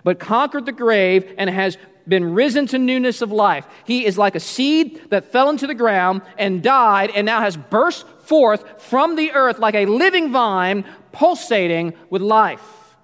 but 0.04 0.20
conquered 0.20 0.66
the 0.66 0.74
grave 0.74 1.34
and 1.38 1.50
has 1.50 1.78
been 2.08 2.34
risen 2.34 2.68
to 2.68 2.78
newness 2.78 3.22
of 3.22 3.32
life. 3.32 3.66
He 3.86 4.06
is 4.06 4.18
like 4.18 4.36
a 4.36 4.40
seed 4.40 5.00
that 5.12 5.32
fell 5.32 5.50
into 5.50 5.66
the 5.68 5.74
ground 5.74 6.22
and 6.38 6.62
died 6.62 7.12
and 7.16 7.26
now 7.26 7.40
has 7.40 7.56
burst 7.56 8.06
forth 8.24 8.82
from 8.82 9.16
the 9.16 9.32
earth 9.32 9.60
like 9.60 9.76
a 9.76 9.86
living 9.86 10.32
vine 10.32 10.84
pulsating 11.14 11.94
with 12.10 12.22
life. 12.22 12.96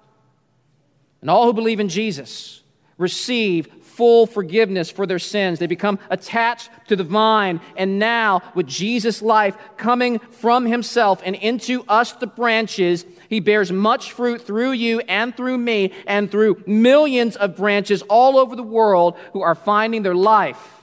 And 1.22 1.30
all 1.30 1.46
who 1.46 1.52
believe 1.54 1.80
in 1.80 1.88
Jesus 1.88 2.62
receive 2.98 3.68
full 3.96 4.26
forgiveness 4.26 4.90
for 4.90 5.06
their 5.06 5.18
sins. 5.18 5.58
They 5.58 5.66
become 5.66 5.98
attached 6.10 6.68
to 6.88 6.96
the 6.96 7.04
vine. 7.04 7.60
And 7.76 7.98
now, 7.98 8.42
with 8.54 8.66
Jesus' 8.66 9.22
life 9.22 9.56
coming 9.78 10.18
from 10.18 10.66
himself 10.66 11.22
and 11.24 11.34
into 11.34 11.82
us, 11.88 12.12
the 12.12 12.26
branches, 12.26 13.06
he 13.30 13.40
bears 13.40 13.72
much 13.72 14.12
fruit 14.12 14.42
through 14.42 14.72
you 14.72 15.00
and 15.00 15.34
through 15.34 15.56
me 15.56 15.92
and 16.06 16.30
through 16.30 16.62
millions 16.66 17.36
of 17.36 17.56
branches 17.56 18.02
all 18.02 18.38
over 18.38 18.54
the 18.54 18.62
world 18.62 19.16
who 19.32 19.40
are 19.40 19.54
finding 19.54 20.02
their 20.02 20.14
life 20.14 20.82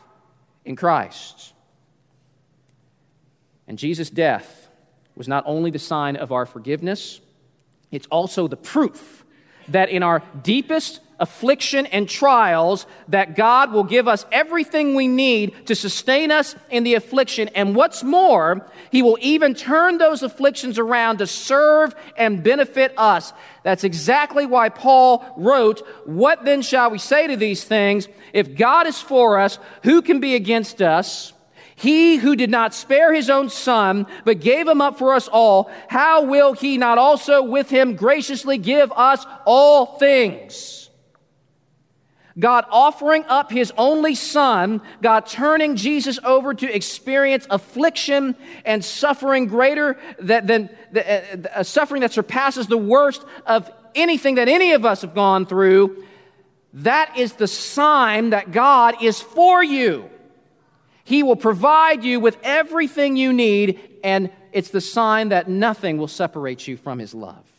in 0.66 0.76
Christ. 0.76 1.54
And 3.68 3.78
Jesus' 3.78 4.10
death 4.10 4.70
was 5.16 5.28
not 5.28 5.44
only 5.46 5.70
the 5.70 5.80
sign 5.80 6.16
of 6.16 6.32
our 6.32 6.48
forgiveness, 6.48 7.22
it's 7.92 8.08
also 8.08 8.48
the 8.48 8.58
proof 8.58 9.24
that 9.68 9.90
in 9.90 10.02
our 10.02 10.24
deepest 10.42 11.00
affliction 11.24 11.86
and 11.86 12.10
trials 12.10 12.86
that 13.08 13.38
God 13.38 13.72
will 13.72 13.86
give 13.86 14.10
us 14.10 14.26
everything 14.30 14.94
we 14.94 15.08
need 15.08 15.68
to 15.68 15.74
sustain 15.74 16.32
us 16.32 16.54
in 16.70 16.84
the 16.84 16.96
affliction. 16.96 17.48
And 17.56 17.76
what's 17.76 18.04
more, 18.04 18.70
He 18.92 19.02
will 19.02 19.18
even 19.22 19.56
turn 19.56 20.00
those 20.00 20.22
afflictions 20.22 20.78
around 20.78 21.20
to 21.20 21.28
serve 21.28 21.96
and 22.18 22.44
benefit 22.44 22.94
us. 22.98 23.32
That's 23.64 23.86
exactly 23.86 24.46
why 24.46 24.68
Paul 24.68 25.26
wrote, 25.38 25.88
What 26.06 26.44
then 26.44 26.62
shall 26.62 26.92
we 26.92 26.98
say 26.98 27.28
to 27.28 27.38
these 27.38 27.64
things? 27.64 28.10
If 28.34 28.58
God 28.58 28.86
is 28.86 29.00
for 29.00 29.40
us, 29.40 29.60
who 29.84 30.02
can 30.02 30.20
be 30.20 30.36
against 30.36 30.82
us? 30.82 31.32
He 31.76 32.18
who 32.18 32.36
did 32.36 32.50
not 32.50 32.74
spare 32.74 33.14
his 33.14 33.30
own 33.30 33.50
son, 33.50 34.08
but 34.26 34.42
gave 34.42 34.68
him 34.68 34.82
up 34.82 35.00
for 35.00 35.14
us 35.14 35.30
all, 35.30 35.72
how 35.88 36.26
will 36.26 36.54
he 36.54 36.78
not 36.78 36.98
also 36.98 37.44
with 37.44 37.70
him 37.70 37.96
graciously 37.96 38.58
give 38.58 38.92
us 38.92 39.26
all 39.46 39.98
things? 39.98 40.83
God 42.40 42.66
offering 42.72 43.26
up 43.26 43.52
his 43.52 43.72
only 43.78 44.16
son, 44.16 44.82
God 45.02 45.28
turning 45.28 45.76
Jesus 45.76 46.20
over 46.24 46.54
to 46.54 46.76
experience 46.76 47.46
affliction 47.50 48.36
and 48.66 48.84
suffering 48.84 49.46
greater 49.46 49.98
than, 50.20 50.48
than 50.48 50.70
uh, 50.96 51.00
uh, 51.54 51.64
suffering 51.64 52.02
that 52.02 52.12
surpasses 52.12 52.66
the 52.68 52.78
worst 52.78 53.24
of 53.46 53.72
anything 53.94 54.36
that 54.36 54.48
any 54.48 54.72
of 54.72 54.84
us 54.84 55.02
have 55.02 55.14
gone 55.14 55.46
through. 55.46 56.04
That 56.74 57.18
is 57.18 57.34
the 57.34 57.48
sign 57.48 58.32
that 58.32 58.52
God 58.52 59.04
is 59.04 59.22
for 59.22 59.64
you. 59.64 60.10
He 61.04 61.22
will 61.22 61.36
provide 61.36 62.04
you 62.04 62.20
with 62.20 62.38
everything 62.42 63.16
you 63.16 63.32
need, 63.32 64.00
and 64.04 64.32
it's 64.52 64.70
the 64.70 64.82
sign 64.82 65.30
that 65.30 65.48
nothing 65.48 65.98
will 65.98 66.08
separate 66.08 66.68
you 66.68 66.78
from 66.78 66.98
his 66.98 67.14
love. 67.14 67.53